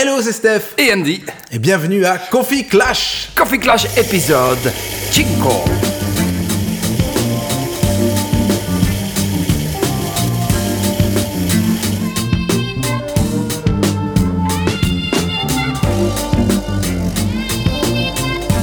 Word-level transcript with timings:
Hello, 0.00 0.22
c'est 0.22 0.30
Steph. 0.30 0.76
Et 0.78 0.92
Andy. 0.92 1.24
Et 1.50 1.58
bienvenue 1.58 2.04
à 2.04 2.18
Coffee 2.18 2.64
Clash. 2.64 3.30
Coffee 3.34 3.58
Clash 3.58 3.84
épisode 3.98 4.72
Chico. 5.10 5.50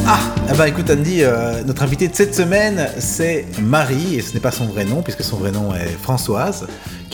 Ah, 0.08 0.20
eh 0.50 0.58
ben 0.58 0.66
écoute 0.68 0.90
Andy, 0.90 1.22
euh, 1.22 1.64
notre 1.66 1.84
invité 1.84 2.08
de 2.08 2.16
cette 2.16 2.34
semaine, 2.34 2.90
c'est 2.98 3.46
Marie, 3.62 4.16
et 4.16 4.22
ce 4.22 4.34
n'est 4.34 4.40
pas 4.40 4.52
son 4.52 4.68
vrai 4.68 4.86
nom, 4.86 5.02
puisque 5.02 5.24
son 5.24 5.36
vrai 5.36 5.52
nom 5.52 5.76
est 5.76 5.98
Françoise, 6.02 6.66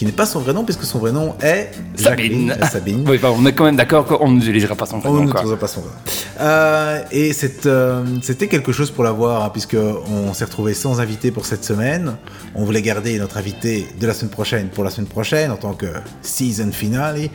qui 0.01 0.05
n'est 0.07 0.11
pas 0.11 0.25
son 0.25 0.39
vrai 0.39 0.51
nom, 0.51 0.63
puisque 0.63 0.83
son 0.83 0.97
vrai 0.97 1.11
nom 1.11 1.35
est 1.43 1.69
Sabine. 1.93 2.57
Euh, 2.59 2.65
Sabine. 2.65 3.07
Oui, 3.07 3.19
bah, 3.19 3.29
on 3.37 3.45
est 3.45 3.53
quand 3.53 3.65
même 3.65 3.75
d'accord 3.75 4.07
qu'on 4.07 4.31
n'utilisera 4.31 4.73
pas 4.73 4.87
son 4.87 4.95
On 4.95 4.99
prénom. 4.99 5.25
ne 5.25 5.31
trouvera 5.31 5.57
pas 5.57 5.67
son 5.67 5.81
vrai. 5.81 5.91
Euh, 6.39 7.03
et 7.11 7.31
euh, 7.67 8.03
c'était 8.23 8.47
quelque 8.47 8.71
chose 8.71 8.89
pour 8.89 9.03
l'avoir, 9.03 9.45
hein, 9.45 9.49
puisque 9.53 9.77
on 10.09 10.33
s'est 10.33 10.45
retrouvé 10.45 10.73
sans 10.73 10.99
invité 10.99 11.29
pour 11.29 11.45
cette 11.45 11.63
semaine. 11.63 12.15
On 12.55 12.65
voulait 12.65 12.81
garder 12.81 13.19
notre 13.19 13.37
invité 13.37 13.85
de 13.99 14.07
la 14.07 14.15
semaine 14.15 14.31
prochaine 14.31 14.69
pour 14.69 14.83
la 14.83 14.89
semaine 14.89 15.05
prochaine 15.05 15.51
en 15.51 15.57
tant 15.57 15.73
que 15.73 15.85
season 16.23 16.71
finale. 16.71 17.29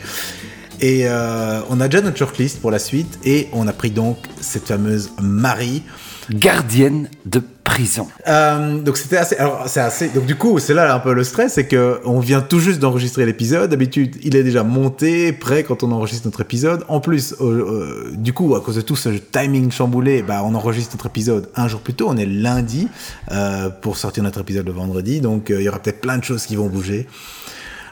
Et 0.80 1.02
euh, 1.06 1.60
on 1.70 1.80
a 1.80 1.86
déjà 1.86 2.02
notre 2.02 2.18
shortlist 2.18 2.60
pour 2.60 2.72
la 2.72 2.80
suite 2.80 3.20
et 3.24 3.48
on 3.52 3.68
a 3.68 3.72
pris 3.72 3.92
donc 3.92 4.18
cette 4.40 4.66
fameuse 4.66 5.10
Marie. 5.22 5.84
Gardienne 6.30 7.08
de 7.26 7.44
prison. 7.76 8.08
Euh, 8.26 8.78
donc 8.80 8.96
c'était 8.96 9.16
assez. 9.18 9.36
Alors 9.36 9.64
c'est 9.66 9.80
assez. 9.80 10.08
Donc 10.08 10.24
du 10.26 10.34
coup 10.36 10.58
c'est 10.58 10.74
là 10.74 10.94
un 10.94 10.98
peu 10.98 11.12
le 11.12 11.24
stress, 11.24 11.54
c'est 11.54 11.66
que 11.66 12.00
on 12.04 12.20
vient 12.20 12.40
tout 12.40 12.58
juste 12.58 12.78
d'enregistrer 12.80 13.26
l'épisode. 13.26 13.70
D'habitude 13.70 14.16
il 14.22 14.34
est 14.34 14.42
déjà 14.42 14.62
monté, 14.62 15.32
prêt 15.32 15.62
quand 15.62 15.82
on 15.82 15.92
enregistre 15.92 16.26
notre 16.26 16.40
épisode. 16.40 16.84
En 16.88 17.00
plus, 17.00 17.34
euh, 17.40 18.10
du 18.14 18.32
coup 18.32 18.54
à 18.54 18.60
cause 18.60 18.76
de 18.76 18.80
tout 18.80 18.96
ce 18.96 19.10
timing 19.10 19.70
chamboulé, 19.70 20.22
bah 20.22 20.42
on 20.44 20.54
enregistre 20.54 20.94
notre 20.94 21.06
épisode 21.06 21.48
un 21.54 21.68
jour 21.68 21.80
plus 21.80 21.94
tôt. 21.94 22.06
On 22.08 22.16
est 22.16 22.26
lundi 22.26 22.88
euh, 23.30 23.68
pour 23.68 23.96
sortir 23.96 24.22
notre 24.22 24.40
épisode 24.40 24.66
le 24.66 24.72
vendredi. 24.72 25.20
Donc 25.20 25.46
il 25.50 25.60
y 25.62 25.68
aura 25.68 25.78
peut-être 25.78 26.00
plein 26.00 26.18
de 26.18 26.24
choses 26.24 26.46
qui 26.46 26.56
vont 26.56 26.68
bouger. 26.68 27.06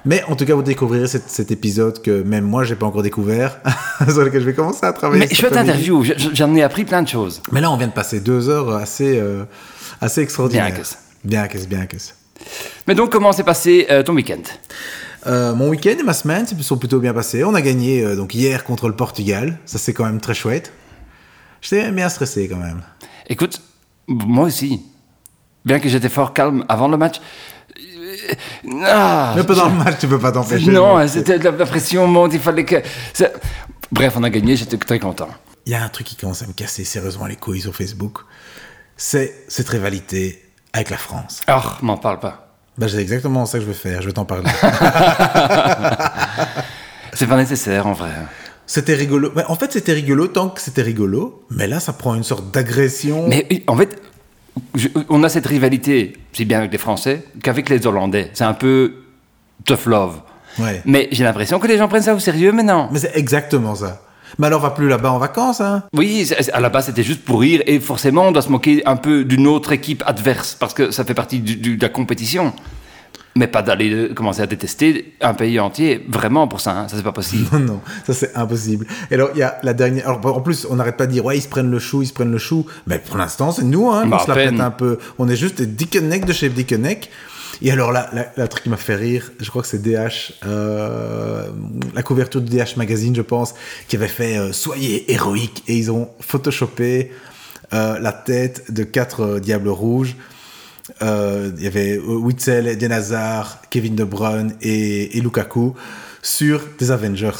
Mais 0.07 0.23
en 0.29 0.37
tout 0.37 0.45
cas, 0.45 0.55
vous 0.55 0.63
découvrirez 0.63 1.07
cet, 1.07 1.31
cet 1.31 1.51
épisode 1.51 2.03
que 2.03 2.23
même 2.23 2.45
moi, 2.45 2.63
j'ai 2.63 2.75
pas 2.75 2.85
encore 2.85 3.03
découvert, 3.03 3.59
sur 4.11 4.21
lequel 4.23 4.43
je 4.43 4.47
vais 4.47 4.53
commencer 4.53 4.85
à 4.85 4.93
travailler. 4.93 5.27
Mais 5.27 5.35
chouette 5.35 5.53
après-midi. 5.53 5.71
interview, 5.71 6.05
je- 6.05 6.13
je- 6.19 6.29
j'en 6.35 6.55
ai 6.55 6.63
appris 6.63 6.85
plein 6.85 7.03
de 7.03 7.09
choses. 7.09 7.41
Mais 7.53 7.63
là, 7.63 7.71
on 7.71 7.79
vient 7.79 7.87
de 7.87 7.93
passer 7.93 8.21
deux 8.21 8.51
heures 8.51 8.69
assez, 8.77 9.19
euh, 9.19 9.45
assez 10.05 10.21
extraordinaires. 10.23 10.73
Bien. 11.25 11.47
Bien 11.47 11.59
bien. 11.69 11.87
Mais 12.87 12.95
donc, 12.95 13.11
comment 13.11 13.33
s'est 13.33 13.45
passé 13.45 13.87
euh, 13.91 14.03
ton 14.03 14.15
week-end? 14.15 14.43
Euh, 15.27 15.55
mon 15.55 15.69
week-end 15.71 15.95
et 15.99 16.03
ma 16.03 16.13
semaine 16.13 16.47
se 16.47 16.55
sont 16.63 16.77
plutôt 16.77 17.01
bien 17.01 17.15
passés. 17.15 17.45
On 17.45 17.55
a 17.55 17.63
gagné 17.63 18.03
euh, 18.05 18.15
donc 18.15 18.35
hier 18.35 18.65
contre 18.65 18.89
le 18.89 18.95
Portugal. 18.97 19.59
Ça, 19.65 19.79
c'est 19.79 19.95
quand 19.95 20.05
même 20.05 20.21
très 20.21 20.35
chouette. 20.35 20.73
J'étais 21.63 21.91
bien 21.93 22.09
stressé 22.11 22.47
quand 22.49 22.59
même. 22.59 22.83
Écoute, 23.29 23.61
moi 24.07 24.45
aussi. 24.47 24.83
Bien 25.65 25.81
que 25.81 25.89
j'étais 25.89 26.11
fort 26.11 26.35
calme 26.35 26.65
avant 26.69 26.89
le 26.89 26.99
match. 26.99 27.23
Ah, 28.83 29.33
Mais 29.37 29.45
pas 29.45 29.55
dans 29.55 29.69
le 29.69 29.75
match, 29.77 29.97
tu 29.99 30.07
peux 30.07 30.19
pas 30.19 30.31
t'empêcher. 30.33 30.71
Non, 30.71 31.07
c'était 31.09 31.39
de 31.39 31.45
la 31.45 31.51
la 31.53 31.67
pression 31.67 32.07
monte, 32.07 32.35
il 32.35 32.41
fallait 32.41 32.65
que. 32.65 32.77
ça- 33.13 33.31
Bref, 33.91 34.15
on 34.17 34.23
a 34.25 34.31
gagné, 34.31 34.57
j'étais 34.57 34.77
très 34.77 34.99
content. 34.99 35.29
Il 35.67 35.73
y 35.73 35.75
a 35.75 35.83
un 35.83 35.89
truc 35.89 36.07
qui 36.07 36.17
commence 36.17 36.43
à 36.43 36.47
me 36.47 36.53
casser 36.53 36.85
sérieusement 36.85 37.27
les 37.27 37.37
couilles 37.37 37.61
sur 37.63 37.75
Facebook. 37.75 38.19
C'est 38.97 39.35
cette 39.49 39.69
rivalité 39.69 40.43
avec 40.73 40.91
la 40.91 40.97
France. 40.97 41.41
Ah, 41.47 41.79
m'en 41.83 41.97
parle 41.97 42.21
pas. 42.21 42.49
Bah, 42.79 42.87
c'est 42.89 42.99
exactement 42.99 43.47
ça 43.47 43.59
que 43.59 43.63
je 43.65 43.69
veux 43.69 43.75
faire. 43.75 44.03
Je 44.03 44.07
vais 44.09 44.13
t'en 44.13 44.25
parler. 44.25 44.51
C'est 47.13 47.27
pas 47.29 47.37
nécessaire 47.37 47.87
en 47.87 47.93
vrai. 47.93 48.11
c'était 48.67 48.95
rigolo. 48.95 49.31
En 49.49 49.55
fait, 49.55 49.73
c'était 49.73 49.93
rigolo 49.93 50.27
tant 50.27 50.49
que 50.49 50.61
c'était 50.61 50.83
rigolo. 50.83 51.45
Mais 51.51 51.67
là, 51.69 51.79
ça 51.79 51.93
prend 51.93 52.15
une 52.17 52.25
sorte 52.25 52.51
d'agression. 52.53 53.29
Mais 53.29 53.47
euh, 53.53 53.57
en 53.69 53.77
fait, 53.77 54.03
je- 54.75 54.89
on 55.09 55.23
a 55.23 55.29
cette 55.29 55.47
rivalité, 55.47 56.15
c'est 56.33 56.45
bien 56.45 56.59
avec 56.59 56.73
les 56.73 56.79
Français, 56.79 57.23
qu'avec 57.43 57.69
les 57.69 57.87
Hollandais. 57.87 58.31
C'est 58.35 58.43
un 58.45 58.55
peu 58.55 58.95
tough 59.65 59.87
love. 59.87 60.21
Ouais. 60.59 60.83
Mais 60.85 61.09
j'ai 61.13 61.23
l'impression 61.25 61.61
que 61.61 61.67
les 61.69 61.79
gens 61.79 61.87
prennent 61.89 62.03
ça 62.03 62.15
au 62.15 62.19
sérieux 62.19 62.51
maintenant. 62.53 62.89
Mais 62.93 62.99
c'est 62.99 63.13
exactement 63.17 63.77
ça. 63.77 64.03
Mais 64.39 64.47
alors, 64.49 64.61
on 64.61 64.63
va 64.65 64.71
plus 64.71 64.89
là-bas 64.89 65.11
en 65.13 65.19
vacances, 65.19 65.61
hein 65.61 65.85
Oui, 65.93 66.31
à 66.53 66.61
la 66.61 66.69
base 66.69 66.87
c'était 66.87 67.03
juste 67.03 67.25
pour 67.25 67.41
rire 67.41 67.63
et 67.67 67.81
forcément 67.81 68.29
on 68.29 68.33
doit 68.33 68.43
se 68.43 68.49
moquer 68.51 68.83
un 68.87 68.97
peu 68.97 69.25
d'une 69.25 69.47
autre 69.47 69.73
équipe 69.73 70.03
adverse 70.07 70.57
parce 70.59 70.75
que 70.75 70.91
ça 70.91 71.05
fait 71.05 71.15
partie 71.15 71.39
du- 71.41 71.57
du- 71.57 71.77
de 71.77 71.83
la 71.83 71.89
compétition. 71.89 72.53
Mais 73.37 73.49
pas 73.49 73.63
d'aller 73.63 73.91
euh, 73.93 74.15
commencer 74.15 74.43
à 74.43 74.47
détester 74.47 75.13
un 75.21 75.35
pays 75.35 75.59
entier, 75.59 76.05
vraiment 76.09 76.47
pour 76.47 76.61
ça, 76.61 76.71
hein, 76.71 76.87
ça 76.89 76.97
c'est 76.97 77.03
pas 77.03 77.11
possible. 77.11 77.45
Non, 77.53 77.59
non, 77.59 77.81
ça 78.07 78.15
c'est 78.15 78.37
impossible. 78.37 78.87
Et 79.11 79.15
alors, 79.15 79.31
il 79.35 79.39
y 79.39 79.43
a 79.43 79.59
la 79.65 79.75
dernière. 79.75 80.09
Alors, 80.09 80.37
en 80.37 80.41
plus, 80.41 80.69
on 80.71 80.77
n'arrête 80.77 80.97
pas 80.97 81.07
de 81.07 81.13
dire, 81.13 81.25
ouais, 81.25 81.37
ils 81.37 81.41
se 81.41 81.49
prennent 81.49 81.71
le 81.71 81.81
chou, 81.81 82.03
ils 82.03 82.07
se 82.07 82.13
prennent 82.13 82.31
le 82.31 82.39
chou. 82.39 82.65
Mais 82.87 83.01
pour 83.01 83.17
l'instant, 83.17 83.51
c'est 83.51 83.65
nous, 83.65 83.91
hein, 83.91 84.07
Bah, 84.07 84.19
qu'on 84.19 84.25
se 84.25 84.29
la 84.29 84.35
pète 84.37 84.61
un 84.61 84.71
peu. 84.71 84.99
On 85.19 85.29
est 85.29 85.35
juste 85.35 85.59
des 85.59 85.67
Dickeneck 85.67 86.27
de 86.27 86.33
chez 86.33 86.49
Dickeneck. 86.49 87.11
Et 87.65 87.71
alors, 87.71 87.93
là, 87.93 88.11
la, 88.13 88.31
la 88.37 88.47
truc 88.47 88.65
qui 88.65 88.69
m'a 88.69 88.77
fait 88.77 88.95
rire, 88.95 89.33
je 89.41 89.49
crois 89.49 89.63
que 89.63 89.69
c'est 89.69 89.81
DH, 89.81 90.35
euh, 90.45 91.49
la 91.95 92.03
couverture 92.03 92.43
du 92.43 92.55
DH 92.55 92.77
Magazine, 92.77 93.17
je 93.17 93.23
pense, 93.23 93.55
qui 93.89 93.97
avait 93.97 94.07
fait 94.07 94.37
euh, 94.37 94.53
Soyez 94.53 95.11
héroïque. 95.11 95.65
Et 95.67 95.75
ils 95.75 95.91
ont 95.91 96.11
photoshopé 96.21 97.11
euh, 97.73 97.99
la 97.99 98.13
tête 98.13 98.71
de 98.71 98.85
quatre 98.85 99.39
diables 99.39 99.71
rouges. 99.71 100.15
Il 101.01 101.55
y 101.59 101.67
avait 101.67 101.97
Witzel, 101.97 102.69
Eden 102.69 102.93
Hazard, 102.93 103.63
Kevin 103.71 103.97
De 103.97 104.05
Bruyne 104.05 104.55
et, 104.61 105.17
et 105.17 105.21
Lukaku 105.23 105.75
sur 106.21 106.61
des 106.79 106.91
Avengers. 106.91 107.31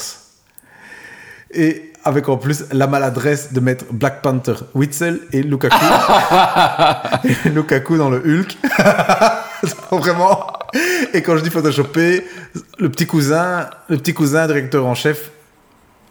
Et 1.51 1.93
avec 2.03 2.29
en 2.29 2.37
plus 2.37 2.65
la 2.71 2.87
maladresse 2.87 3.53
de 3.53 3.59
mettre 3.59 3.85
Black 3.91 4.23
Panther, 4.23 4.55
Witzel 4.73 5.19
et 5.31 5.43
Lukaku. 5.43 5.75
et 7.23 7.49
Lukaku 7.49 7.97
dans 7.97 8.09
le 8.09 8.17
Hulk. 8.17 8.57
Vraiment. 9.91 10.47
Et 11.13 11.21
quand 11.21 11.37
je 11.37 11.43
dis 11.43 11.49
photoshopé, 11.49 12.25
le 12.79 12.89
petit 12.89 13.05
cousin, 13.07 13.67
le 13.89 13.97
petit 13.97 14.13
cousin 14.13 14.45
directeur 14.47 14.85
en 14.85 14.95
chef 14.95 15.31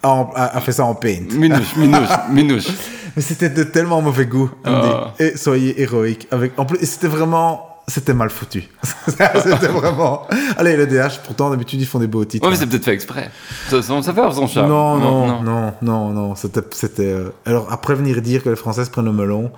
a, 0.03 0.09
en- 0.09 0.31
a- 0.35 0.57
a 0.57 0.61
fait 0.61 0.71
ça 0.71 0.85
en 0.85 0.95
paint. 0.95 1.21
minouche, 1.31 1.75
minouche, 1.77 2.09
minouche. 2.29 2.67
Mais 3.15 3.21
c'était 3.21 3.49
de 3.49 3.63
tellement 3.63 4.01
mauvais 4.01 4.25
goût, 4.25 4.49
Andy. 4.65 4.87
Ah. 4.91 5.13
Et 5.19 5.37
soyez 5.37 5.79
héroïque. 5.81 6.27
Avec, 6.31 6.57
en 6.59 6.65
plus, 6.65 6.85
c'était 6.85 7.07
vraiment, 7.07 7.69
c'était 7.87 8.13
mal 8.13 8.29
foutu. 8.29 8.67
c'était 9.07 9.67
vraiment. 9.67 10.27
Allez, 10.57 10.75
le 10.75 10.85
DH, 10.87 11.19
pourtant, 11.23 11.49
d'habitude, 11.49 11.79
ils 11.79 11.85
font 11.87 11.99
des 11.99 12.07
beaux 12.07 12.25
titres. 12.25 12.43
Ouais, 12.45 12.51
mais 12.51 12.57
c'est 12.57 12.67
peut-être 12.67 12.83
fait 12.85 12.93
exprès. 12.93 13.29
Ça, 13.69 13.81
ça, 13.81 14.01
ça 14.01 14.13
fait 14.13 14.31
son 14.33 14.47
charme. 14.47 14.67
non, 14.69 14.97
non, 14.97 15.41
non, 15.43 15.73
non, 15.81 16.09
non, 16.09 16.35
C'était, 16.35 16.61
c'était. 16.71 17.03
euh, 17.05 17.29
Alors, 17.45 17.71
après 17.71 17.95
venir 17.95 18.21
dire 18.21 18.43
que 18.43 18.49
les 18.49 18.55
Françaises 18.57 18.89
prennent 18.89 19.05
le 19.05 19.13
melon, 19.13 19.51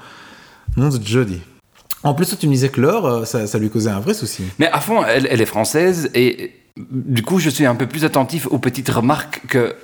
non, 0.76 0.92
c'est 0.92 1.04
jeudi. 1.08 1.42
En 2.08 2.14
plus, 2.14 2.38
tu 2.40 2.48
me 2.48 2.54
disais 2.54 2.70
que 2.70 2.80
l'heure, 2.80 3.06
euh, 3.06 3.26
ça, 3.26 3.48
ça 3.48 3.60
lui 3.60 3.70
causait 3.70 3.90
un 3.90 4.00
vrai 4.00 4.14
souci. 4.14 4.44
Mais 4.60 4.70
à 4.72 4.80
fond, 4.80 5.04
elle, 5.04 5.28
elle 5.30 5.42
est 5.42 5.46
française 5.46 6.10
et 6.16 6.54
du 6.78 7.22
coup, 7.22 7.40
je 7.40 7.50
suis 7.50 7.66
un 7.66 7.76
peu 7.76 7.86
plus 7.86 8.06
attentif 8.06 8.48
aux 8.50 8.60
petites 8.60 8.88
remarques 8.88 9.42
que 9.48 9.76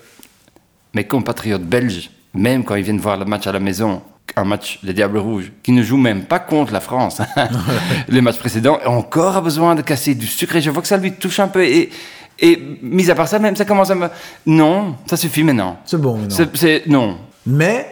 mes 0.93 1.03
compatriotes 1.03 1.65
belges, 1.65 2.11
même 2.33 2.63
quand 2.63 2.75
ils 2.75 2.83
viennent 2.83 2.99
voir 2.99 3.17
le 3.17 3.25
match 3.25 3.45
à 3.45 3.51
la 3.51 3.59
maison, 3.59 4.01
un 4.37 4.45
match, 4.45 4.79
les 4.83 4.93
Diables 4.93 5.17
Rouges, 5.17 5.51
qui 5.63 5.73
ne 5.73 5.83
jouent 5.83 5.97
même 5.97 6.23
pas 6.23 6.39
contre 6.39 6.71
la 6.71 6.79
France, 6.79 7.21
les 8.07 8.21
matchs 8.21 8.39
précédents, 8.39 8.79
encore 8.85 9.35
a 9.35 9.41
besoin 9.41 9.75
de 9.75 9.81
casser 9.81 10.15
du 10.15 10.27
sucre 10.27 10.55
et 10.55 10.61
je 10.61 10.69
vois 10.69 10.81
que 10.81 10.87
ça 10.87 10.97
lui 10.97 11.11
touche 11.11 11.39
un 11.39 11.49
peu 11.49 11.65
et, 11.65 11.89
et 12.39 12.77
mis 12.81 13.11
à 13.11 13.15
part 13.15 13.27
ça, 13.27 13.37
même 13.37 13.57
ça 13.57 13.65
commence 13.65 13.89
à 13.89 13.95
me... 13.95 14.07
Non, 14.45 14.95
ça 15.07 15.17
suffit 15.17 15.43
maintenant. 15.43 15.77
C'est 15.83 15.99
bon, 15.99 16.17
maintenant. 16.17 16.47
C'est... 16.53 16.87
Non. 16.87 17.17
Mais, 17.45 17.85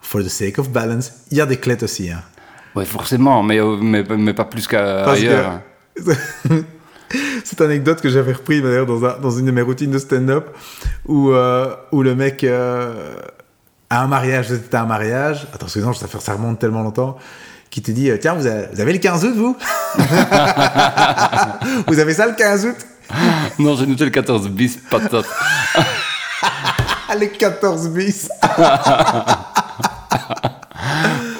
for 0.00 0.20
the 0.20 0.28
sake 0.28 0.58
of 0.58 0.70
balance, 0.70 1.12
il 1.30 1.36
y 1.36 1.40
a 1.40 1.46
des 1.46 1.58
clés 1.58 1.82
aussi. 1.82 2.10
Hein. 2.10 2.22
Oui, 2.78 2.86
forcément, 2.86 3.42
mais, 3.42 3.58
euh, 3.60 3.76
mais, 3.80 4.04
mais 4.16 4.32
pas 4.34 4.44
plus 4.44 4.68
qu'ailleurs. 4.68 5.60
Cette 7.44 7.60
anecdote 7.60 8.00
que 8.00 8.08
j'avais 8.08 8.32
repris 8.34 8.62
d'ailleurs 8.62 8.86
dans, 8.86 9.04
un- 9.04 9.18
dans 9.18 9.30
une 9.32 9.46
de 9.46 9.50
mes 9.50 9.62
routines 9.62 9.90
de 9.90 9.98
stand-up 9.98 10.46
où, 11.06 11.30
euh, 11.32 11.74
où 11.90 12.02
le 12.02 12.14
mec 12.14 12.44
euh, 12.44 13.16
à 13.90 14.02
un 14.02 14.06
mariage, 14.06 14.46
c'était 14.48 14.76
un 14.76 14.84
mariage, 14.86 15.48
attends, 15.52 15.66
excusez-moi, 15.66 15.94
ça, 15.94 16.06
fait- 16.06 16.20
ça 16.20 16.34
remonte 16.34 16.60
tellement 16.60 16.82
longtemps, 16.82 17.16
qui 17.70 17.82
te 17.82 17.90
dit 17.90 18.12
Tiens, 18.20 18.34
vous 18.34 18.46
avez, 18.46 18.66
vous 18.72 18.80
avez 18.80 18.92
le 18.92 18.98
15 19.00 19.24
août, 19.24 19.34
vous 19.36 19.56
Vous 21.88 21.98
avez 21.98 22.14
ça 22.14 22.26
le 22.26 22.34
15 22.36 22.66
août 22.66 22.76
Non, 23.58 23.74
j'ai 23.74 23.86
noté 23.86 24.04
le 24.04 24.10
14 24.10 24.48
bis, 24.50 24.78
patate. 24.88 25.26
Les 27.18 27.30
14 27.30 27.88
bis 27.88 28.28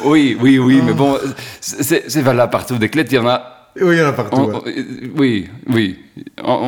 Oui, 0.08 0.36
oui, 0.40 0.58
oui, 0.58 0.80
mais 0.84 0.92
bon, 0.92 1.16
c'est 1.60 2.20
valable 2.22 2.50
partout. 2.50 2.76
Des 2.78 2.88
clettes, 2.88 3.12
il 3.12 3.16
y 3.16 3.18
en 3.18 3.28
a. 3.28 3.54
Oui, 3.80 3.94
il 3.96 3.98
y 3.98 4.02
en 4.02 4.08
a 4.08 4.12
partout. 4.12 4.36
on- 4.36 4.46
ouais. 4.48 4.74
on- 5.14 5.18
oui, 5.20 5.48
oui. 5.68 5.98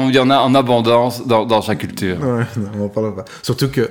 Il 0.08 0.14
y 0.14 0.18
en 0.18 0.30
a 0.30 0.38
en 0.38 0.54
abondance 0.54 1.26
dans, 1.26 1.44
dans 1.44 1.60
chaque 1.62 1.78
culture. 1.78 2.18
Ouais, 2.20 2.44
non, 2.56 2.70
on 2.78 2.84
en 2.84 2.88
parle 2.88 3.14
pas. 3.16 3.24
Surtout 3.42 3.68
que 3.68 3.88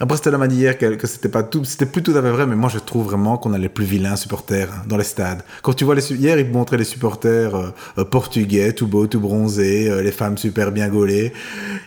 Après, 0.00 0.16
Stella 0.16 0.38
m'a 0.38 0.48
dit 0.48 0.56
hier 0.56 0.76
que, 0.76 0.96
que 0.96 1.06
c'était 1.06 1.28
pas 1.28 1.44
tout, 1.44 1.64
c'était 1.64 1.86
plus 1.86 2.02
tout 2.02 2.10
à 2.16 2.20
fait 2.20 2.30
vrai, 2.32 2.46
mais 2.48 2.56
moi 2.56 2.68
je 2.68 2.80
trouve 2.80 3.04
vraiment 3.04 3.38
qu'on 3.38 3.52
a 3.54 3.58
les 3.58 3.68
plus 3.68 3.84
vilains 3.84 4.16
supporters 4.16 4.68
dans 4.88 4.96
les 4.96 5.04
stades. 5.04 5.42
Quand 5.62 5.72
tu 5.72 5.84
vois 5.84 5.94
les, 5.94 6.12
hier, 6.12 6.36
ils 6.36 6.50
montraient 6.50 6.76
les 6.76 6.82
supporters 6.94 7.54
euh, 7.54 7.68
euh, 7.98 8.04
portugais, 8.04 8.72
tout 8.72 8.88
beaux, 8.88 9.06
tout 9.06 9.20
bronzés, 9.20 9.88
euh, 9.88 10.02
les 10.02 10.10
femmes 10.10 10.36
super 10.36 10.72
bien 10.72 10.88
gaulées, 10.88 11.32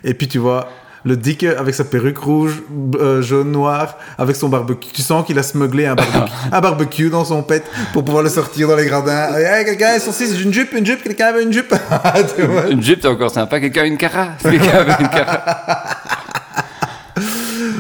et 0.06 0.14
puis 0.14 0.30
tu 0.30 0.38
vois 0.38 0.70
le 1.06 1.16
Dick 1.16 1.44
avec 1.44 1.76
sa 1.76 1.84
perruque 1.84 2.18
rouge, 2.18 2.64
euh, 3.00 3.22
jaune, 3.22 3.52
noir, 3.52 3.98
avec 4.18 4.36
son 4.36 4.50
barbecue. 4.50 4.90
Tu 4.94 5.02
sens 5.02 5.26
qu'il 5.26 5.38
a 5.40 5.44
smugglé 5.44 5.86
un 5.86 5.96
barbecue, 5.96 6.32
un 6.52 6.62
barbecue 6.62 7.10
dans 7.10 7.26
son 7.26 7.44
pet 7.44 7.64
pour 7.94 8.04
pouvoir 8.04 8.24
le 8.24 8.30
sortir 8.30 8.68
dans 8.68 8.76
les 8.76 8.86
gradins. 8.86 9.34
Hey, 9.36 9.66
quelqu'un 9.66 9.90
a 9.96 10.00
six, 10.00 10.40
une 10.42 10.54
jupe, 10.54 10.74
une 10.74 10.86
jupe, 10.86 11.04
quelqu'un 11.04 11.28
avait 11.28 11.44
une 11.44 11.54
jupe? 11.54 11.74
Une 12.70 12.82
jupe, 12.82 13.00
c'est 13.02 13.08
encore 13.08 13.32
sympa. 13.32 13.60
Quelqu'un 13.60 13.84
a 13.84 13.86
une 13.86 13.98
cara 13.98 14.30
Quelqu'un 14.42 14.78
avait 14.78 15.04
une 15.04 15.10
cara 15.10 15.44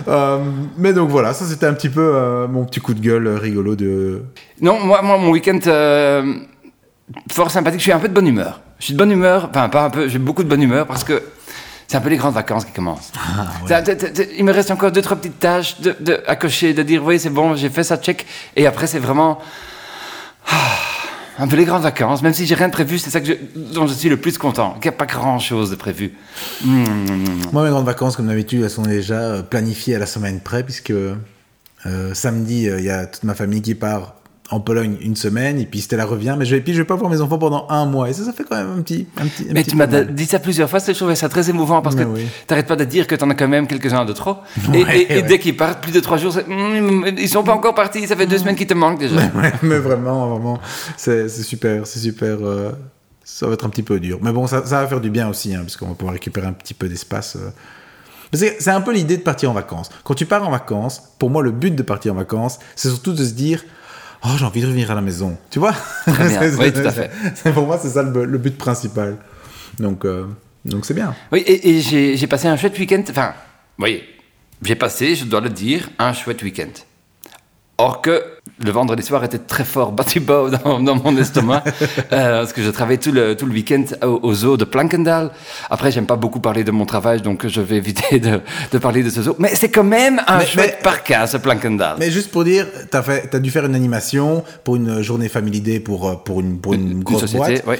Euh, 0.07 0.39
mais 0.77 0.93
donc 0.93 1.09
voilà, 1.09 1.33
ça 1.33 1.43
c'était 1.43 1.65
un 1.65 1.73
petit 1.73 1.89
peu 1.89 2.13
euh, 2.15 2.47
mon 2.47 2.63
petit 2.63 2.79
coup 2.79 2.93
de 2.93 2.99
gueule 3.01 3.27
rigolo 3.27 3.75
de. 3.75 4.23
Non, 4.61 4.79
moi, 4.79 5.01
moi 5.01 5.17
mon 5.17 5.31
week-end, 5.31 5.59
fort 7.29 7.51
sympathique. 7.51 7.79
Je 7.79 7.83
suis 7.83 7.91
un 7.91 7.99
peu 7.99 8.07
de 8.07 8.13
bonne 8.13 8.27
humeur. 8.27 8.61
Je 8.79 8.85
suis 8.85 8.93
de 8.93 8.97
bonne 8.97 9.11
humeur, 9.11 9.47
enfin 9.49 9.69
pas 9.69 9.85
un 9.85 9.89
peu, 9.89 10.07
j'ai 10.07 10.19
beaucoup 10.19 10.43
de 10.43 10.49
bonne 10.49 10.61
humeur 10.61 10.85
parce 10.85 11.03
que 11.03 11.21
c'est 11.88 11.98
un 11.98 12.01
peu 12.01 12.10
les 12.10 12.18
grandes 12.18 12.34
vacances 12.34 12.66
qui 12.66 12.72
commencent. 12.74 13.12
Ça, 13.68 13.81
t- 13.81 13.95
t- 13.95 14.12
t- 14.12 14.30
il 14.38 14.44
me 14.44 14.51
reste 14.51 14.72
encore 14.72 14.92
deux, 14.92 15.01
trois 15.01 15.16
petites 15.18 15.39
tâches 15.39 15.80
de, 15.80 15.95
de- 16.00 16.22
à 16.28 16.36
cocher, 16.36 16.74
de 16.74 16.84
dire 16.84 17.04
oui, 17.04 17.19
c'est 17.19 17.30
bon, 17.30 17.56
j'ai 17.56 17.69
fait 17.69 17.84
ça, 17.84 17.98
check. 17.98 18.25
Et 18.56 18.68
après, 18.68 18.88
c'est 18.88 19.00
vraiment. 19.00 19.39
ah, 20.50 20.56
un 21.39 21.48
peu 21.48 21.56
les 21.56 21.66
grandes 21.66 21.84
vacances, 21.84 22.22
même 22.24 22.34
si 22.34 22.45
j'ai 22.48 22.56
rien 22.56 22.68
de 22.68 22.74
prévu, 22.74 22.98
c'est 23.00 23.10
ça 23.12 23.22
que 23.22 23.28
je- 23.28 23.60
dont 23.74 23.86
je 23.88 23.94
suis 23.94 24.10
le 24.10 24.18
plus 24.18 24.38
content. 24.38 24.74
Qu'il 24.74 24.89
n'y 24.89 24.95
a 24.95 24.98
pas 24.98 25.06
grand 25.06 25.39
chose 25.39 25.69
de 25.69 25.75
prévu. 25.75 26.13
Mm, 26.66 26.84
Moi, 27.54 27.63
mes 27.63 27.69
grandes 27.69 27.86
vacances, 27.86 28.16
comme 28.18 28.28
d'habitude, 28.28 28.63
elles 28.63 28.69
sont 28.69 28.81
déjà 28.81 29.16
euh, 29.19 29.44
planifiées 29.44 29.95
à 29.95 30.00
la 30.00 30.07
semaine 30.07 30.39
près, 30.42 30.63
puisque 30.63 30.92
euh, 30.92 31.16
samedi, 32.13 32.68
euh, 32.68 32.80
il 32.80 32.86
y 32.86 32.89
a 32.89 33.06
toute 33.06 33.24
ma 33.24 33.36
famille 33.36 33.62
qui 33.62 33.75
part 33.75 34.16
en 34.49 34.59
Pologne 34.59 34.97
une 35.01 35.15
semaine, 35.15 35.59
et 35.59 35.65
puis 35.65 35.81
Stella 35.81 36.05
revient, 36.05 36.35
mais 36.39 36.45
je 36.45 36.55
vais, 36.55 36.61
puis 36.61 36.73
je 36.73 36.77
vais 36.79 36.85
pas 36.85 36.95
voir 36.95 37.11
mes 37.11 37.19
enfants 37.21 37.38
pendant 37.38 37.67
un 37.69 37.85
mois, 37.85 38.09
et 38.09 38.13
ça, 38.13 38.23
ça 38.23 38.31
fait 38.33 38.44
quand 38.49 38.55
même 38.55 38.69
un 38.77 38.81
petit. 38.81 39.07
Un 39.17 39.27
petit 39.27 39.44
un 39.49 39.53
Mais 39.53 39.61
petit 39.63 39.71
tu 39.71 39.75
m'as 39.77 39.88
dit 39.88 40.25
ça 40.25 40.39
plusieurs 40.39 40.69
fois, 40.69 40.79
je 40.79 40.91
trouvais 40.94 41.15
ça 41.15 41.27
très 41.29 41.49
émouvant 41.49 41.81
parce 41.81 41.95
Mais 41.95 42.03
que 42.05 42.09
oui. 42.09 42.25
t'arrêtes 42.47 42.67
pas 42.67 42.75
de 42.77 42.85
dire 42.85 43.07
que 43.07 43.15
t'en 43.15 43.29
as 43.29 43.35
quand 43.35 43.47
même 43.47 43.67
quelques-uns 43.67 44.05
de 44.05 44.13
trop. 44.13 44.38
Et, 44.73 44.83
Ouais, 44.83 44.99
et- 45.01 45.11
et 45.11 45.15
ouais. 45.17 45.21
dès 45.23 45.39
qu'ils 45.39 45.57
partent, 45.57 45.81
plus 45.83 45.91
de 45.91 45.99
trois 45.99 46.17
jours, 46.17 46.33
Mm, 46.47 47.05
ils 47.17 47.27
sont 47.29 47.44
pas 47.44 47.53
encore 47.53 47.75
partis, 47.75 48.07
ça 48.07 48.15
fait 48.15 48.25
deux 48.27 48.38
semaines 48.38 48.55
qu'ils 48.55 48.67
te 48.67 48.73
manquent 48.73 48.99
déjà. 48.99 49.15
Ouais, 49.35 49.51
mais 49.63 49.79
vraiment, 49.79 50.27
vraiment, 50.29 50.59
c'est 50.97 51.27
super, 51.29 51.85
c'est 51.85 52.00
super. 52.00 52.38
euh, 52.41 52.71
ça 53.23 53.45
va 53.47 53.53
être 53.53 53.65
un 53.65 53.69
petit 53.69 53.83
peu 53.83 54.00
dur. 54.00 54.19
Mais 54.21 54.31
bon, 54.31 54.47
ça, 54.47 54.65
ça 54.65 54.81
va 54.81 54.88
faire 54.88 55.01
du 55.01 55.09
bien 55.09 55.27
aussi, 55.27 55.53
hein, 55.53 55.59
parce 55.63 55.75
qu'on 55.75 55.88
va 55.89 55.93
pouvoir 55.95 56.13
récupérer 56.13 56.47
un 56.47 56.53
petit 56.53 56.73
peu 56.73 56.88
d'espace. 56.88 57.35
euh. 57.35 57.50
C'est 58.33 58.69
un 58.69 58.81
peu 58.81 58.91
l'idée 58.93 59.15
de 59.17 59.21
partir 59.21 59.50
en 59.50 59.53
vacances. 59.53 59.89
Quand 60.03 60.13
tu 60.13 60.25
pars 60.25 60.45
en 60.45 60.51
vacances, 60.51 61.01
pour 61.17 61.29
moi, 61.29 61.41
le 61.41 61.51
but 61.51 61.73
de 61.75 61.81
partir 61.83 62.11
en 62.13 62.15
vacances, 62.17 62.59
c'est 62.75 62.89
surtout 62.89 63.13
de 63.13 63.23
se 63.23 63.31
dire 63.33 63.63
Oh, 64.23 64.29
j'ai 64.37 64.45
envie 64.45 64.61
de 64.61 64.65
revenir 64.67 64.89
à 64.91 64.95
la 64.95 65.01
maison. 65.01 65.37
Tu 65.49 65.59
vois? 65.59 65.73
Très 66.05 66.27
bien. 66.27 66.39
C'est- 66.41 66.55
Oui, 66.57 66.73
tout 66.73 66.79
à 66.79 66.91
fait. 66.91 67.11
Pour 67.53 67.65
moi, 67.65 67.79
c'est 67.81 67.89
ça 67.89 68.03
le, 68.03 68.25
le 68.25 68.37
but 68.37 68.57
principal. 68.57 69.17
Donc, 69.79 70.05
euh, 70.05 70.25
donc 70.65 70.85
c'est 70.85 70.93
bien. 70.93 71.13
Oui, 71.31 71.39
et, 71.45 71.69
et 71.77 71.81
j'ai, 71.81 72.17
j'ai 72.17 72.27
passé 72.27 72.47
un 72.47 72.57
chouette 72.57 72.77
week-end. 72.79 73.03
Enfin, 73.09 73.33
oui, 73.79 74.03
j'ai 74.63 74.75
passé, 74.75 75.15
je 75.15 75.25
dois 75.25 75.39
le 75.41 75.49
dire, 75.49 75.89
un 75.99 76.13
chouette 76.13 76.41
week-end. 76.43 76.69
Or 77.77 78.01
que 78.01 78.37
le 78.63 78.71
vendredi 78.71 79.03
soir 79.03 79.23
était 79.23 79.38
très 79.38 79.63
fort 79.63 79.91
battu 79.91 80.19
bas 80.29 80.45
dans, 80.63 80.79
dans 80.79 80.95
mon 80.95 81.15
estomac, 81.17 81.63
euh, 82.11 82.39
parce 82.41 82.53
que 82.53 82.61
je 82.61 82.69
travaillais 82.69 82.97
tout 82.99 83.11
le, 83.11 83.35
tout 83.35 83.45
le 83.45 83.53
week-end 83.53 83.83
au, 84.03 84.19
au 84.23 84.33
zoo 84.33 84.57
de 84.57 84.65
Plankendal. 84.65 85.31
Après, 85.69 85.91
j'aime 85.91 86.05
pas 86.05 86.15
beaucoup 86.15 86.39
parler 86.39 86.63
de 86.63 86.71
mon 86.71 86.85
travail, 86.85 87.21
donc 87.21 87.47
je 87.47 87.61
vais 87.61 87.75
éviter 87.77 88.19
de, 88.19 88.41
de 88.71 88.77
parler 88.77 89.03
de 89.03 89.09
ce 89.09 89.21
zoo. 89.21 89.35
Mais 89.39 89.55
c'est 89.55 89.69
quand 89.69 89.83
même 89.83 90.21
un 90.27 90.38
Mais- 90.39 90.45
chouette 90.45 90.75
mais- 90.79 90.83
parc, 90.83 91.13
ce 91.27 91.38
Plankendal. 91.38 91.95
Mais 91.99 92.11
juste 92.11 92.31
pour 92.31 92.44
dire, 92.44 92.65
t'as 92.91 93.01
fait, 93.01 93.27
t'as 93.29 93.39
dû 93.39 93.51
faire 93.51 93.65
une 93.65 93.75
animation 93.75 94.44
pour 94.63 94.75
une 94.75 95.01
journée 95.01 95.29
Family 95.29 95.61
Day 95.61 95.79
pour 95.79 96.09
euh, 96.09 96.15
pour 96.15 96.39
une 96.41 96.59
pour 96.59 96.73
une, 96.73 96.91
Une 96.91 97.03
grosse 97.03 97.21
société, 97.21 97.61
boîte. 97.63 97.67
ouais. 97.67 97.79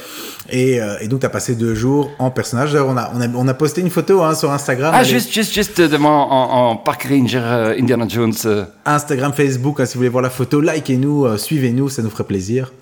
Et, 0.50 0.80
euh, 0.80 0.96
et 1.00 1.08
donc 1.08 1.20
t'as 1.20 1.28
passé 1.28 1.54
deux 1.54 1.74
jours 1.74 2.10
en 2.18 2.30
personnage. 2.30 2.72
D'ailleurs, 2.72 2.88
on 2.88 2.96
a 2.96 3.10
on 3.14 3.20
a 3.20 3.28
on 3.34 3.48
a 3.48 3.54
posté 3.54 3.80
une 3.80 3.90
photo 3.90 4.22
hein, 4.22 4.34
sur 4.34 4.50
Instagram. 4.50 4.92
Ah, 4.94 5.04
juste, 5.04 5.32
juste, 5.32 5.52
juste 5.54 5.80
en, 6.02 6.06
en 6.08 6.76
Park 6.76 7.06
Ranger 7.08 7.40
euh, 7.42 7.74
Indiana 7.78 8.06
Jones. 8.08 8.32
Instagram, 8.84 9.32
Facebook. 9.32 9.80
hein, 9.80 9.84
si 9.86 9.94
vous 9.94 10.00
voulez 10.00 10.08
voir 10.08 10.22
la 10.22 10.30
photo, 10.30 10.57
likez-nous, 10.60 11.24
euh, 11.26 11.36
suivez-nous, 11.38 11.88
ça 11.88 12.02
nous 12.02 12.10
ferait 12.10 12.24
plaisir. 12.24 12.72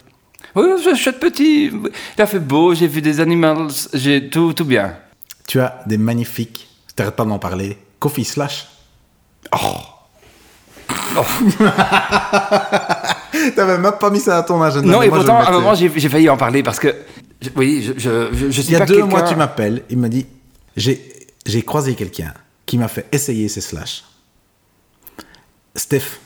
Oui, 0.55 0.64
je 0.82 0.94
suis 0.94 1.12
petit. 1.12 1.70
Il 2.17 2.23
a 2.23 2.26
fait 2.26 2.38
beau, 2.38 2.75
j'ai 2.75 2.87
vu 2.88 3.02
des 3.02 3.20
animaux, 3.20 3.69
j'ai 3.93 4.28
tout, 4.31 4.52
tout 4.52 4.64
bien. 4.64 4.96
Tu 5.46 5.61
as 5.61 5.82
des 5.87 5.99
magnifiques. 5.99 6.69
T'arrêtes 6.94 7.17
pas 7.17 7.25
d'en 7.25 7.38
parler. 7.38 7.76
Coffee 7.99 8.25
slash. 8.25 8.67
Oh. 9.52 9.76
T'avais 13.55 13.78
même 13.78 13.93
pas 14.00 14.11
mis 14.11 14.20
ça 14.20 14.38
à 14.38 14.43
ton 14.43 14.62
agenda. 14.62 14.90
Non, 14.90 15.02
et 15.02 15.08
moi, 15.08 15.19
je 15.19 15.25
pourtant, 15.25 15.40
à 15.40 15.49
un 15.49 15.52
moment, 15.52 15.75
j'ai 15.75 15.88
failli 15.88 16.28
en 16.28 16.37
parler 16.37 16.62
parce 16.62 16.78
que, 16.78 16.94
je- 17.40 17.50
oui, 17.56 17.82
je, 17.82 17.93
je, 17.99 18.28
je, 18.32 18.50
je 18.50 18.61
suis 18.61 18.70
Il 18.70 18.73
y 18.73 18.76
a 18.76 18.81
pas 18.81 18.87
deux 18.87 19.02
mois, 19.05 19.23
tu 19.23 19.37
m'appelles. 19.37 19.82
Il 19.90 19.99
m'a 19.99 20.08
dit 20.08 20.26
j'ai 20.76 21.00
j'ai 21.44 21.62
croisé 21.62 21.94
quelqu'un 21.94 22.32
qui 22.64 22.76
m'a 22.78 22.88
fait 22.88 23.06
essayer 23.12 23.49
ces 23.49 23.61
slash. 23.61 24.05
Steph, 25.75 26.19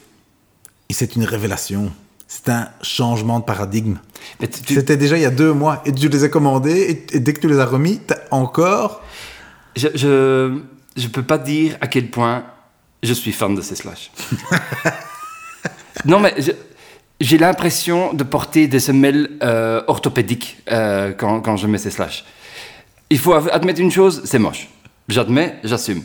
et 0.90 0.92
c'est 0.92 1.14
une 1.16 1.24
révélation. 1.24 1.90
C'est 2.28 2.48
un 2.50 2.68
changement 2.82 3.38
de 3.40 3.44
paradigme. 3.44 3.96
Tu- 4.40 4.74
C'était 4.74 4.96
déjà 4.96 5.16
il 5.16 5.22
y 5.22 5.26
a 5.26 5.30
deux 5.30 5.52
mois 5.52 5.82
et 5.86 5.92
tu 5.92 6.08
les 6.08 6.24
as 6.24 6.28
commandés 6.28 7.04
et, 7.12 7.16
et 7.16 7.20
dès 7.20 7.32
que 7.32 7.40
tu 7.40 7.48
les 7.48 7.58
as 7.58 7.64
remis, 7.64 7.98
t'as 8.06 8.18
encore. 8.30 9.02
je, 9.76 9.88
je, 9.94 10.58
je 10.96 11.08
peux 11.08 11.22
pas 11.22 11.38
dire 11.38 11.76
à 11.80 11.86
quel 11.86 12.10
point 12.10 12.44
je 13.02 13.12
suis 13.14 13.32
fan 13.32 13.54
de 13.54 13.62
ces 13.62 13.74
slash. 13.76 14.10
non, 16.04 16.20
mais 16.20 16.34
j'ai 17.20 17.38
l'impression 17.38 18.12
de 18.14 18.24
porter 18.24 18.66
des 18.68 18.80
semelles 18.80 19.30
euh, 19.42 19.82
orthopédiques 19.86 20.58
euh, 20.70 21.12
quand, 21.16 21.40
quand 21.40 21.56
je 21.56 21.66
mets 21.66 21.78
ces 21.78 21.90
slash. 21.90 22.24
Il 23.10 23.18
faut 23.18 23.34
admettre 23.34 23.80
une 23.80 23.90
chose, 23.90 24.22
c'est 24.24 24.38
moche. 24.38 24.68
J'admets, 25.08 25.58
j'assume. 25.64 26.02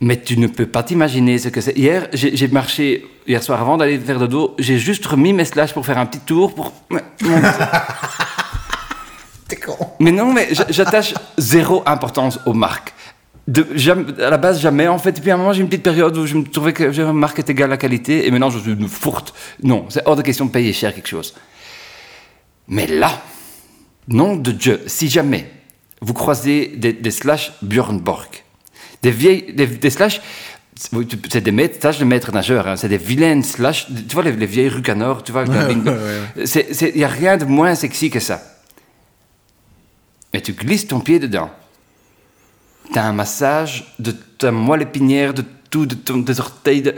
Mais 0.00 0.20
tu 0.20 0.36
ne 0.38 0.46
peux 0.46 0.66
pas 0.66 0.82
t'imaginer 0.82 1.38
ce 1.38 1.48
que 1.48 1.60
c'est. 1.62 1.76
Hier, 1.76 2.08
j'ai 2.12 2.48
marché, 2.48 3.06
hier 3.26 3.42
soir 3.42 3.60
avant 3.60 3.78
d'aller 3.78 3.98
faire 3.98 4.18
de 4.18 4.26
dos, 4.26 4.54
j'ai 4.58 4.78
juste 4.78 5.06
remis 5.06 5.32
mes 5.32 5.46
slash 5.46 5.72
pour 5.72 5.86
faire 5.86 5.96
un 5.98 6.04
petit 6.06 6.20
tour 6.20 6.54
pour. 6.54 6.72
T'es 9.48 9.56
con. 9.56 9.76
Mais 10.00 10.10
non, 10.12 10.32
mais 10.32 10.48
j'attache 10.70 11.14
zéro 11.38 11.82
importance 11.86 12.38
aux 12.46 12.52
marques. 12.52 12.92
De, 13.46 13.64
jamais- 13.76 14.20
à 14.20 14.28
la 14.30 14.38
base, 14.38 14.60
jamais. 14.60 14.88
En 14.88 14.98
fait, 14.98 15.16
et 15.18 15.20
puis 15.20 15.30
à 15.30 15.34
un 15.34 15.36
moment, 15.38 15.52
j'ai 15.52 15.60
une 15.60 15.68
petite 15.68 15.84
période 15.84 16.16
où 16.16 16.26
je 16.26 16.34
me 16.34 16.42
trouvais 16.44 16.72
que 16.72 16.82
une 16.92 17.12
marque 17.12 17.38
est 17.38 17.48
égale 17.48 17.70
à 17.70 17.74
la 17.74 17.76
qualité, 17.76 18.26
et 18.26 18.30
maintenant, 18.32 18.50
je 18.50 18.58
suis 18.58 18.72
une 18.72 18.88
fourte. 18.88 19.32
Non, 19.62 19.86
c'est 19.88 20.02
hors 20.04 20.16
de 20.16 20.22
question 20.22 20.46
de 20.46 20.50
payer 20.50 20.72
cher 20.72 20.92
quelque 20.94 21.06
chose. 21.06 21.32
Mais 22.66 22.88
là, 22.88 23.22
nom 24.08 24.34
de 24.34 24.50
Dieu, 24.50 24.82
si 24.88 25.08
jamais 25.08 25.48
vous 26.02 26.12
croisez 26.12 26.72
des, 26.76 26.92
des 26.92 27.10
slash 27.12 27.52
Björn 27.62 28.00
Borg, 28.00 28.26
des 29.06 29.12
vieilles, 29.22 29.52
des, 29.52 29.66
des 29.66 29.90
slash, 29.90 30.20
c'est 31.30 31.40
des 31.48 31.52
maîtres, 31.52 31.78
slash 31.80 31.98
de 31.98 32.04
maîtres 32.04 32.32
nageurs, 32.32 32.66
hein, 32.66 32.76
c'est 32.76 32.88
des 32.88 32.98
vilaines 32.98 33.42
slash, 33.44 33.86
tu 34.08 34.14
vois 34.14 34.24
les, 34.24 34.32
les 34.32 34.46
vieilles 34.46 34.68
rues 34.68 34.82
Canor, 34.82 35.22
tu 35.22 35.30
vois, 35.32 35.44
il 36.36 36.92
n'y 36.96 37.04
a 37.04 37.08
rien 37.08 37.36
de 37.36 37.44
moins 37.44 37.74
sexy 37.74 38.10
que 38.10 38.20
ça. 38.20 38.42
Mais 40.34 40.40
tu 40.40 40.52
glisses 40.52 40.86
ton 40.88 41.00
pied 41.00 41.18
dedans. 41.18 41.50
Tu 42.92 42.98
as 42.98 43.04
un 43.04 43.12
massage 43.12 43.94
de 43.98 44.10
ta 44.12 44.50
moelle 44.50 44.82
épinière, 44.82 45.32
de 45.34 45.44
tout, 45.70 45.86
de 45.86 45.94
ton, 45.94 46.18
des 46.18 46.38
orteils. 46.40 46.82
De... 46.82 46.94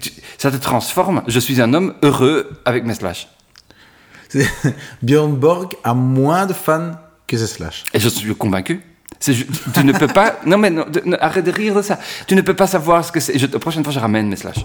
tu- 0.00 0.12
Ça 0.38 0.50
te 0.50 0.56
transforme. 0.56 1.22
Je 1.26 1.38
suis 1.40 1.60
un 1.60 1.72
homme 1.74 1.94
heureux 2.02 2.50
avec 2.64 2.84
mes 2.84 2.94
slash. 2.94 3.28
Björn 5.02 5.34
Borg 5.36 5.74
a 5.84 5.94
moins 5.94 6.46
de 6.46 6.52
fans 6.52 6.92
que 7.26 7.36
ces 7.36 7.46
slash. 7.46 7.84
Et 7.94 8.00
je 8.00 8.08
suis 8.08 8.34
convaincu. 8.34 8.80
Tu 9.20 9.34
ne 9.84 9.92
peux 9.92 10.06
pas. 10.08 10.38
Non, 10.46 10.58
mais 10.58 10.70
non, 10.70 10.84
de- 10.88 11.02
non, 11.04 11.16
arrête 11.20 11.44
de 11.44 11.50
rire 11.50 11.74
de 11.74 11.82
ça. 11.82 11.98
Tu 12.26 12.34
ne 12.34 12.42
peux 12.42 12.54
pas 12.54 12.66
savoir 12.66 13.04
ce 13.04 13.10
que 13.12 13.20
c'est. 13.20 13.38
Je- 13.38 13.46
La 13.46 13.58
prochaine 13.58 13.82
fois, 13.84 13.92
je 13.92 13.98
ramène 13.98 14.28
mes 14.28 14.36
slash. 14.36 14.64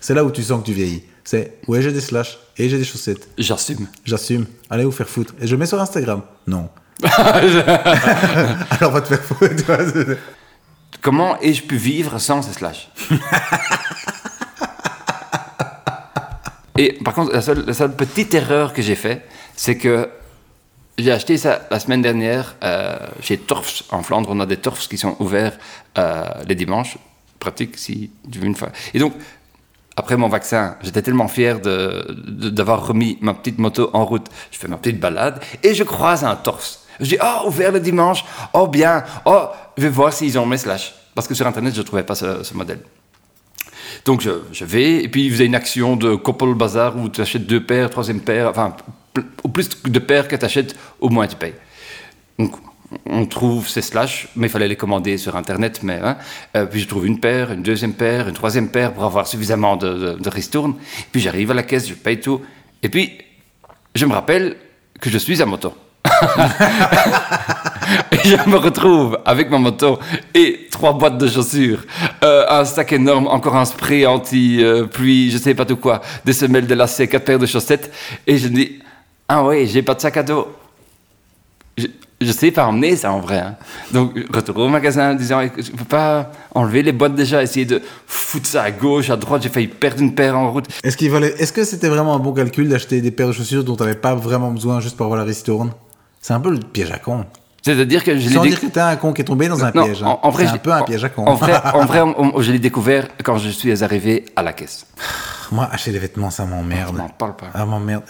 C'est 0.00 0.14
là 0.14 0.24
où 0.24 0.30
tu 0.30 0.42
sens 0.42 0.60
que 0.60 0.66
tu 0.66 0.72
vieillis. 0.72 1.04
C'est 1.24 1.58
ouais, 1.68 1.82
j'ai 1.82 1.92
des 1.92 2.00
slash 2.00 2.38
et 2.56 2.68
j'ai 2.68 2.78
des 2.78 2.84
chaussettes. 2.84 3.28
J'assume. 3.38 3.86
J'assume. 4.04 4.46
Allez 4.70 4.84
vous 4.84 4.90
faire 4.92 5.08
foutre. 5.08 5.34
Et 5.40 5.46
je 5.46 5.54
mets 5.56 5.66
sur 5.66 5.80
Instagram. 5.80 6.22
Non. 6.46 6.68
Alors 7.02 8.92
va 8.92 9.00
te 9.00 9.08
faire 9.14 9.22
foutre. 9.22 9.64
Comment 11.02 11.38
ai-je 11.40 11.62
pu 11.62 11.76
vivre 11.76 12.18
sans 12.18 12.42
ces 12.42 12.52
slash 12.52 12.90
Et 16.76 16.92
par 17.04 17.14
contre, 17.14 17.32
la 17.32 17.42
seule, 17.42 17.64
la 17.66 17.74
seule 17.74 17.94
petite 17.94 18.32
erreur 18.34 18.72
que 18.72 18.80
j'ai 18.82 18.94
fait, 18.94 19.22
c'est 19.54 19.76
que 19.76 20.08
j'ai 21.02 21.12
acheté 21.12 21.36
ça 21.36 21.66
la 21.70 21.80
semaine 21.80 22.02
dernière 22.02 22.56
euh, 22.62 22.96
chez 23.20 23.38
Torfs 23.38 23.84
en 23.90 24.02
Flandre. 24.02 24.30
On 24.32 24.40
a 24.40 24.46
des 24.46 24.56
Torfs 24.56 24.88
qui 24.88 24.98
sont 24.98 25.16
ouverts 25.18 25.58
euh, 25.98 26.24
les 26.46 26.54
dimanches. 26.54 26.98
Pratique 27.38 27.78
si 27.78 28.10
tu 28.30 28.38
veux 28.38 28.46
une 28.46 28.54
fois. 28.54 28.70
Et 28.92 28.98
donc, 28.98 29.14
après 29.96 30.16
mon 30.16 30.28
vaccin, 30.28 30.76
j'étais 30.82 31.02
tellement 31.02 31.28
fier 31.28 31.60
d'avoir 31.60 32.86
remis 32.86 33.18
ma 33.20 33.34
petite 33.34 33.58
moto 33.58 33.90
en 33.92 34.04
route. 34.04 34.26
Je 34.50 34.58
fais 34.58 34.68
ma 34.68 34.76
petite 34.76 35.00
balade 35.00 35.42
et 35.62 35.74
je 35.74 35.84
croise 35.84 36.24
un 36.24 36.36
Torfs. 36.36 36.80
Je 37.00 37.06
dis, 37.06 37.18
oh, 37.22 37.48
ouvert 37.48 37.72
le 37.72 37.80
dimanche. 37.80 38.24
Oh, 38.52 38.66
bien. 38.66 39.04
Oh, 39.24 39.48
je 39.78 39.82
vais 39.82 39.88
voir 39.88 40.12
s'ils 40.12 40.38
ont 40.38 40.44
mes 40.44 40.58
slash. 40.58 40.94
Parce 41.14 41.26
que 41.26 41.34
sur 41.34 41.46
Internet, 41.46 41.74
je 41.74 41.80
ne 41.80 41.86
trouvais 41.86 42.02
pas 42.02 42.14
ce 42.14 42.54
modèle. 42.54 42.80
Donc 44.04 44.20
je, 44.20 44.64
vais, 44.64 45.04
et 45.04 45.08
puis 45.08 45.26
il 45.26 45.32
faisait 45.32 45.46
une 45.46 45.54
action 45.54 45.96
de 45.96 46.14
couple 46.14 46.54
bazar 46.54 46.96
où 46.96 47.08
tu 47.08 47.20
achètes 47.20 47.46
deux 47.46 47.64
paires, 47.64 47.90
troisième 47.90 48.20
paire, 48.20 48.48
enfin, 48.48 48.74
au 49.42 49.48
plus 49.48 49.68
de 49.84 49.98
paires 49.98 50.28
que 50.28 50.36
tu 50.36 50.44
achètes, 50.44 50.76
au 51.00 51.08
moins 51.10 51.26
tu 51.26 51.36
payes. 51.36 51.54
Donc 52.38 52.56
on 53.06 53.26
trouve 53.26 53.68
ces 53.68 53.82
slash, 53.82 54.28
mais 54.34 54.48
il 54.48 54.50
fallait 54.50 54.68
les 54.68 54.76
commander 54.76 55.16
sur 55.18 55.36
Internet. 55.36 55.80
Mais, 55.82 56.00
hein. 56.02 56.16
Euh, 56.56 56.66
puis 56.66 56.80
je 56.80 56.88
trouve 56.88 57.06
une 57.06 57.20
paire, 57.20 57.52
une 57.52 57.62
deuxième 57.62 57.94
paire, 57.94 58.28
une 58.28 58.34
troisième 58.34 58.68
paire 58.68 58.92
pour 58.92 59.04
avoir 59.04 59.26
suffisamment 59.26 59.76
de, 59.76 60.16
de, 60.16 60.18
de. 60.18 60.72
Puis 61.12 61.20
j'arrive 61.20 61.50
à 61.50 61.54
la 61.54 61.62
caisse, 61.62 61.88
je 61.88 61.94
paye 61.94 62.20
tout. 62.20 62.40
Et 62.82 62.88
puis, 62.88 63.18
je 63.94 64.06
me 64.06 64.12
rappelle 64.12 64.56
que 65.00 65.10
je 65.10 65.18
suis 65.18 65.40
à 65.42 65.46
moto. 65.46 65.72
je 68.24 68.48
me 68.50 68.56
retrouve 68.56 69.18
avec 69.24 69.50
ma 69.50 69.58
moto 69.58 69.98
et 70.34 70.68
trois 70.70 70.92
boîtes 70.92 71.18
de 71.18 71.28
chaussures, 71.28 71.84
euh, 72.24 72.44
un 72.48 72.64
sac 72.64 72.92
énorme, 72.92 73.26
encore 73.26 73.56
un 73.56 73.64
spray 73.64 74.06
anti-pluie, 74.06 75.30
je 75.30 75.38
sais 75.38 75.54
pas 75.54 75.64
tout 75.64 75.76
quoi, 75.76 76.00
des 76.24 76.32
semelles 76.32 76.66
de 76.66 76.74
lacets, 76.74 77.08
quatre 77.08 77.24
paires 77.24 77.38
de 77.38 77.46
chaussettes. 77.46 77.92
Et 78.26 78.38
je 78.38 78.48
me 78.48 78.54
dis, 78.54 78.78
ah 79.28 79.44
ouais, 79.44 79.66
j'ai 79.66 79.82
pas 79.82 79.94
de 79.94 80.00
sac 80.00 80.16
à 80.16 80.22
dos. 80.22 80.48
Je, 81.78 81.86
je 82.20 82.32
sais 82.32 82.50
pas 82.50 82.66
emmener 82.66 82.96
ça 82.96 83.12
en 83.12 83.20
vrai. 83.20 83.38
hein. 83.38 83.56
Donc, 83.92 84.12
retour 84.32 84.58
au 84.58 84.68
magasin 84.68 85.12
en 85.12 85.14
disant, 85.14 85.40
je 85.56 85.70
peux 85.70 85.84
pas 85.84 86.30
enlever 86.54 86.82
les 86.82 86.92
boîtes 86.92 87.14
déjà, 87.14 87.42
essayer 87.42 87.64
de 87.64 87.80
foutre 88.06 88.46
ça 88.46 88.62
à 88.64 88.70
gauche, 88.70 89.08
à 89.10 89.16
droite, 89.16 89.42
j'ai 89.42 89.48
failli 89.48 89.68
perdre 89.68 90.02
une 90.02 90.14
paire 90.14 90.36
en 90.36 90.52
route. 90.52 90.66
Est-ce 90.84 91.52
que 91.52 91.64
c'était 91.64 91.88
vraiment 91.88 92.14
un 92.14 92.18
bon 92.18 92.32
calcul 92.32 92.68
d'acheter 92.68 93.00
des 93.00 93.10
paires 93.10 93.28
de 93.28 93.32
chaussures 93.32 93.64
dont 93.64 93.76
t'avais 93.76 93.94
pas 93.94 94.14
vraiment 94.14 94.50
besoin 94.50 94.80
juste 94.80 94.96
pour 94.96 95.06
avoir 95.06 95.18
la 95.18 95.24
ristourne 95.26 95.70
C'est 96.20 96.34
un 96.34 96.40
peu 96.40 96.50
le 96.50 96.58
piège 96.60 96.90
à 96.92 96.98
con. 96.98 97.24
C'est-à-dire 97.62 98.02
que 98.04 98.16
je 98.18 98.28
l'ai 98.28 98.34
Sans 98.34 98.42
dire 98.42 98.58
que 98.58 98.66
t'es 98.66 98.80
un 98.80 98.96
con 98.96 99.12
qui 99.12 99.20
est 99.20 99.24
tombé 99.24 99.46
dans 99.48 99.62
un 99.62 99.70
Non, 99.74 99.84
piège. 99.84 100.02
hein. 100.02 100.06
en, 100.22 100.28
en 100.28 100.30
vrai, 100.30 100.46
c'est 100.46 100.52
un 100.54 100.56
peu 100.58 100.72
un 100.72 100.82
piège 100.82 101.04
à 101.04 101.10
con. 101.10 101.26
En 101.26 101.34
vrai, 101.34 101.52
en 101.74 101.84
vrai 101.84 102.00
on- 102.02 102.36
on- 102.36 102.40
je 102.40 102.52
l'ai 102.52 102.58
découvert 102.58 103.08
quand 103.22 103.36
je 103.36 103.50
suis 103.50 103.84
arrivé 103.84 104.24
à 104.34 104.42
la 104.42 104.54
caisse. 104.54 104.86
Moi, 105.52 105.68
acheter 105.70 105.90
des 105.92 105.98
vêtements, 105.98 106.30
ça 106.30 106.46
m'emmerde. 106.46 106.94
Je 106.96 107.02
n'en 107.02 107.08
parle 107.10 107.36
pas. 107.36 107.48
Ah 107.52 107.66
m'emmerde. 107.66 108.04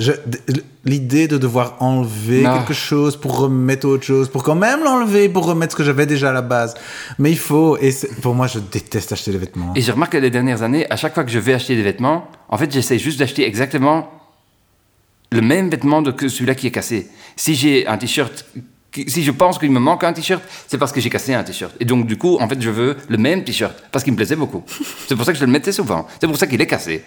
L'idée 0.84 1.26
de 1.26 1.36
devoir 1.36 1.76
enlever 1.80 2.42
Non. 2.42 2.58
quelque 2.58 2.74
chose 2.74 3.16
pour 3.16 3.38
remettre 3.38 3.88
autre 3.88 4.04
chose, 4.04 4.28
pour 4.28 4.44
quand 4.44 4.54
même 4.54 4.84
l'enlever, 4.84 5.28
pour 5.28 5.46
remettre 5.46 5.72
ce 5.72 5.76
que 5.76 5.84
j'avais 5.84 6.06
déjà 6.06 6.30
à 6.30 6.32
la 6.32 6.42
base. 6.42 6.74
Mais 7.18 7.30
il 7.32 7.38
faut, 7.38 7.76
et 7.78 7.92
pour 8.22 8.34
moi, 8.34 8.46
je 8.46 8.58
déteste 8.60 9.10
acheter 9.12 9.32
des 9.32 9.38
vêtements. 9.38 9.72
Et 9.74 9.80
je 9.80 9.90
remarque 9.90 10.12
que 10.12 10.18
les 10.18 10.30
dernières 10.30 10.62
années, 10.62 10.86
à 10.90 10.96
chaque 10.96 11.14
fois 11.14 11.24
que 11.24 11.30
je 11.30 11.38
vais 11.40 11.54
acheter 11.54 11.74
des 11.76 11.82
vêtements, 11.82 12.28
en 12.48 12.56
fait, 12.56 12.72
j'essaie 12.72 12.98
juste 12.98 13.18
d'acheter 13.18 13.46
exactement 13.46 14.08
le 15.32 15.40
même 15.40 15.70
vêtement 15.70 16.02
que 16.02 16.28
celui-là 16.28 16.54
qui 16.54 16.66
est 16.66 16.70
cassé. 16.70 17.08
Si 17.36 17.54
j'ai 17.54 17.86
un 17.86 17.96
t-shirt, 17.96 18.44
si 19.06 19.22
je 19.22 19.30
pense 19.30 19.58
qu'il 19.58 19.70
me 19.70 19.78
manque 19.78 20.04
un 20.04 20.12
t-shirt, 20.12 20.42
c'est 20.66 20.78
parce 20.78 20.92
que 20.92 21.00
j'ai 21.00 21.10
cassé 21.10 21.34
un 21.34 21.44
t-shirt. 21.44 21.74
Et 21.80 21.84
donc, 21.84 22.06
du 22.06 22.16
coup, 22.16 22.38
en 22.40 22.48
fait, 22.48 22.60
je 22.60 22.70
veux 22.70 22.96
le 23.08 23.18
même 23.18 23.44
t-shirt 23.44 23.74
parce 23.92 24.04
qu'il 24.04 24.12
me 24.12 24.16
plaisait 24.16 24.36
beaucoup. 24.36 24.64
c'est 25.06 25.16
pour 25.16 25.24
ça 25.24 25.32
que 25.32 25.38
je 25.38 25.44
le 25.44 25.50
mettais 25.50 25.72
souvent. 25.72 26.06
C'est 26.20 26.26
pour 26.26 26.36
ça 26.36 26.46
qu'il 26.46 26.60
est 26.60 26.66
cassé. 26.66 27.04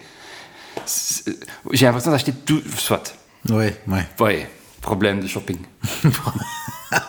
J'ai 1.71 1.85
l'impression 1.85 2.11
d'acheter 2.11 2.31
tout, 2.31 2.61
soit. 2.77 3.13
Ouais, 3.49 3.75
ouais. 3.87 4.05
Ouais, 4.19 4.49
problème 4.81 5.19
de 5.19 5.27
shopping. 5.27 5.57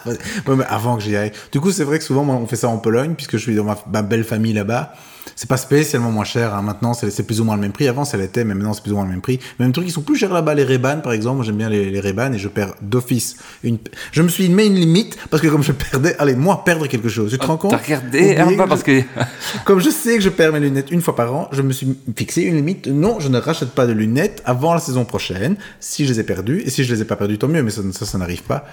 Ouais, 0.06 0.56
mais 0.56 0.64
avant 0.64 0.96
que 0.96 1.02
j'y 1.02 1.14
aille. 1.14 1.30
Du 1.52 1.60
coup, 1.60 1.70
c'est 1.70 1.84
vrai 1.84 1.98
que 1.98 2.04
souvent, 2.04 2.24
moi, 2.24 2.36
on 2.36 2.46
fait 2.46 2.56
ça 2.56 2.68
en 2.70 2.78
Pologne, 2.78 3.14
puisque 3.14 3.36
je 3.36 3.42
suis 3.42 3.54
dans 3.54 3.64
ma, 3.64 3.76
ma 3.92 4.00
belle 4.00 4.24
famille 4.24 4.54
là-bas. 4.54 4.94
C'est 5.36 5.48
pas 5.48 5.56
spécialement 5.56 6.10
moins 6.10 6.24
cher. 6.24 6.54
hein. 6.54 6.62
Maintenant, 6.62 6.94
c'est 6.94 7.22
plus 7.26 7.40
ou 7.40 7.44
moins 7.44 7.56
le 7.56 7.60
même 7.60 7.72
prix. 7.72 7.88
Avant, 7.88 8.04
ça 8.04 8.16
l'était, 8.16 8.44
mais 8.44 8.54
maintenant, 8.54 8.72
c'est 8.72 8.82
plus 8.82 8.92
ou 8.92 8.96
moins 8.96 9.04
le 9.04 9.10
même 9.10 9.20
prix. 9.20 9.40
Même 9.58 9.72
truc, 9.72 9.86
ils 9.88 9.92
sont 9.92 10.02
plus 10.02 10.16
chers 10.16 10.32
là-bas. 10.32 10.54
Les 10.54 10.64
Ray-Ban, 10.64 11.00
par 11.02 11.12
exemple, 11.12 11.44
j'aime 11.44 11.56
bien 11.56 11.68
les, 11.68 11.90
les 11.90 12.00
Ray-Ban 12.00 12.32
et 12.32 12.38
je 12.38 12.48
perds 12.48 12.74
d'office. 12.80 13.36
Une... 13.62 13.78
Je 14.12 14.22
me 14.22 14.28
suis 14.28 14.48
mis 14.48 14.66
une 14.66 14.74
limite 14.74 15.16
parce 15.30 15.42
que 15.42 15.48
comme 15.48 15.62
je 15.62 15.72
perdais, 15.72 16.14
allez, 16.18 16.36
moi, 16.36 16.62
perdre 16.64 16.86
quelque 16.86 17.08
chose. 17.08 17.30
Tu 17.32 17.38
te 17.38 17.46
rends 17.46 17.56
compte? 17.56 17.72
T'as 17.72 17.78
regardé 17.78 18.36
un 18.36 18.46
peu 18.48 18.66
parce 18.68 18.82
que. 18.82 19.02
Comme 19.64 19.80
je 19.80 19.90
sais 19.90 20.16
que 20.16 20.22
je 20.22 20.28
perds 20.28 20.52
mes 20.52 20.60
lunettes 20.60 20.90
une 20.90 21.00
fois 21.00 21.16
par 21.16 21.34
an, 21.34 21.48
je 21.52 21.62
me 21.62 21.72
suis 21.72 21.96
fixé 22.16 22.42
une 22.42 22.56
limite. 22.56 22.86
Non, 22.86 23.18
je 23.20 23.28
ne 23.28 23.38
rachète 23.38 23.70
pas 23.70 23.86
de 23.86 23.92
lunettes 23.92 24.42
avant 24.44 24.74
la 24.74 24.80
saison 24.80 25.04
prochaine, 25.04 25.56
si 25.80 26.04
je 26.06 26.12
les 26.12 26.20
ai 26.20 26.24
perdues. 26.24 26.62
Et 26.66 26.70
si 26.70 26.84
je 26.84 26.94
les 26.94 27.02
ai 27.02 27.04
pas 27.04 27.16
perdues, 27.16 27.38
tant 27.38 27.48
mieux, 27.48 27.62
mais 27.62 27.70
ça, 27.70 27.82
ça, 27.92 28.04
ça 28.06 28.18
n'arrive 28.18 28.42
pas. 28.42 28.66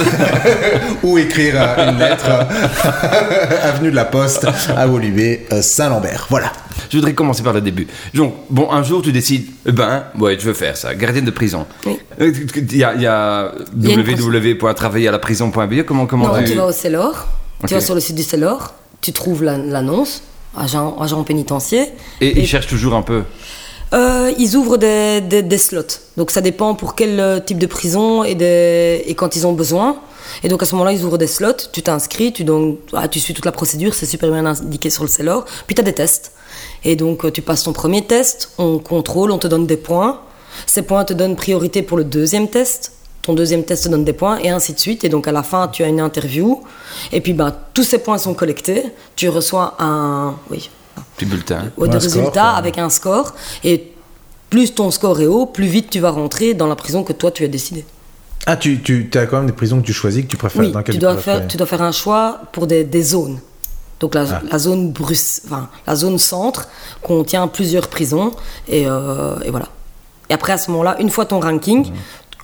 ou 1.02 1.18
écrire 1.18 1.54
euh, 1.56 1.90
une 1.90 1.98
lettre 1.98 2.26
avenue 3.62 3.90
de 3.90 3.96
la 3.96 4.04
Poste 4.04 4.46
à 4.76 4.86
Woluwe, 4.86 5.38
euh, 5.52 5.62
Saint-Lambert. 5.62 6.26
Voilà. 6.30 6.52
Je 6.90 6.98
voudrais 6.98 7.14
commencer 7.14 7.42
par 7.42 7.52
le 7.52 7.60
début. 7.60 7.86
Donc, 8.14 8.34
bon, 8.50 8.70
un 8.70 8.82
jour, 8.82 9.02
tu 9.02 9.12
décides, 9.12 9.46
eh 9.66 9.72
ben, 9.72 10.04
ouais, 10.18 10.36
je 10.38 10.44
veux 10.44 10.54
faire 10.54 10.76
ça, 10.76 10.94
gardienne 10.94 11.24
de 11.24 11.30
prison. 11.30 11.66
Oui. 11.84 11.98
Euh, 12.20 12.32
Il 12.56 12.76
y 12.76 12.84
a, 12.84 12.94
il 12.94 13.02
y 13.02 13.06
a 13.06 13.52
www.travailleraprison.be, 13.74 15.82
comment, 15.84 16.06
comment 16.06 16.28
Non, 16.28 16.38
tu... 16.38 16.44
tu 16.52 16.56
vas 16.56 16.66
au 16.66 16.72
Cellor, 16.72 17.26
Ok. 17.62 17.68
tu 17.68 17.74
vas 17.74 17.80
sur 17.80 17.94
le 17.94 18.00
site 18.00 18.16
du 18.16 18.22
Cellor, 18.22 18.74
tu 19.00 19.12
trouves 19.12 19.42
la- 19.44 19.58
l'annonce, 19.58 20.22
agent, 20.56 20.96
agent 21.00 21.22
pénitentiaire. 21.24 21.86
Et, 22.20 22.38
ils 22.40 22.46
cherchent 22.46 22.66
toujours 22.68 22.94
un 22.94 23.02
peu. 23.02 23.22
Euh, 23.94 24.32
ils 24.38 24.56
ouvrent 24.56 24.78
des, 24.78 25.20
des- 25.20 25.42
des 25.42 25.58
slots. 25.58 25.82
Donc 26.16 26.30
ça 26.30 26.40
dépend 26.40 26.74
pour 26.74 26.94
quel 26.96 27.20
euh, 27.20 27.38
type 27.40 27.58
de 27.58 27.66
prison 27.66 28.24
et, 28.24 28.34
des- 28.34 29.04
et 29.06 29.14
quand 29.14 29.36
ils 29.36 29.46
ont 29.46 29.52
besoin. 29.52 29.96
Et 30.42 30.48
donc 30.48 30.60
à 30.62 30.66
ce 30.66 30.74
moment-là, 30.74 30.92
ils 30.92 31.04
ouvrent 31.04 31.18
des 31.18 31.28
slots, 31.28 31.52
tu 31.72 31.82
t'inscris, 31.82 32.32
tu, 32.32 32.42
donnes- 32.42 32.76
ah, 32.92 33.06
tu 33.06 33.20
suis 33.20 33.32
toute 33.32 33.44
la 33.44 33.52
procédure, 33.52 33.94
c'est 33.94 34.06
super 34.06 34.30
bien 34.30 34.44
indiqué 34.44 34.90
sur 34.90 35.04
le 35.04 35.08
Cellor. 35.08 35.44
Puis 35.66 35.74
tu 35.76 35.80
as 35.80 35.84
des 35.84 35.92
tests. 35.92 36.32
Et 36.84 36.96
donc 36.96 37.24
euh, 37.24 37.30
tu 37.30 37.42
passes 37.42 37.62
ton 37.62 37.72
premier 37.72 38.04
test, 38.04 38.50
on 38.58 38.78
contrôle, 38.78 39.30
on 39.30 39.38
te 39.38 39.46
donne 39.46 39.66
des 39.66 39.76
points. 39.76 40.20
Ces 40.66 40.82
points 40.82 41.04
te 41.04 41.12
donnent 41.12 41.36
priorité 41.36 41.82
pour 41.82 41.96
le 41.96 42.04
deuxième 42.04 42.48
test. 42.48 42.92
Ton 43.22 43.32
deuxième 43.32 43.64
test 43.64 43.84
te 43.84 43.88
donne 43.88 44.04
des 44.04 44.12
points 44.12 44.38
et 44.38 44.50
ainsi 44.50 44.72
de 44.72 44.78
suite. 44.78 45.02
Et 45.04 45.08
donc 45.08 45.26
à 45.26 45.32
la 45.32 45.42
fin, 45.42 45.68
tu 45.68 45.82
as 45.82 45.88
une 45.88 46.00
interview. 46.00 46.62
Et 47.12 47.20
puis 47.20 47.32
ben, 47.32 47.54
tous 47.74 47.82
ces 47.82 47.98
points 47.98 48.18
sont 48.18 48.34
collectés. 48.34 48.84
Tu 49.16 49.28
reçois 49.28 49.74
un... 49.80 50.34
Oui, 50.50 50.70
Petit 51.16 51.26
bulletin. 51.26 51.64
ouais, 51.76 51.88
Un 51.88 51.92
de 51.92 51.98
score, 51.98 52.12
résultats 52.20 52.50
avec 52.50 52.78
un 52.78 52.88
score. 52.88 53.34
Et 53.64 53.92
plus 54.48 54.74
ton 54.74 54.90
score 54.92 55.20
est 55.20 55.26
haut, 55.26 55.46
plus 55.46 55.66
vite 55.66 55.90
tu 55.90 55.98
vas 56.00 56.10
rentrer 56.10 56.54
dans 56.54 56.68
la 56.68 56.76
prison 56.76 57.02
que 57.02 57.12
toi 57.12 57.30
tu 57.32 57.44
as 57.44 57.48
décidé. 57.48 57.84
Ah, 58.46 58.56
tu, 58.56 58.80
tu 58.80 59.08
as 59.14 59.26
quand 59.26 59.38
même 59.38 59.46
des 59.46 59.52
prisons 59.52 59.80
que 59.80 59.86
tu 59.86 59.92
choisis, 59.92 60.22
que 60.22 60.28
tu 60.28 60.36
préfères 60.36 60.60
Oui, 60.62 60.70
dans 60.70 60.82
tu 60.84 60.98
dois, 60.98 61.14
préfères 61.14 61.38
faire, 61.38 61.48
tu 61.48 61.56
dois 61.56 61.66
faire 61.66 61.82
un 61.82 61.90
choix 61.90 62.42
pour 62.52 62.68
des, 62.68 62.84
des 62.84 63.02
zones. 63.02 63.40
Donc 63.98 64.14
la, 64.14 64.22
Ah. 64.30 64.42
la 64.52 64.58
zone 64.58 64.92
Bruce, 64.92 65.40
enfin, 65.46 65.68
la 65.86 65.96
zone 65.96 66.18
centre 66.18 66.68
contient 67.02 67.48
plusieurs 67.48 67.88
prisons 67.88 68.30
et, 68.68 68.86
euh, 68.86 69.34
et 69.44 69.50
voilà. 69.50 69.66
Et 70.30 70.34
après 70.34 70.52
à 70.52 70.58
ce 70.58 70.70
moment-là, 70.70 70.96
une 71.00 71.10
fois 71.10 71.24
ton 71.26 71.40
ranking, 71.40 71.90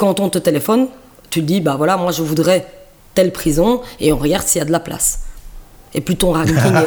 quand 0.02 0.18
on 0.18 0.28
te 0.28 0.38
téléphone, 0.38 0.88
tu 1.30 1.42
dis 1.42 1.60
bah 1.60 1.76
voilà 1.78 1.96
moi 1.96 2.10
je 2.10 2.22
voudrais 2.22 2.66
telle 3.14 3.30
prison 3.30 3.82
et 4.00 4.12
on 4.12 4.16
regarde 4.16 4.44
s'il 4.44 4.58
y 4.58 4.62
a 4.62 4.64
de 4.64 4.72
la 4.72 4.80
place. 4.80 5.20
Et 5.94 6.00
plus 6.00 6.16
ton 6.16 6.32
ranking 6.32 6.56
est, 6.56 6.58
hein. 6.66 6.84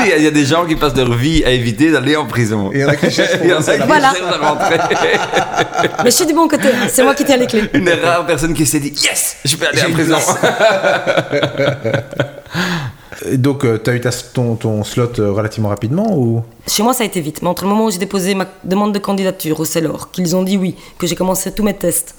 Il 0.00 0.06
y, 0.06 0.12
a- 0.12 0.16
il 0.18 0.22
y 0.22 0.26
a 0.28 0.30
des 0.30 0.44
gens 0.44 0.64
qui 0.64 0.76
passent 0.76 0.94
leur 0.94 1.12
vie 1.14 1.42
à 1.44 1.50
éviter 1.50 1.90
d'aller 1.90 2.14
en 2.16 2.26
prison. 2.26 2.70
Il 2.72 2.80
y 2.80 2.84
en 2.84 2.88
a 2.88 2.94
qui 2.96 3.10
cherchent 3.10 3.38
pour 3.38 3.46
Il 3.46 3.50
y 3.50 3.52
en 3.52 3.56
a 3.56 3.58
rentrer 3.60 3.78
qui 3.80 3.86
Voilà. 3.86 4.12
cherchent 4.12 4.40
à 4.40 4.48
rentrer. 4.48 4.78
mais 6.04 6.10
je 6.10 6.16
suis 6.16 6.26
du 6.26 6.34
bon 6.34 6.46
côté, 6.46 6.68
c'est 6.88 7.02
moi 7.02 7.14
qui 7.16 7.24
tiens 7.24 7.38
les 7.38 7.46
clés. 7.46 7.68
Une 7.72 7.86
des 7.86 7.94
rares 7.94 8.26
personnes 8.26 8.54
qui 8.54 8.64
s'est 8.66 8.78
dit 8.78 8.92
Yes, 9.02 9.38
je 9.44 9.56
peux 9.56 9.66
aller 9.66 9.82
en 9.82 9.90
prison. 9.92 10.18
Et 13.30 13.36
Donc, 13.36 13.64
tu 13.82 13.90
as 13.90 13.94
eu 13.94 14.00
ta- 14.00 14.10
ton, 14.10 14.56
ton 14.56 14.82
slot 14.84 15.18
euh, 15.18 15.30
relativement 15.32 15.68
rapidement 15.68 16.16
ou? 16.16 16.42
Chez 16.66 16.82
moi, 16.82 16.92
ça 16.94 17.02
a 17.02 17.06
été 17.06 17.20
vite. 17.20 17.40
Mais 17.42 17.48
entre 17.48 17.64
le 17.64 17.70
moment 17.70 17.86
où 17.86 17.90
j'ai 17.90 17.98
déposé 17.98 18.34
ma 18.34 18.46
demande 18.64 18.92
de 18.92 18.98
candidature 18.98 19.58
au 19.60 19.64
CELOR, 19.64 20.10
qu'ils 20.10 20.34
ont 20.36 20.42
dit 20.42 20.56
oui, 20.56 20.74
que 20.98 21.06
j'ai 21.06 21.14
commencé 21.16 21.52
tous 21.52 21.62
mes 21.62 21.74
tests, 21.74 22.14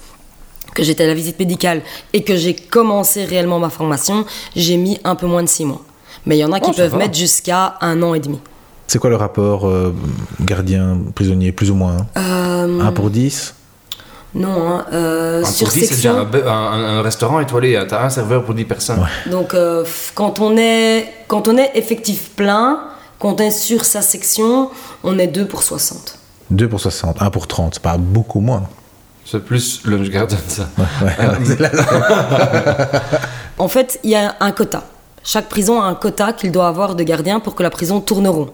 que 0.74 0.82
j'étais 0.82 1.04
à 1.04 1.06
la 1.06 1.14
visite 1.14 1.38
médicale 1.38 1.82
et 2.12 2.22
que 2.24 2.36
j'ai 2.36 2.54
commencé 2.54 3.24
réellement 3.24 3.58
ma 3.58 3.70
formation, 3.70 4.24
j'ai 4.56 4.76
mis 4.76 4.98
un 5.04 5.14
peu 5.14 5.26
moins 5.26 5.42
de 5.42 5.48
six 5.48 5.64
mois. 5.64 5.82
Mais 6.26 6.36
il 6.36 6.40
y 6.40 6.44
en 6.44 6.52
a 6.52 6.60
qui 6.60 6.70
Oh, 6.72 6.76
peuvent 6.76 6.90
va. 6.92 6.98
mettre 6.98 7.14
jusqu'à 7.16 7.76
un 7.80 8.02
an 8.02 8.14
et 8.14 8.20
demi. 8.20 8.38
C'est 8.86 8.98
quoi 8.98 9.10
le 9.10 9.16
rapport 9.16 9.66
euh, 9.66 9.94
gardien-prisonnier, 10.40 11.52
plus 11.52 11.70
ou 11.70 11.74
moins? 11.74 12.06
Euh, 12.16 12.80
1 12.80 12.92
pour 12.92 13.10
10 13.10 13.54
non, 14.34 14.68
hein, 14.68 14.86
euh, 14.92 15.42
Un 15.42 15.44
sur 15.44 15.66
pour 15.68 15.74
dix, 15.74 15.86
c'est 15.86 15.94
déjà 15.96 16.12
section. 16.12 16.48
un, 16.48 16.50
un- 16.50 16.98
un- 16.98 17.02
restaurant 17.02 17.40
étoilé. 17.40 17.76
hein. 17.76 17.86
T'as 17.88 18.04
un 18.04 18.10
serveur 18.10 18.44
pour 18.44 18.54
10 18.54 18.64
personnes. 18.64 19.06
Donc 19.30 19.54
euh, 19.54 19.84
quand 20.14 20.40
on 20.40 20.56
est 20.56 21.08
quand 21.28 21.46
on 21.48 21.56
est 21.56 21.70
effectif 21.76 22.30
plein, 22.30 22.80
quand 23.18 23.40
on 23.40 23.44
est 23.44 23.50
sur 23.50 23.84
sa 23.84 24.02
section, 24.02 24.70
on 25.04 25.18
est 25.18 25.28
2 25.28 25.46
pour 25.46 25.62
60. 25.62 26.18
2 26.50 26.68
pour 26.68 26.80
60, 26.80 27.22
1 27.22 27.30
pour 27.30 27.46
30, 27.46 27.74
c'est 27.74 27.82
pas 27.82 27.96
beaucoup 27.96 28.40
moins. 28.40 28.64
C'est 29.24 29.42
plus 29.42 29.80
lunch 29.86 30.10
garden, 30.10 30.36
ça. 30.48 30.68
Ouais. 31.02 31.56
En 33.58 33.68
fait, 33.68 34.00
il 34.02 34.10
y 34.10 34.16
a 34.16 34.34
un 34.40 34.50
quota. 34.52 34.82
Chaque 35.22 35.48
prison 35.48 35.80
a 35.80 35.86
un 35.86 35.94
quota 35.94 36.32
qu'il 36.32 36.50
doit 36.52 36.66
avoir 36.68 36.94
de 36.96 37.02
gardiens 37.04 37.40
pour 37.40 37.54
que 37.54 37.62
la 37.62 37.70
prison 37.70 38.00
tourne 38.00 38.26
rond. 38.28 38.50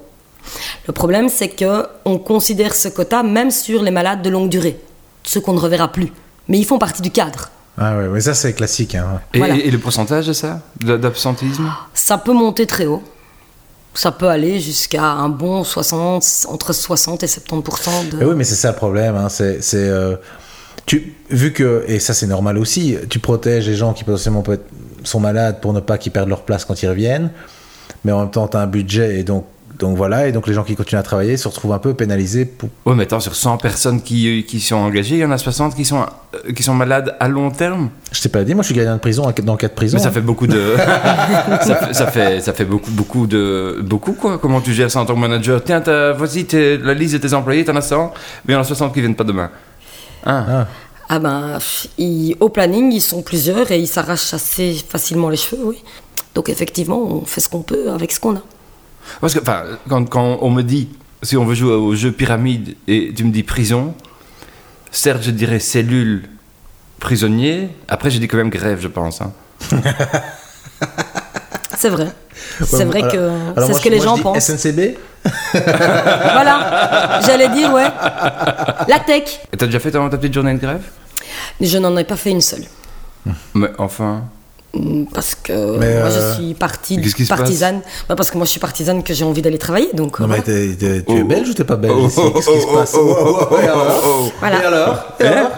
Le 0.87 0.93
problème, 0.93 1.29
c'est 1.29 1.49
que 1.49 1.87
on 2.05 2.19
considère 2.19 2.75
ce 2.75 2.89
quota 2.89 3.23
même 3.23 3.51
sur 3.51 3.83
les 3.83 3.91
malades 3.91 4.23
de 4.23 4.31
longue 4.31 4.49
durée, 4.51 4.79
ceux 5.25 5.41
qu'on 5.41 5.53
ne 5.53 5.61
reverra 5.61 5.93
plus. 5.93 6.13
Mais 6.49 6.59
ils 6.59 6.65
font 6.65 6.79
partie 6.79 7.03
du 7.03 7.11
cadre. 7.11 7.51
Ah 7.79 7.97
ouais, 7.97 8.09
mais 8.09 8.21
ça 8.21 8.35
c'est 8.35 8.53
classique. 8.53 8.95
Hein. 8.95 9.21
Et, 9.35 9.39
Voilà. 9.39 9.57
et- 9.57 9.61
et 9.61 9.71
le 9.71 9.79
pourcentage 9.79 10.27
de 10.27 10.33
ça 10.33 10.61
D'absentéisme? 10.81 11.71
Ça 11.95 12.19
peut 12.19 12.33
monter 12.33 12.67
très 12.67 12.87
haut. 12.87 13.03
Ça 13.95 14.13
peut 14.13 14.29
aller 14.29 14.61
jusqu'à 14.61 15.05
un 15.05 15.29
bon 15.29 15.65
60, 15.65 16.25
entre 16.49 16.73
60 16.73 17.23
et 17.23 17.27
70% 17.27 18.09
de... 18.11 18.17
Mais 18.19 18.25
oui, 18.25 18.35
mais 18.37 18.45
c'est 18.45 18.55
ça 18.55 18.71
le 18.71 18.77
problème. 18.77 19.17
Hein. 19.17 19.29
C'est, 19.29 19.63
c'est, 19.63 19.79
euh, 19.89 20.17
tu, 20.87 21.15
vu 21.31 21.53
que, 21.53 21.85
et 21.89 21.99
ça 21.99 22.15
c'est 22.15 22.27
normal 22.27 22.57
aussi, 22.59 22.97
tu 23.09 23.19
protèges 23.19 23.67
les 23.69 23.75
gens 23.77 23.93
qui 23.93 24.05
potentiellement 24.05 24.45
sont 25.03 25.21
malades 25.21 25.61
pour 25.61 25.73
ne 25.73 25.81
pas 25.81 25.99
qu'ils 25.99 26.13
perdent 26.13 26.29
leur 26.29 26.43
place 26.43 26.65
quand 26.65 26.81
ils 26.83 26.89
reviennent, 26.89 27.31
mais 28.05 28.13
en 28.13 28.21
même 28.21 28.31
temps 28.31 28.47
tu 28.49 28.57
as 28.57 28.61
un 28.61 28.67
budget 28.67 29.19
et 29.19 29.25
donc, 29.25 29.47
donc 29.81 29.97
voilà, 29.97 30.29
et 30.29 30.33
donc 30.33 30.47
les 30.47 30.53
gens 30.53 30.63
qui 30.63 30.77
continuent 30.77 31.01
à 31.01 31.03
travailler 31.03 31.39
se 31.39 31.49
retrouvent 31.49 31.73
un 31.73 31.79
peu 31.79 31.95
pénalisés 31.95 32.45
pour... 32.45 32.69
Ouais, 32.85 32.95
mais 32.95 33.05
attends, 33.05 33.19
sur 33.19 33.35
100 33.35 33.57
personnes 33.57 34.03
qui, 34.03 34.45
qui 34.47 34.61
sont 34.61 34.77
engagées, 34.77 35.15
il 35.17 35.21
y 35.21 35.25
en 35.25 35.31
a 35.31 35.39
60 35.39 35.75
qui 35.75 35.87
sont, 35.87 36.03
euh, 36.03 36.53
qui 36.53 36.63
sont 36.63 36.75
malades 36.75 37.17
à 37.19 37.29
long 37.29 37.51
terme. 37.51 37.89
Je 38.13 38.21
t'ai 38.21 38.29
pas 38.29 38.45
dit, 38.45 38.55
moi 38.55 38.63
je 38.63 38.67
suis 38.67 38.75
gardien 38.77 38.95
de 38.95 39.01
prison 39.01 39.33
dans 39.43 39.57
quatre 39.57 39.75
prisons. 39.75 39.97
Mais 39.97 40.03
ça 40.03 40.11
fait 40.11 40.21
beaucoup 40.21 40.47
de. 40.47 40.75
ça, 40.77 41.77
fait, 41.77 41.95
ça, 41.95 42.07
fait, 42.09 42.41
ça 42.43 42.53
fait 42.53 42.67
beaucoup, 42.67 42.91
beaucoup 42.91 43.27
de. 43.27 43.79
Beaucoup 43.83 44.13
quoi. 44.13 44.37
Comment 44.39 44.61
tu 44.61 44.75
gères 44.75 44.91
ça 44.91 45.01
en 45.01 45.07
tant 45.07 45.15
que 45.15 45.21
manager? 45.21 45.65
Tiens, 45.65 45.83
voici 46.17 46.47
la 46.53 46.93
liste 46.95 47.15
de 47.15 47.19
tes 47.19 47.33
employés, 47.33 47.65
t'en 47.65 47.75
as 47.77 47.81
100, 47.81 48.13
mais 48.45 48.53
il 48.53 48.57
y 48.57 48.59
en 48.59 48.61
a 48.61 48.65
60 48.65 48.93
qui 48.93 49.01
viennent 49.01 49.17
pas 49.17 49.25
demain. 49.25 49.51
Hein? 50.27 50.45
Ah. 50.49 50.67
Ah 51.09 51.19
ben, 51.19 51.59
ils- 51.99 52.37
au 52.39 52.51
planning, 52.51 52.93
ils 52.93 53.01
sont 53.01 53.23
plusieurs 53.23 53.71
et 53.73 53.79
ils 53.81 53.89
s'arrachent 53.89 54.35
assez 54.35 54.75
facilement 54.89 55.29
les 55.31 55.37
cheveux, 55.39 55.63
oui. 55.65 55.83
Donc 56.35 56.49
effectivement, 56.49 57.01
on 57.03 57.25
fait 57.25 57.41
ce 57.41 57.49
qu'on 57.49 57.63
peut 57.63 57.91
avec 57.91 58.13
ce 58.13 58.21
qu'on 58.21 58.37
a. 58.37 58.43
Parce 59.21 59.35
que, 59.35 59.41
enfin, 59.41 59.63
quand, 59.89 60.05
quand 60.09 60.39
on 60.43 60.51
me 60.51 60.63
dit, 60.63 60.89
si 61.23 61.37
on 61.37 61.45
veut 61.45 61.55
jouer 61.55 61.73
au 61.75 61.95
jeu 61.95 62.13
pyramide 62.13 62.77
et 62.89 63.13
tu 63.15 63.25
me 63.25 63.31
dis 63.33 63.43
prison, 63.43 63.95
certes, 64.91 65.23
je 65.23 65.31
dirais 65.31 65.59
cellule 65.61 66.29
prisonnier, 66.99 67.71
après, 67.89 68.11
je 68.11 68.19
dis 68.19 68.29
quand 68.29 68.37
même 68.37 68.51
grève, 68.51 68.79
je 68.81 68.89
pense. 68.89 69.21
hein. 69.23 69.33
C'est 71.77 71.89
vrai. 71.89 72.09
C'est 72.65 72.77
Ouais, 72.79 72.85
vrai 72.85 73.03
alors- 73.03 73.13
que 73.13 73.67
c'est 73.67 73.75
ce 73.75 73.79
que 73.81 73.85
je- 73.85 73.91
les 73.91 73.97
moi, 73.97 74.05
gens 74.05 74.13
je 74.17 74.19
dis 74.19 74.23
pensent. 74.23 74.39
SNCB 74.51 74.99
Voilà, 75.55 77.21
j'allais 77.25 77.49
dire, 77.51 77.73
ouais. 77.73 77.87
La 78.89 78.99
tech. 79.07 79.41
Et 79.53 79.57
t'as 79.57 79.67
déjà 79.67 79.79
fait 79.81 79.91
ta, 79.91 79.99
ta 80.09 80.17
petite 80.19 80.35
journée 80.35 80.55
de 80.55 80.59
grève? 80.59 80.83
Je 81.61 81.79
n'en 81.79 81.97
ai 81.97 82.05
pas 82.05 82.17
fait 82.17 82.31
une 82.31 82.41
seule. 82.41 82.65
Mais 83.55 83.69
enfin. 83.79 84.25
Parce 85.13 85.35
que 85.35 85.79
Mais, 85.79 85.95
moi, 85.99 86.09
euh, 86.11 86.35
je 86.37 86.41
suis 86.41 86.55
partie 86.55 86.97
partisane. 87.29 87.81
Bah, 88.09 88.15
parce 88.15 88.31
que 88.31 88.37
moi, 88.37 88.45
je 88.47 88.51
suis 88.53 88.61
partisane 88.61 89.03
que 89.03 89.13
j'ai 89.15 89.25
envie 89.25 89.43
d'aller 89.43 89.59
travailler. 89.59 89.89
Donc, 89.95 90.21
Non 90.21 90.27
euh, 90.27 90.29
mais 90.29 90.43
voilà. 90.43 90.43
t'es- 90.43 90.77
t'es- 90.77 91.03
tu 91.03 91.13
es 91.19 91.23
Oh. 91.23 91.27
belge 91.27 91.49
ou 91.49 91.55
t'es 91.55 91.65
pas 91.65 91.77
belge 91.77 91.95
Oh, 91.99 92.07
ici 92.07 92.21
oh, 92.25 92.31
Qu'est-ce 92.31 92.51
qui 92.51 92.61
se 92.61 92.67
oh, 92.71 92.75
passe 92.77 92.95
oh, 92.97 93.17
oh, 93.19 93.39
oh, 93.51 93.55
Et 93.57 93.65
alors. 93.67 94.33
Voilà. 94.39 94.63
Et 94.63 94.65
alors 94.67 95.05
Et 95.21 95.25
alors 95.27 95.51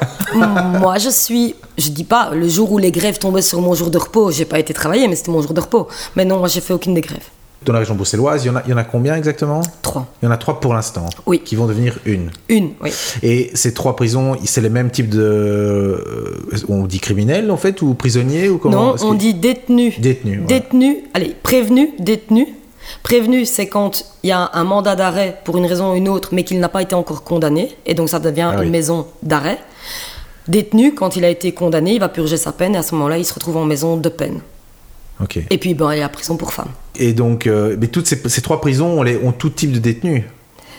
moi, 0.80 0.96
je 0.98 1.10
suis. 1.10 1.54
Je 1.76 1.90
dis 1.90 2.04
pas, 2.04 2.30
le 2.32 2.48
jour 2.48 2.72
où 2.72 2.78
les 2.78 2.90
grèves 2.90 3.18
tombaient 3.18 3.42
sur 3.42 3.60
mon 3.60 3.74
jour 3.74 3.90
de 3.90 3.98
repos, 3.98 4.30
j'ai 4.30 4.44
pas 4.46 4.58
été 4.58 4.72
travailler, 4.72 5.08
mais 5.08 5.16
c'était 5.16 5.30
mon 5.30 5.42
jour 5.42 5.52
de 5.52 5.60
repos. 5.60 5.88
Mais 6.16 6.24
non, 6.24 6.38
moi, 6.38 6.48
j'ai 6.48 6.60
fait 6.62 6.72
aucune 6.72 6.94
des 6.94 7.00
grèves. 7.02 7.28
Dans 7.64 7.72
la 7.72 7.78
région 7.80 7.94
bruxelloise, 7.94 8.44
il 8.44 8.48
y 8.48 8.50
en 8.50 8.56
a, 8.56 8.62
il 8.66 8.70
y 8.70 8.74
en 8.74 8.76
a 8.76 8.84
combien 8.84 9.14
exactement? 9.16 9.60
Trois. 9.82 10.06
Il 10.22 10.26
y 10.26 10.28
en 10.28 10.30
a 10.32 10.36
trois 10.36 10.60
pour 10.60 10.74
l'instant. 10.74 11.06
Oui. 11.26 11.40
Qui 11.40 11.56
vont 11.56 11.66
devenir 11.66 11.98
une. 12.04 12.30
Une, 12.48 12.72
oui. 12.82 12.90
Et 13.22 13.50
ces 13.54 13.72
trois 13.74 13.94
prisons, 13.96 14.36
c'est 14.44 14.60
les 14.60 14.68
mêmes 14.70 14.90
types 14.90 15.08
de. 15.10 15.20
euh, 15.22 16.58
On 16.68 16.84
dit 16.84 17.00
criminels 17.00 17.50
en 17.50 17.56
fait 17.56 17.82
ou 17.82 17.94
prisonniers 17.94 18.48
ou 18.48 18.58
comment 18.58 18.94
non, 18.94 18.96
on 19.02 19.14
dit 19.14 19.34
détenu. 19.34 19.94
Détenu, 19.98 20.40
ouais. 20.40 20.46
Détenu, 20.46 20.96
allez, 21.14 21.36
prévenu, 21.42 21.90
détenu. 21.98 22.46
Prévenu, 23.04 23.44
c'est 23.44 23.68
quand 23.68 24.04
il 24.24 24.30
y 24.30 24.32
a 24.32 24.50
un 24.54 24.64
mandat 24.64 24.96
d'arrêt 24.96 25.38
pour 25.44 25.56
une 25.56 25.66
raison 25.66 25.92
ou 25.92 25.94
une 25.94 26.08
autre, 26.08 26.30
mais 26.32 26.42
qu'il 26.44 26.58
n'a 26.58 26.68
pas 26.68 26.82
été 26.82 26.94
encore 26.96 27.22
condamné, 27.22 27.76
et 27.86 27.94
donc 27.94 28.08
ça 28.08 28.18
devient 28.18 28.50
Ah 28.52 28.56
oui. 28.58 28.66
une 28.66 28.72
maison 28.72 29.06
d'arrêt. 29.22 29.58
Détenu, 30.48 30.92
quand 30.92 31.14
il 31.14 31.24
a 31.24 31.28
été 31.28 31.52
condamné, 31.52 31.92
il 31.94 32.00
va 32.00 32.08
purger 32.08 32.36
sa 32.36 32.50
peine, 32.50 32.74
et 32.74 32.78
à 32.78 32.82
ce 32.82 32.94
moment-là, 32.96 33.18
il 33.18 33.24
se 33.24 33.32
retrouve 33.32 33.56
en 33.56 33.64
maison 33.64 33.96
de 33.96 34.08
peine. 34.08 34.40
Ok. 35.22 35.38
Et 35.48 35.58
puis, 35.58 35.74
ben, 35.74 35.92
il 35.92 35.98
y 35.98 36.00
a 36.00 36.02
la 36.04 36.08
prison 36.08 36.36
pour 36.36 36.52
femmes. 36.52 36.72
Et 36.96 37.12
donc, 37.12 37.46
euh, 37.46 37.76
mais 37.80 37.86
toutes 37.88 38.06
ces, 38.06 38.20
ces 38.28 38.42
trois 38.42 38.60
prisons 38.60 38.98
ont, 38.98 39.02
les, 39.02 39.16
ont 39.16 39.32
tout 39.32 39.50
type 39.50 39.72
de 39.72 39.78
détenus. 39.78 40.24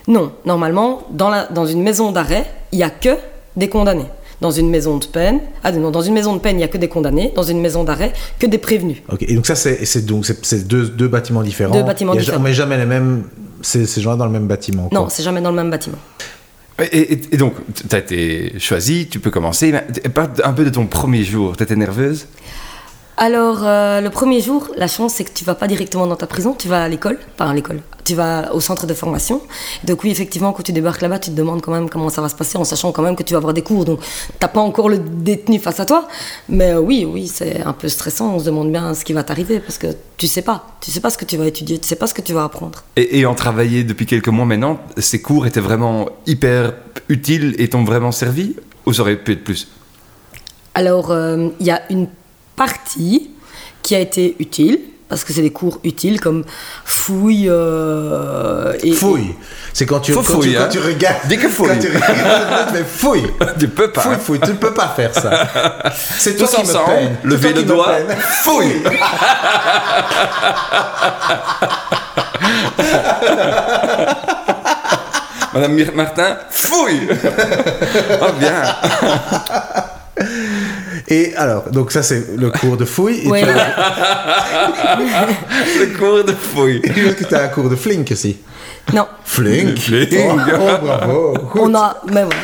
Non, 0.07 0.31
normalement, 0.45 1.03
dans, 1.11 1.29
la, 1.29 1.45
dans 1.47 1.65
une 1.65 1.81
maison 1.81 2.11
d'arrêt, 2.11 2.45
il 2.71 2.77
n'y 2.77 2.83
a 2.83 2.89
que 2.89 3.17
des 3.55 3.69
condamnés. 3.69 4.05
Dans 4.41 4.51
une 4.51 4.69
maison 4.69 4.97
de 4.97 5.05
peine, 5.05 5.39
ah 5.63 5.71
non, 5.71 5.89
dans 5.89 6.01
une 6.01 6.13
maison 6.13 6.33
de 6.35 6.39
peine, 6.39 6.55
il 6.55 6.59
n'y 6.59 6.63
a 6.65 6.67
que 6.67 6.77
des 6.77 6.89
condamnés. 6.89 7.31
Dans 7.33 7.43
une 7.43 7.61
maison 7.61 7.85
d'arrêt, 7.85 8.11
que 8.39 8.45
des 8.45 8.57
prévenus. 8.57 8.97
Ok. 9.09 9.23
Et 9.25 9.35
donc 9.35 9.45
ça, 9.45 9.55
c'est 9.55 9.85
c'est 9.85 10.05
donc 10.05 10.25
c'est 10.25 10.67
deux, 10.67 10.87
deux 10.89 11.07
bâtiments 11.07 11.43
différents. 11.43 11.73
Deux 11.73 11.83
bâtiments 11.83 12.13
différents. 12.13 12.39
ja- 12.39 12.43
Mais 12.43 12.53
jamais 12.53 12.77
les 12.77 12.85
mêmes. 12.85 13.23
Ces, 13.61 13.85
ces 13.85 14.01
gens-là 14.01 14.17
dans 14.17 14.25
le 14.25 14.31
même 14.31 14.47
bâtiment. 14.47 14.89
quoi. 14.89 14.99
Non, 14.99 15.07
c'est 15.09 15.23
jamais 15.23 15.39
dans 15.39 15.51
le 15.51 15.55
même 15.55 15.69
bâtiment. 15.71 15.97
Et, 16.91 16.97
et- 17.13 17.21
et 17.31 17.37
donc, 17.37 17.53
tu 17.87 17.95
as 17.95 17.99
été 17.99 18.59
choisi, 18.59 19.07
tu 19.09 19.19
peux 19.19 19.31
commencer. 19.31 19.71
Mais 19.71 20.09
parle 20.09 20.31
un 20.43 20.51
peu 20.51 20.65
de 20.65 20.69
ton 20.71 20.87
premier 20.87 21.23
jour. 21.23 21.55
Tu 21.55 21.63
étais 21.63 21.77
nerveuse? 21.77 22.25
Alors, 23.15 23.59
euh, 23.63 24.01
le 24.01 24.09
premier 24.09 24.41
jour, 24.41 24.69
la 24.75 24.87
chance, 24.87 25.13
c'est 25.15 25.23
que 25.23 25.31
tu 25.33 25.45
vas 25.45 25.53
pas 25.53 25.67
directement 25.67 26.07
dans 26.07 26.15
ta 26.15 26.25
prison, 26.25 26.55
tu 26.57 26.67
vas 26.67 26.83
à 26.83 26.89
l'école, 26.89 27.19
pas 27.37 27.45
à 27.45 27.53
l'école, 27.53 27.79
tu 28.03 28.15
vas 28.15 28.51
au 28.55 28.59
centre 28.59 28.87
de 28.87 28.93
formation. 28.95 29.39
Donc 29.83 30.03
oui, 30.03 30.09
effectivement, 30.09 30.51
quand 30.51 30.63
tu 30.63 30.71
débarques 30.71 31.01
là-bas, 31.01 31.19
tu 31.19 31.29
te 31.29 31.35
demandes 31.35 31.61
quand 31.61 31.71
même 31.71 31.89
comment 31.91 32.09
ça 32.09 32.21
va 32.21 32.29
se 32.29 32.35
passer, 32.35 32.57
en 32.57 32.63
sachant 32.63 32.91
quand 32.91 33.03
même 33.03 33.15
que 33.15 33.21
tu 33.21 33.33
vas 33.33 33.37
avoir 33.37 33.53
des 33.53 33.61
cours. 33.61 33.85
Donc, 33.85 33.99
t'as 34.39 34.47
pas 34.47 34.61
encore 34.61 34.89
le 34.89 34.97
détenu 34.97 35.59
face 35.59 35.79
à 35.79 35.85
toi. 35.85 36.07
Mais 36.49 36.71
euh, 36.71 36.79
oui, 36.79 37.07
oui, 37.07 37.27
c'est 37.27 37.61
un 37.61 37.73
peu 37.73 37.87
stressant, 37.87 38.33
on 38.33 38.39
se 38.39 38.45
demande 38.45 38.71
bien 38.71 38.95
ce 38.95 39.05
qui 39.05 39.13
va 39.13 39.21
t'arriver, 39.23 39.59
parce 39.59 39.77
que 39.77 39.87
tu 40.17 40.25
sais 40.25 40.41
pas. 40.41 40.65
Tu 40.81 40.89
sais 40.89 40.99
pas 40.99 41.11
ce 41.11 41.17
que 41.19 41.25
tu 41.25 41.37
vas 41.37 41.45
étudier, 41.45 41.77
tu 41.77 41.87
sais 41.87 41.95
pas 41.95 42.07
ce 42.07 42.15
que 42.15 42.21
tu 42.21 42.33
vas 42.33 42.45
apprendre. 42.45 42.83
et, 42.95 43.19
et 43.19 43.25
en 43.27 43.35
travaillant 43.35 43.85
depuis 43.87 44.07
quelques 44.07 44.29
mois 44.29 44.45
maintenant, 44.45 44.79
ces 44.97 45.21
cours 45.21 45.45
étaient 45.45 45.59
vraiment 45.59 46.09
hyper 46.25 46.73
utiles 47.09 47.53
et 47.59 47.67
t'ont 47.69 47.83
vraiment 47.83 48.11
servi 48.11 48.55
Ou 48.87 48.93
ça 48.93 49.01
aurait 49.03 49.17
pu 49.17 49.33
être 49.33 49.43
plus? 49.43 49.67
Alors, 50.73 51.11
euh, 51.11 51.49
il 51.59 51.67
y 51.67 51.71
a 51.71 51.83
une 51.91 52.07
partie 52.55 53.31
qui 53.81 53.95
a 53.95 53.99
été 53.99 54.35
utile, 54.39 54.79
parce 55.09 55.23
que 55.23 55.33
c'est 55.33 55.41
des 55.41 55.51
cours 55.51 55.79
utiles 55.83 56.19
comme 56.19 56.43
fouille 56.85 57.47
euh, 57.49 58.73
et... 58.81 58.93
Fouille. 58.93 59.35
C'est 59.73 59.85
quand 59.85 59.99
tu, 59.99 60.13
quand, 60.13 60.21
tu, 60.21 60.31
fouille, 60.31 60.55
quand 60.55 60.63
hein. 60.63 60.69
tu 60.71 60.79
regardes. 60.79 61.27
Dis 61.27 61.37
que 61.37 61.49
fouille. 61.49 61.69
Quand 61.69 61.79
tu 61.79 61.89
regardes, 61.89 62.73
mais 62.73 62.83
fouille. 62.83 63.31
Tu 63.59 63.67
peux 63.67 63.91
pas. 63.91 64.01
Fouille, 64.01 64.17
fouille. 64.19 64.39
Tu 64.39 64.49
ne 64.49 64.55
peux 64.55 64.73
pas 64.73 64.91
faire 64.95 65.13
ça. 65.13 65.47
C'est 66.17 66.35
toi 66.35 66.47
Tous 66.47 66.55
qui 66.55 66.61
ensemble, 66.61 67.11
me 67.23 67.37
peine. 67.37 67.53
Toi 67.53 67.61
le 67.61 67.67
doigt. 67.67 67.95
Fouille 68.19 68.81
Madame 75.53 75.79
Martin, 75.93 76.37
fouille 76.49 77.07
Oh 78.21 78.31
bien 78.39 78.63
Et 81.07 81.35
alors, 81.35 81.69
donc 81.69 81.91
ça 81.91 82.01
c'est 82.03 82.37
le 82.37 82.49
cours 82.51 82.77
de 82.77 82.85
fouille. 82.85 83.19
Et 83.25 83.29
Ouais. 83.29 83.43
Le 85.79 85.97
cours 85.97 86.23
de 86.23 86.33
fouille. 86.33 86.81
est-ce 86.83 87.15
que 87.15 87.23
tu 87.25 87.35
as 87.35 87.43
un 87.43 87.47
cours 87.49 87.69
de 87.69 87.75
flink 87.75 88.11
aussi 88.11 88.37
Non, 88.93 89.07
Flink 89.25 89.79
Flink. 89.79 90.13
Oh, 90.13 90.37
oh, 90.59 90.77
bravo. 90.85 91.33
on 91.55 91.75
a... 91.75 91.97
Mais 92.07 92.23
voilà. 92.23 92.41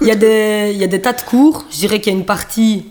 Il 0.00 0.08
y, 0.08 0.10
a 0.10 0.16
des, 0.16 0.70
il 0.72 0.78
y 0.80 0.84
a 0.84 0.86
des 0.86 1.00
tas 1.00 1.12
de 1.12 1.20
cours, 1.20 1.64
je 1.70 1.76
dirais 1.76 2.00
qu'il 2.00 2.12
y 2.12 2.16
a 2.16 2.18
une 2.18 2.24
partie 2.24 2.86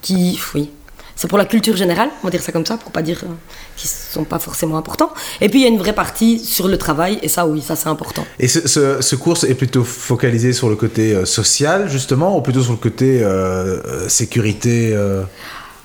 qui... 0.00 0.40
Oui, 0.54 0.70
c'est 1.16 1.28
pour 1.28 1.38
la 1.38 1.44
culture 1.44 1.76
générale, 1.76 2.10
on 2.22 2.26
va 2.26 2.30
dire 2.30 2.42
ça 2.42 2.52
comme 2.52 2.66
ça, 2.66 2.76
pour 2.76 2.90
pas 2.90 3.02
dire 3.02 3.20
euh, 3.24 3.28
qu'ils 3.76 3.88
sont 3.90 4.24
pas 4.24 4.38
forcément 4.38 4.76
importants. 4.76 5.12
Et 5.40 5.48
puis 5.48 5.60
il 5.60 5.62
y 5.62 5.66
a 5.66 5.68
une 5.68 5.78
vraie 5.78 5.92
partie 5.92 6.38
sur 6.38 6.68
le 6.68 6.76
travail, 6.76 7.18
et 7.22 7.28
ça 7.28 7.46
oui, 7.46 7.62
ça 7.62 7.76
c'est 7.76 7.88
important. 7.88 8.24
Et 8.38 8.48
ce, 8.48 8.66
ce, 8.66 9.00
ce 9.00 9.16
cours 9.16 9.44
est 9.44 9.54
plutôt 9.54 9.84
focalisé 9.84 10.52
sur 10.52 10.68
le 10.68 10.76
côté 10.76 11.14
euh, 11.14 11.24
social, 11.24 11.88
justement, 11.88 12.36
ou 12.36 12.40
plutôt 12.40 12.62
sur 12.62 12.72
le 12.72 12.78
côté 12.78 13.22
euh, 13.22 13.80
euh, 13.84 14.08
sécurité 14.08 14.96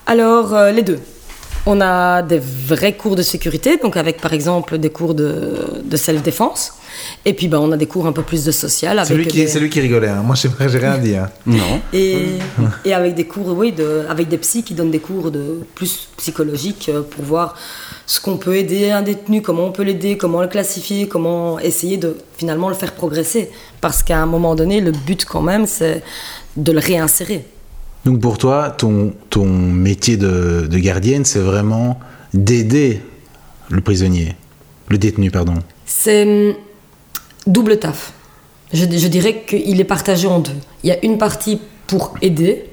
Alors, 0.06 0.56
les 0.72 0.82
deux. 0.84 1.00
On 1.66 1.82
a 1.82 2.22
des 2.22 2.40
vrais 2.40 2.94
cours 2.94 3.16
de 3.16 3.22
sécurité, 3.22 3.78
donc 3.78 3.98
avec 3.98 4.22
par 4.22 4.34
exemple 4.34 4.78
des 4.78 4.90
cours 4.90 5.14
de, 5.14 5.82
de 5.84 5.98
self-défense. 5.98 6.74
Et 7.26 7.34
puis 7.34 7.48
ben, 7.48 7.60
on 7.60 7.72
a 7.72 7.78
des 7.78 7.86
cours 7.86 8.08
un 8.08 8.12
peu 8.12 8.22
plus 8.24 8.44
de 8.46 8.52
social. 8.52 9.02
C'est 9.06 9.14
avec 9.14 9.26
lui, 9.26 9.32
qui, 9.32 9.38
des- 9.42 9.48
c'est 9.48 9.60
lui 9.60 9.70
qui 9.70 9.80
rigolait. 9.82 10.08
hein. 10.10 10.22
Moi, 10.24 10.36
j'ai 10.36 10.50
j'ai 10.68 10.78
rien 10.78 10.98
dit. 10.98 11.16
hein. 11.16 11.30
Non. 11.46 11.82
Et, 11.94 12.18
et 12.86 12.94
avec 12.94 13.16
des 13.16 13.26
cours, 13.26 13.58
oui, 13.58 13.72
de, 13.72 14.04
avec 14.10 14.28
des 14.30 14.38
psys 14.38 14.64
qui 14.64 14.74
donnent 14.74 14.92
des 14.92 15.00
cours 15.00 15.32
de 15.32 15.62
plus 15.76 16.08
psychologiques 16.18 16.90
euh, 16.90 17.02
pour 17.02 17.24
voir 17.24 17.56
ce 18.06 18.20
qu'on 18.20 18.38
peut 18.38 18.56
aider 18.56 18.90
un 18.92 19.02
détenu, 19.02 19.42
comment 19.42 19.66
on 19.66 19.72
peut 19.72 19.84
l'aider, 19.84 20.18
comment 20.18 20.42
le 20.42 20.48
classifier, 20.48 21.08
comment 21.08 21.60
essayer 21.60 21.98
de 21.98 22.18
finalement 22.38 22.70
le 22.70 22.76
faire 22.76 22.94
progresser. 22.94 23.50
Parce 23.82 24.02
qu'à 24.04 24.20
un 24.22 24.26
moment 24.26 24.56
donné, 24.56 24.82
le 24.82 24.92
but 24.92 25.26
quand 25.26 25.42
même, 25.42 25.66
c'est 25.68 26.02
de 26.58 26.72
le 26.72 26.80
réinsérer. 26.80 27.46
Donc 28.06 28.22
pour 28.22 28.38
toi, 28.38 28.70
ton, 28.72 29.14
ton 29.30 29.46
métier 29.46 30.16
de, 30.18 30.68
de 30.70 30.78
gardienne, 30.80 31.26
c'est 31.26 31.40
vraiment 31.40 32.00
d'aider 32.34 33.02
le 33.70 33.82
prisonnier, 33.82 34.36
le 34.88 34.98
détenu, 34.98 35.30
pardon. 35.32 35.56
C'est 35.86 36.24
hum, 36.24 36.56
double 37.50 37.80
taf. 37.80 38.14
Je, 38.72 38.86
dirais 38.86 39.44
qu'il 39.48 39.80
est 39.80 39.86
partagé 39.86 40.28
en 40.28 40.40
deux. 40.40 40.56
Il 40.84 40.90
y 40.90 40.92
a 40.92 41.04
une 41.04 41.18
partie 41.18 41.60
pour 41.88 42.14
aider, 42.22 42.70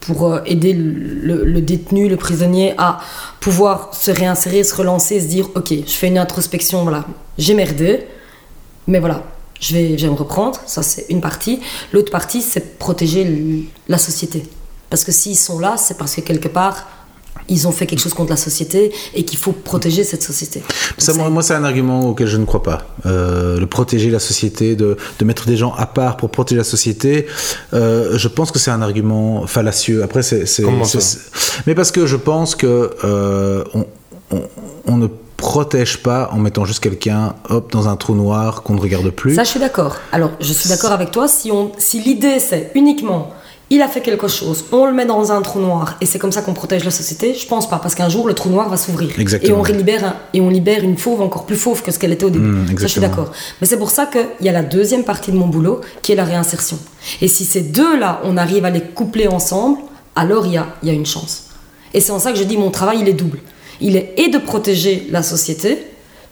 pour 0.00 0.26
euh, 0.26 0.40
aider 0.46 0.72
le, 0.72 1.44
le 1.44 1.60
détenu, 1.60 2.08
le 2.08 2.16
prisonnier 2.16 2.74
à 2.78 3.00
pouvoir 3.40 3.92
se 3.92 4.12
réinsérer, 4.12 4.62
se 4.62 4.74
relancer, 4.74 5.20
se 5.20 5.26
dire 5.26 5.48
ok, 5.56 5.74
je 5.86 5.92
fais 5.92 6.06
une 6.06 6.18
introspection, 6.18 6.84
voilà, 6.84 7.04
j'ai 7.36 7.54
merdé, 7.54 8.06
mais 8.86 9.00
voilà, 9.00 9.24
je 9.60 9.74
vais, 9.74 9.98
je 9.98 10.06
vais 10.06 10.12
me 10.12 10.16
reprendre. 10.16 10.60
Ça, 10.66 10.82
c'est 10.82 11.06
une 11.10 11.20
partie. 11.20 11.60
L'autre 11.92 12.10
partie, 12.10 12.42
c'est 12.42 12.78
protéger 12.78 13.68
la 13.88 13.98
société. 13.98 14.44
Parce 14.88 15.04
que 15.04 15.12
s'ils 15.12 15.36
sont 15.36 15.58
là, 15.58 15.76
c'est 15.76 15.98
parce 15.98 16.14
que 16.14 16.20
quelque 16.20 16.48
part, 16.48 16.88
ils 17.48 17.66
ont 17.66 17.72
fait 17.72 17.86
quelque 17.86 18.00
chose 18.00 18.14
contre 18.14 18.30
la 18.30 18.36
société 18.36 18.92
et 19.14 19.24
qu'il 19.24 19.38
faut 19.38 19.52
protéger 19.52 20.04
cette 20.04 20.22
société. 20.22 20.62
Ça, 20.98 21.12
moi, 21.14 21.28
moi, 21.30 21.42
c'est 21.42 21.54
un 21.54 21.64
argument 21.64 22.08
auquel 22.08 22.26
je 22.26 22.36
ne 22.36 22.44
crois 22.44 22.62
pas. 22.62 22.82
Euh, 23.06 23.58
le 23.58 23.66
protéger 23.66 24.10
la 24.10 24.18
société, 24.20 24.76
de, 24.76 24.96
de 25.18 25.24
mettre 25.24 25.46
des 25.46 25.56
gens 25.56 25.72
à 25.74 25.86
part 25.86 26.16
pour 26.16 26.30
protéger 26.30 26.58
la 26.58 26.64
société, 26.64 27.26
euh, 27.74 28.16
je 28.16 28.28
pense 28.28 28.50
que 28.52 28.58
c'est 28.58 28.70
un 28.70 28.82
argument 28.82 29.46
fallacieux. 29.46 30.02
Après, 30.02 30.22
c'est. 30.22 30.46
c'est- 30.46 30.62
Comment 30.62 30.84
c'est- 30.84 31.00
ça 31.00 31.18
c'est- 31.32 31.62
Mais 31.66 31.74
parce 31.74 31.90
que 31.90 32.06
je 32.06 32.16
pense 32.16 32.54
que 32.54 32.90
euh, 33.04 33.64
on, 33.74 33.86
on- 34.32 34.42
on 34.86 34.96
ne 34.96 35.06
protège 35.36 36.02
pas 36.02 36.28
en 36.32 36.38
mettant 36.38 36.66
juste 36.66 36.80
quelqu'un 36.80 37.34
hop 37.48 37.72
dans 37.72 37.88
un 37.88 37.96
trou 37.96 38.14
noir 38.14 38.62
qu'on 38.62 38.74
ne 38.74 38.80
regarde 38.80 39.08
plus. 39.10 39.34
Ça, 39.34 39.42
je 39.44 39.48
suis 39.48 39.60
d'accord. 39.60 39.96
Alors, 40.12 40.32
je 40.40 40.52
suis 40.52 40.68
d'accord 40.68 40.92
avec 40.92 41.10
toi. 41.12 41.28
Si, 41.28 41.50
on, 41.50 41.72
si 41.78 42.00
l'idée, 42.00 42.38
c'est 42.40 42.70
uniquement, 42.74 43.32
il 43.72 43.82
a 43.82 43.88
fait 43.88 44.00
quelque 44.00 44.26
chose, 44.26 44.64
on 44.72 44.84
le 44.86 44.92
met 44.92 45.06
dans 45.06 45.30
un 45.30 45.42
trou 45.42 45.60
noir, 45.60 45.96
et 46.00 46.06
c'est 46.06 46.18
comme 46.18 46.32
ça 46.32 46.42
qu'on 46.42 46.54
protège 46.54 46.84
la 46.84 46.90
société, 46.90 47.34
je 47.34 47.46
pense 47.46 47.68
pas. 47.70 47.78
Parce 47.78 47.94
qu'un 47.94 48.08
jour, 48.08 48.26
le 48.26 48.34
trou 48.34 48.48
noir 48.50 48.68
va 48.68 48.76
s'ouvrir. 48.76 49.10
Et 49.48 49.52
on, 49.52 49.62
libère 49.76 50.04
un- 50.04 50.16
et 50.34 50.40
on 50.40 50.48
libère 50.50 50.82
une 50.82 50.98
fauve 50.98 51.20
encore 51.22 51.46
plus 51.46 51.54
fauve 51.56 51.80
que 51.82 51.92
ce 51.92 51.98
qu'elle 52.00 52.12
était 52.12 52.24
au 52.24 52.30
début. 52.30 52.46
Mm, 52.46 52.66
ça, 52.78 52.86
je 52.86 52.92
suis 52.92 53.00
d'accord. 53.00 53.30
Mais 53.60 53.66
c'est 53.68 53.78
pour 53.78 53.90
ça 53.90 54.06
qu'il 54.06 54.26
y 54.40 54.48
a 54.48 54.52
la 54.52 54.62
deuxième 54.64 55.04
partie 55.04 55.30
de 55.30 55.36
mon 55.36 55.46
boulot, 55.46 55.80
qui 56.02 56.10
est 56.12 56.16
la 56.16 56.24
réinsertion. 56.24 56.78
Et 57.22 57.28
si 57.28 57.44
ces 57.44 57.60
deux-là, 57.62 58.20
on 58.24 58.36
arrive 58.36 58.64
à 58.64 58.70
les 58.70 58.80
coupler 58.82 59.28
ensemble, 59.28 59.78
alors 60.16 60.46
il 60.46 60.54
y 60.54 60.56
a, 60.58 60.66
y 60.82 60.90
a 60.90 60.92
une 60.92 61.06
chance. 61.06 61.44
Et 61.94 62.00
c'est 62.00 62.10
en 62.12 62.18
ça 62.18 62.32
que 62.32 62.38
je 62.38 62.44
dis 62.44 62.56
mon 62.56 62.70
travail, 62.72 62.98
il 63.02 63.08
est 63.08 63.12
double. 63.14 63.38
Il 63.80 63.96
est 63.96 64.14
et 64.16 64.28
de 64.28 64.38
protéger 64.38 65.06
la 65.10 65.22
société, 65.22 65.78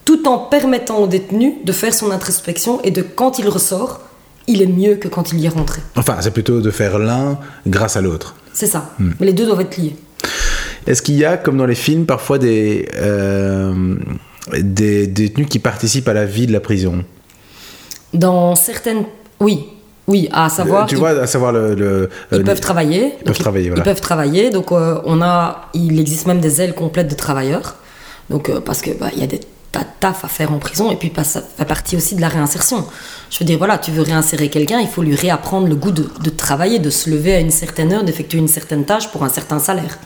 tout 0.05 0.27
en 0.27 0.39
permettant 0.39 0.99
au 0.99 1.07
détenu 1.07 1.55
de 1.65 1.73
faire 1.73 1.95
son 1.95 2.11
introspection 2.11 2.81
et 2.83 2.91
de 2.91 3.03
quand 3.03 3.39
il 3.39 3.49
ressort, 3.49 4.01
il 4.49 4.61
est 4.63 4.67
mieux 4.67 4.97
que 4.97 5.07
quand 5.07 5.33
il 5.33 5.39
y 5.41 5.47
est 5.47 5.51
rentré. 5.51 5.81
Enfin, 5.97 6.17
c'est 6.21 6.33
plutôt 6.33 6.61
de 6.61 6.71
faire 6.73 6.99
l'un 6.99 7.39
grâce 7.67 7.97
à 7.97 8.01
l'autre. 8.01 8.35
C'est 8.53 8.67
ça. 8.67 8.91
Mais 8.99 9.27
les 9.27 9.33
deux 9.33 9.47
doivent 9.47 9.61
être 9.61 9.77
liés. 9.77 9.95
Est-ce 10.87 11.03
qu'il 11.03 11.15
y 11.17 11.25
a, 11.25 11.37
comme 11.37 11.57
dans 11.59 11.67
les 11.67 11.75
films, 11.77 12.07
parfois 12.07 12.39
des, 12.39 12.89
euh, 12.97 13.95
des 14.59 15.07
détenus 15.07 15.47
qui 15.49 15.59
participent 15.61 16.09
à 16.09 16.15
la 16.15 16.25
vie 16.25 16.47
de 16.47 16.53
la 16.53 16.61
prison? 16.61 17.05
Dans 18.15 18.55
certaines. 18.57 19.05
Oui, 19.39 19.67
oui, 20.07 20.29
à 20.33 20.49
savoir. 20.49 20.87
Tu 20.87 20.95
ils- 20.95 20.99
vois, 20.99 21.11
à 21.11 21.27
savoir 21.27 21.53
le. 21.53 21.75
le- 21.75 22.09
Ils 22.33 22.39
euh, 22.39 22.43
peuvent 22.45 22.61
travailler. 22.61 23.11
peuvent 23.11 23.27
Donc, 23.27 23.39
travailler, 23.39 23.67
ils, 23.67 23.69
voilà. 23.69 23.83
ils 23.83 23.85
peuvent 23.85 24.01
travailler. 24.01 24.51
Donc, 24.51 24.73
euh, 24.73 24.99
on 25.05 25.21
a, 25.21 25.69
il 25.75 26.01
existe 26.01 26.27
même 26.27 26.41
des 26.41 26.61
ailes 26.63 26.75
complètes 26.75 27.09
de 27.09 27.15
travailleurs. 27.15 27.77
Donc, 28.31 28.49
euh, 28.49 28.61
parce 28.61 28.81
que 28.81 28.91
bah, 28.99 29.11
il 29.15 29.21
y 29.21 29.25
a 29.25 29.27
des 29.27 29.41
tas 29.73 29.85
taf 30.01 30.25
à 30.25 30.29
faire 30.29 30.53
en 30.53 30.59
prison. 30.59 30.91
Et 30.91 30.97
puis, 30.97 31.13
ça 31.23 31.43
fait 31.43 31.65
partie 31.65 31.97
aussi 31.97 32.15
de 32.15 32.21
la 32.21 32.29
réinsertion. 32.29 32.87
Je 33.31 33.39
veux 33.39 33.45
dire, 33.45 33.59
voilà, 33.59 33.79
tu 33.79 33.91
veux 33.91 34.03
réinsérer 34.03 34.49
quelqu'un, 34.49 34.81
il 34.81 34.89
faut 34.89 35.03
lui 35.03 35.15
réapprendre 35.15 35.69
le 35.69 35.75
goût 35.75 35.91
de, 35.91 36.31
travailler, 36.31 36.79
de 36.79 36.91
se 36.91 37.11
lever 37.11 37.35
à 37.35 37.41
une 37.41 37.51
certaine 37.51 37.93
heure, 37.93 38.05
d'effectuer 38.05 38.39
une 38.39 38.49
certaine 38.49 38.85
tâche 38.85 39.11
pour 39.11 39.25
un 39.25 39.29
certain 39.29 39.59
salaire. 39.59 39.99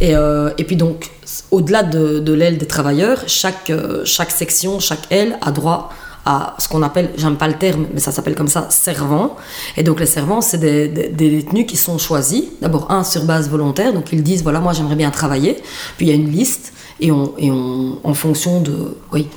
Et, 0.00 0.16
euh, 0.16 0.50
et 0.58 0.64
puis 0.64 0.76
donc, 0.76 1.10
au-delà 1.50 1.82
de, 1.82 2.18
de 2.18 2.32
l'aile 2.32 2.58
des 2.58 2.66
travailleurs, 2.66 3.22
chaque, 3.26 3.70
euh, 3.70 4.04
chaque 4.04 4.30
section, 4.30 4.80
chaque 4.80 5.10
aile 5.10 5.38
a 5.42 5.50
droit 5.50 5.90
à 6.26 6.54
ce 6.58 6.68
qu'on 6.68 6.82
appelle, 6.82 7.12
j'aime 7.16 7.36
pas 7.36 7.46
le 7.46 7.54
terme, 7.54 7.86
mais 7.94 8.00
ça 8.00 8.10
s'appelle 8.10 8.34
comme 8.34 8.48
ça, 8.48 8.66
servants. 8.68 9.36
Et 9.76 9.84
donc 9.84 10.00
les 10.00 10.06
servants, 10.06 10.40
c'est 10.40 10.58
des, 10.58 10.88
détenus 10.88 11.66
qui 11.66 11.76
sont 11.76 11.98
choisis, 11.98 12.44
d'abord 12.60 12.90
un 12.90 13.04
sur 13.04 13.24
base 13.24 13.48
volontaire, 13.48 13.94
donc 13.94 14.12
ils 14.12 14.22
disent, 14.22 14.42
voilà, 14.42 14.60
moi 14.60 14.72
j'aimerais 14.72 14.96
bien 14.96 15.10
travailler. 15.10 15.56
Puis 15.96 16.06
il 16.06 16.08
y 16.08 16.12
a 16.12 16.14
une 16.14 16.30
liste, 16.30 16.72
et, 17.00 17.12
on, 17.12 17.32
et 17.38 17.50
on, 17.50 17.98
en 18.02 18.14
fonction 18.14 18.60
de, 18.60 18.96
oui, 19.12 19.28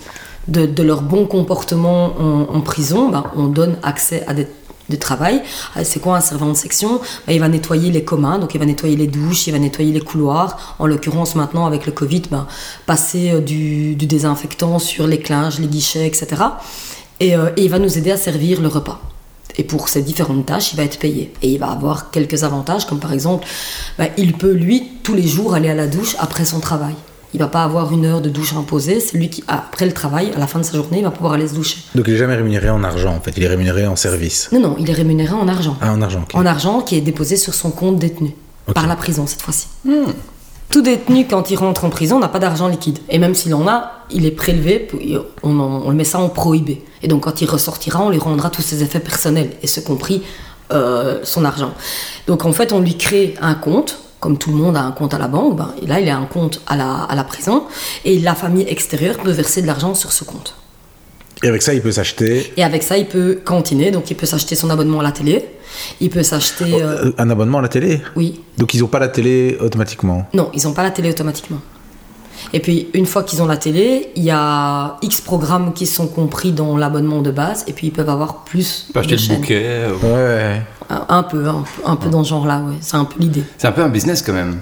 de, 0.48 0.66
de 0.66 0.84
leur 0.84 1.04
bon 1.04 1.28
comportement 1.28 2.14
en, 2.20 2.56
en 2.56 2.62
prison, 2.62 3.10
ben, 3.10 3.24
on 3.36 3.46
donne 3.46 3.78
accès 3.84 4.24
à 4.26 4.34
des 4.34 4.48
de 4.90 4.96
travail. 4.96 5.42
Euh, 5.78 5.82
C'est 5.84 6.00
quoi 6.00 6.18
un 6.18 6.22
servant 6.22 6.50
de 6.50 6.54
section? 6.56 7.00
Ben, 7.28 7.34
Il 7.34 7.40
va 7.40 7.48
nettoyer 7.48 7.92
les 7.92 8.04
communs, 8.04 8.40
donc 8.40 8.54
il 8.56 8.60
va 8.60 8.66
nettoyer 8.66 8.96
les 8.96 9.08
douches, 9.08 9.48
il 9.48 9.52
va 9.52 9.60
nettoyer 9.60 9.92
les 9.92 10.02
couloirs. 10.02 10.76
En 10.80 10.88
l'occurrence, 10.88 11.36
maintenant, 11.36 11.66
avec 11.66 11.86
le 11.86 11.92
Covid, 11.92 12.24
ben, 12.32 12.48
passer 12.86 13.32
euh, 13.32 13.42
du, 13.42 13.96
désinfectant 13.96 14.80
sur 14.80 15.08
les 15.08 15.20
clinges, 15.20 15.60
les 15.60 15.68
guichets, 15.68 16.08
etc. 16.08 16.28
Et, 17.20 17.36
euh, 17.36 17.50
et 17.58 17.66
il 17.66 17.70
va 17.70 17.80
nous 17.80 17.98
aider 17.98 18.12
à 18.12 18.18
servir 18.18 18.62
le 18.62 18.68
repas. 18.68 19.00
Et 19.58 19.64
pour 19.64 19.90
ces 19.90 20.02
différentes 20.02 20.46
tâches, 20.46 20.74
il 20.74 20.78
va 20.78 20.84
être 20.84 21.00
payé. 21.00 21.34
Et 21.42 21.52
il 21.52 21.60
va 21.60 21.68
avoir 21.68 22.12
quelques 22.12 22.44
avantages, 22.44 22.86
comme 22.86 23.00
par 23.00 23.14
exemple, 23.14 23.46
ben, 23.98 24.10
il 24.18 24.34
peut, 24.34 24.54
lui, 24.54 24.90
tous 25.04 25.14
les 25.14 25.28
jours 25.28 25.54
aller 25.54 25.70
à 25.70 25.76
la 25.76 25.88
douche 25.88 26.16
après 26.20 26.46
son 26.46 26.60
travail. 26.60 26.96
Il 27.34 27.40
va 27.40 27.48
pas 27.48 27.64
avoir 27.64 27.92
une 27.94 28.06
heure 28.06 28.22
de 28.22 28.30
douche 28.30 28.54
imposée. 28.54 29.00
C'est 29.00 29.18
lui 29.18 29.30
qui, 29.30 29.44
après 29.48 29.86
le 29.86 29.92
travail, 29.94 30.32
à 30.36 30.40
la 30.40 30.48
fin 30.48 30.60
de 30.60 30.64
sa 30.66 30.74
journée, 30.78 30.98
il 31.00 31.04
va 31.04 31.12
pouvoir 31.12 31.34
aller 31.34 31.48
se 31.48 31.54
doucher. 31.54 31.78
Donc 31.96 32.08
il 32.08 32.16
est 32.16 32.18
jamais 32.18 32.36
rémunéré 32.36 32.70
en 32.70 32.84
argent, 32.84 33.14
en 33.16 33.22
fait. 33.22 33.34
Il 33.38 33.44
est 33.44 33.48
rémunéré 33.48 33.86
en 33.88 33.96
service. 33.96 34.50
Non, 34.52 34.60
non, 34.60 34.76
il 34.80 34.90
est 34.90 34.94
rémunéré 34.94 35.34
en 35.34 35.48
argent 35.48 35.78
Ah, 35.82 35.94
en 35.94 36.02
argent, 36.02 36.26
en 36.34 36.46
argent 36.46 36.82
qui 36.82 36.96
est 36.96 37.02
déposé 37.02 37.38
sur 37.38 37.54
son 37.54 37.70
compte 37.72 37.98
détenu 37.98 38.34
par 38.74 38.88
la 38.88 38.96
prison 38.96 39.26
cette 39.28 39.42
fois-ci. 39.42 39.68
Tout 40.70 40.82
détenu 40.84 41.26
quand 41.26 41.50
il 41.50 41.56
rentre 41.56 41.86
en 41.86 41.90
prison 41.90 42.20
n'a 42.20 42.28
pas 42.28 42.38
d'argent 42.38 42.68
liquide 42.68 43.00
et 43.10 43.18
même 43.18 43.34
s'il 43.34 43.56
en 43.56 43.68
a, 43.68 43.92
il 44.12 44.28
est 44.28 44.32
prélevé, 44.32 44.88
on, 45.42 45.60
en- 45.60 45.82
on 45.86 45.90
le 45.90 45.96
met 45.96 46.04
ça 46.04 46.20
en 46.20 46.30
prohibé. 46.30 46.84
Et 47.02 47.08
donc 47.08 47.24
quand 47.24 47.42
il 47.42 47.50
ressortira, 47.50 48.04
on 48.04 48.12
lui 48.12 48.20
rendra 48.20 48.52
tous 48.52 48.62
ses 48.62 48.84
effets 48.84 49.00
personnels 49.00 49.50
et 49.64 49.68
ce 49.68 49.80
compris 49.80 50.22
euh, 50.72 51.20
son 51.24 51.44
argent. 51.44 51.74
Donc 52.28 52.46
en 52.46 52.52
fait, 52.54 52.72
on 52.72 52.80
lui 52.82 52.96
crée 52.98 53.34
un 53.42 53.56
compte. 53.56 53.98
Comme 54.20 54.38
tout 54.38 54.52
le 54.52 54.58
monde 54.58 54.76
a 54.76 54.82
un 54.82 54.92
compte 54.92 55.14
à 55.14 55.18
la 55.18 55.28
banque, 55.28 55.56
ben, 55.56 55.74
et 55.82 55.88
là 55.88 56.00
il 56.00 56.10
a 56.10 56.18
un 56.18 56.26
compte 56.26 56.62
à 56.68 56.76
la, 56.76 57.04
à 57.04 57.16
la 57.16 57.24
prison 57.24 57.64
et 58.04 58.20
la 58.20 58.36
famille 58.36 58.66
extérieure 58.68 59.18
peut 59.18 59.32
verser 59.32 59.62
de 59.62 59.68
l'argent 59.68 59.94
sur 59.96 60.12
ce 60.12 60.24
compte. 60.24 60.56
Et 61.42 61.48
avec 61.48 61.62
ça, 61.62 61.74
il 61.74 61.82
peut 61.82 61.94
s'acheter 61.94 62.52
Et 62.58 62.64
avec 62.66 62.84
ça, 62.84 62.98
il 62.98 63.06
peut 63.08 63.40
cantiner, 63.46 63.92
donc 63.92 64.12
il 64.12 64.18
peut 64.18 64.26
s'acheter 64.26 64.56
son 64.56 64.70
abonnement 64.70 65.00
à 65.00 65.04
la 65.04 65.14
télé, 65.14 65.46
il 66.02 66.10
peut 66.10 66.22
s'acheter... 66.24 66.74
euh, 66.84 67.06
euh, 67.06 67.12
un 67.18 67.30
abonnement 67.30 67.60
à 67.60 67.62
la 67.62 67.70
télé? 67.70 68.02
oui, 68.18 68.42
Donc 68.58 68.74
ils 68.74 68.82
n'ont 68.82 68.88
pas 68.88 69.00
la 69.00 69.08
télé 69.08 69.58
automatiquement? 69.62 70.28
Non, 70.34 70.50
ils 70.54 70.64
n'ont 70.66 70.74
pas 70.74 70.84
la 70.84 70.92
télé 70.92 71.10
automatiquement. 71.12 71.60
Et 72.54 72.60
puis, 72.60 72.88
une 72.94 73.06
fois 73.06 73.24
qu'ils 73.24 73.42
ont 73.42 73.46
la 73.46 73.58
télé, 73.58 74.10
il 74.16 74.24
y 74.24 74.32
a 74.32 74.98
X 75.02 75.22
programmes 75.22 75.74
qui 75.74 75.86
sont 75.86 76.08
compris 76.08 76.52
dans 76.52 76.78
l'abonnement 76.78 77.22
de 77.22 77.32
base, 77.32 77.64
et 77.68 77.74
puis 77.74 77.88
ils 77.88 77.92
peuvent 77.94 78.10
avoir 78.10 78.44
plus 78.44 78.88
peux 78.94 79.00
acheter 79.00 79.16
de 79.16 79.22
le 79.22 79.28
chaînes. 79.28 79.42
bouquet. 79.42 79.62
euh, 79.64 80.56
Ouais. 80.56 80.62
Un, 80.90 81.06
un 81.18 81.24
peu, 81.24 81.48
un, 81.48 81.64
un 81.86 81.96
peu 81.96 82.10
dans 82.10 82.24
ce 82.24 82.30
genre-là, 82.30 82.62
ouais. 82.68 82.76
C'est 82.82 82.98
un 82.98 83.06
peu 83.06 83.20
l'idée. 83.20 83.44
C'est 83.58 83.68
un 83.68 83.72
peu 83.72 83.84
un 83.84 83.90
business 83.90 84.22
quand 84.22 84.34
même. 84.34 84.60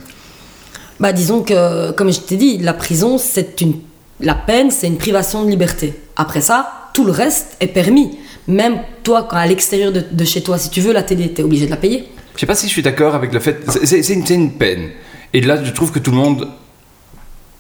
Bah, 0.99 1.13
disons 1.13 1.41
que, 1.43 1.91
comme 1.91 2.11
je 2.11 2.19
t'ai 2.19 2.35
dit, 2.37 2.57
la 2.57 2.73
prison, 2.73 3.17
c'est 3.17 3.61
une... 3.61 3.75
La 4.19 4.33
peine, 4.33 4.71
c'est 4.71 4.87
une 4.87 4.97
privation 4.97 5.43
de 5.45 5.49
liberté. 5.49 5.93
Après 6.15 6.41
ça, 6.41 6.89
tout 6.93 7.05
le 7.05 7.11
reste 7.11 7.55
est 7.59 7.67
permis. 7.67 8.17
Même 8.47 8.79
toi, 9.03 9.27
quand 9.29 9.37
à 9.37 9.45
l'extérieur 9.45 9.91
de, 9.91 10.03
de 10.11 10.25
chez 10.25 10.41
toi, 10.41 10.57
si 10.57 10.69
tu 10.71 10.81
veux 10.81 10.91
la 10.91 11.03
télé, 11.03 11.31
t'es 11.31 11.43
obligé 11.43 11.65
de 11.67 11.71
la 11.71 11.77
payer. 11.77 12.07
Je 12.33 12.39
sais 12.39 12.45
pas 12.47 12.55
si 12.55 12.65
je 12.67 12.71
suis 12.71 12.81
d'accord 12.81 13.13
avec 13.13 13.31
le 13.31 13.39
fait. 13.39 13.59
une, 13.79 14.03
c'est 14.03 14.29
une 14.33 14.51
peine. 14.53 14.89
Et 15.33 15.41
là, 15.41 15.63
je 15.63 15.71
trouve 15.71 15.91
que 15.91 15.99
tout 15.99 16.09
le 16.11 16.17
monde 16.17 16.47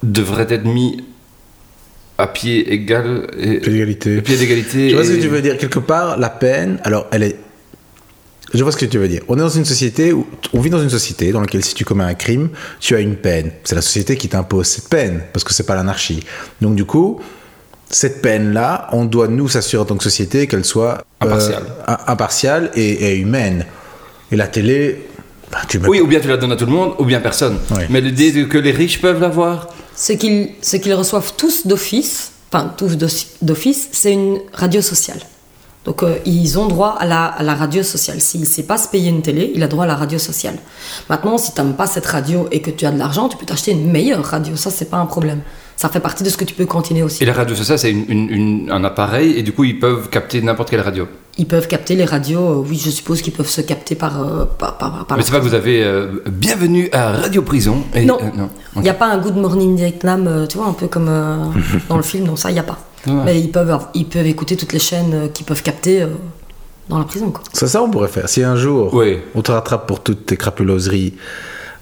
devrait 0.03 0.47
être 0.49 0.65
mis 0.65 1.03
à 2.17 2.27
pied 2.27 2.71
égal 2.73 3.27
et 3.37 3.59
Pied 3.59 3.71
d'égalité. 3.71 4.21
pied 4.21 4.37
d'égalité. 4.37 4.89
Je 4.89 4.95
vois 4.95 5.05
ce 5.05 5.11
que 5.11 5.21
tu 5.21 5.27
veux 5.27 5.41
dire. 5.41 5.57
Quelque 5.57 5.79
part, 5.79 6.17
la 6.17 6.29
peine, 6.29 6.79
alors 6.83 7.07
elle 7.11 7.23
est. 7.23 7.35
Je 8.53 8.63
vois 8.63 8.71
ce 8.71 8.77
que 8.77 8.85
tu 8.85 8.97
veux 8.97 9.09
dire. 9.09 9.21
On 9.27 9.35
est 9.35 9.41
dans 9.41 9.49
une 9.49 9.65
société 9.65 10.13
où 10.13 10.25
on 10.53 10.61
vit 10.61 10.69
dans 10.69 10.81
une 10.81 10.89
société 10.89 11.31
dans 11.33 11.41
laquelle 11.41 11.63
si 11.65 11.73
tu 11.75 11.83
commets 11.83 12.05
un 12.05 12.13
crime, 12.13 12.49
tu 12.79 12.95
as 12.95 13.01
une 13.01 13.17
peine. 13.17 13.51
C'est 13.65 13.75
la 13.75 13.81
société 13.81 14.15
qui 14.15 14.29
t'impose 14.29 14.67
cette 14.67 14.87
peine 14.89 15.21
parce 15.33 15.43
que 15.43 15.53
c'est 15.53 15.65
pas 15.65 15.75
l'anarchie. 15.75 16.23
Donc 16.61 16.75
du 16.75 16.85
coup, 16.85 17.19
cette 17.89 18.21
peine-là, 18.21 18.87
on 18.93 19.03
doit 19.05 19.27
nous 19.27 19.49
s'assurer 19.49 19.81
en 19.81 19.85
tant 19.85 19.97
que 19.97 20.03
société 20.03 20.47
qu'elle 20.47 20.63
soit 20.65 21.03
euh, 21.23 21.25
Impartiale. 21.27 21.63
im- 21.87 21.97
impartiale 22.07 22.71
et, 22.75 23.11
et 23.11 23.17
humaine. 23.17 23.65
Et 24.31 24.35
la 24.37 24.47
télé, 24.47 25.03
Bah, 25.51 25.59
tu 25.67 25.79
me- 25.79 25.87
Oui, 25.89 25.99
ou 25.99 26.07
bien 26.07 26.19
tu 26.21 26.27
la 26.29 26.37
donnes 26.37 26.51
à 26.53 26.55
tout 26.55 26.65
le 26.65 26.71
monde, 26.71 26.93
ou 26.99 27.05
bien 27.05 27.19
personne. 27.19 27.57
Oui. 27.71 27.83
Mais 27.89 28.01
l'idée 28.01 28.47
que 28.47 28.57
les 28.57 28.71
riches 28.71 28.99
peuvent 29.01 29.19
l'avoir, 29.21 29.67
Ce 29.97 30.13
qu'ils 30.13 30.93
reçoivent 30.93 31.33
tous 31.37 31.65
d'office, 31.65 32.31
enfin 32.51 32.71
tous 32.77 32.95
d'office, 33.41 33.89
c'est 33.91 34.13
une 34.13 34.39
radio 34.53 34.81
sociale. 34.81 35.19
Donc 35.85 36.03
euh, 36.03 36.19
ils 36.25 36.59
ont 36.59 36.67
droit 36.67 36.97
à 36.99 37.05
la, 37.05 37.25
à 37.25 37.43
la 37.43 37.55
radio 37.55 37.81
sociale. 37.81 38.21
S'il 38.21 38.41
ne 38.41 38.45
sait 38.45 38.63
pas 38.63 38.77
se 38.77 38.89
payer 38.89 39.09
une 39.09 39.21
télé, 39.21 39.51
il 39.55 39.63
a 39.63 39.67
droit 39.67 39.85
à 39.85 39.87
la 39.87 39.95
radio 39.95 40.19
sociale. 40.19 40.57
Maintenant, 41.09 41.37
si 41.37 41.53
tu 41.53 41.61
n'aimes 41.61 41.75
pas 41.75 41.87
cette 41.87 42.05
radio 42.05 42.47
et 42.51 42.61
que 42.61 42.69
tu 42.69 42.85
as 42.85 42.91
de 42.91 42.99
l'argent, 42.99 43.27
tu 43.27 43.37
peux 43.37 43.45
t'acheter 43.45 43.71
une 43.71 43.89
meilleure 43.89 44.23
radio. 44.23 44.55
Ça, 44.55 44.69
c'est 44.69 44.89
pas 44.89 44.97
un 44.97 45.05
problème. 45.05 45.41
Ça 45.77 45.89
fait 45.89 45.99
partie 45.99 46.23
de 46.23 46.29
ce 46.29 46.35
que 46.37 46.43
tu 46.43 46.53
peux 46.55 46.65
continuer 46.65 47.03
aussi. 47.03 47.21
et 47.23 47.25
la 47.27 47.33
radio 47.33 47.55
sociale, 47.55 47.77
c'est 47.79 47.91
une- 47.91 48.05
une- 48.09 48.29
une- 48.29 48.71
un 48.71 48.83
appareil, 48.83 49.37
et 49.37 49.43
du 49.43 49.53
coup, 49.53 49.63
ils 49.63 49.79
peuvent 49.79 50.09
capter 50.09 50.41
n'importe 50.41 50.71
quelle 50.71 50.81
radio. 50.81 51.07
Ils 51.37 51.45
peuvent 51.45 51.67
capter 51.67 51.95
les 51.95 52.03
radios, 52.03 52.41
euh, 52.41 52.65
oui, 52.67 52.81
je 52.83 52.89
suppose 52.89 53.21
qu'ils 53.21 53.31
peuvent 53.33 53.47
se 53.47 53.61
capter 53.61 53.93
par. 53.93 54.21
euh, 54.23 54.45
par, 54.57 54.77
par- 54.79 55.05
par 55.05 55.17
Mais 55.17 55.23
c'est 55.23 55.31
pas 55.31 55.37
que 55.37 55.43
vous 55.43 55.53
avez 55.53 55.83
euh, 55.83 56.23
bienvenue 56.27 56.89
à 56.91 57.11
Radio 57.11 57.43
Prison. 57.43 57.83
Et, 57.93 58.05
Non. 58.05 58.17
euh, 58.19 58.25
non. 58.35 58.49
Il 58.77 58.81
n'y 58.81 58.89
a 58.89 58.95
pas 58.95 59.05
un 59.07 59.19
Good 59.19 59.35
Morning 59.37 59.77
Vietnam, 59.77 60.25
euh, 60.27 60.47
tu 60.47 60.57
vois, 60.57 60.65
un 60.65 60.73
peu 60.73 60.87
comme 60.87 61.07
euh, 61.09 61.37
dans 61.89 61.97
le 61.97 62.01
film, 62.03 62.25
non, 62.25 62.35
ça, 62.35 62.49
il 62.49 62.53
n'y 62.53 62.59
a 62.59 62.63
pas. 62.63 62.79
Ouais. 63.05 63.13
Mais 63.25 63.39
ils 63.39 63.51
peuvent, 63.51 63.77
ils 63.93 64.05
peuvent 64.07 64.25
écouter 64.25 64.57
toutes 64.57 64.73
les 64.73 64.79
chaînes 64.79 65.13
euh, 65.13 65.27
qu'ils 65.27 65.45
peuvent 65.45 65.61
capter 65.61 66.01
euh, 66.01 66.07
dans 66.89 66.97
la 66.97 67.05
prison, 67.05 67.29
quoi. 67.29 67.43
C'est 67.53 67.67
ça 67.67 67.81
on 67.83 67.89
pourrait 67.91 68.07
faire. 68.09 68.27
Si 68.27 68.43
un 68.43 68.55
jour 68.55 68.91
Oui. 68.95 69.19
on 69.35 69.43
te 69.43 69.51
rattrape 69.51 69.85
pour 69.87 70.01
toutes 70.01 70.25
tes 70.25 70.35
crapuloseries, 70.37 71.13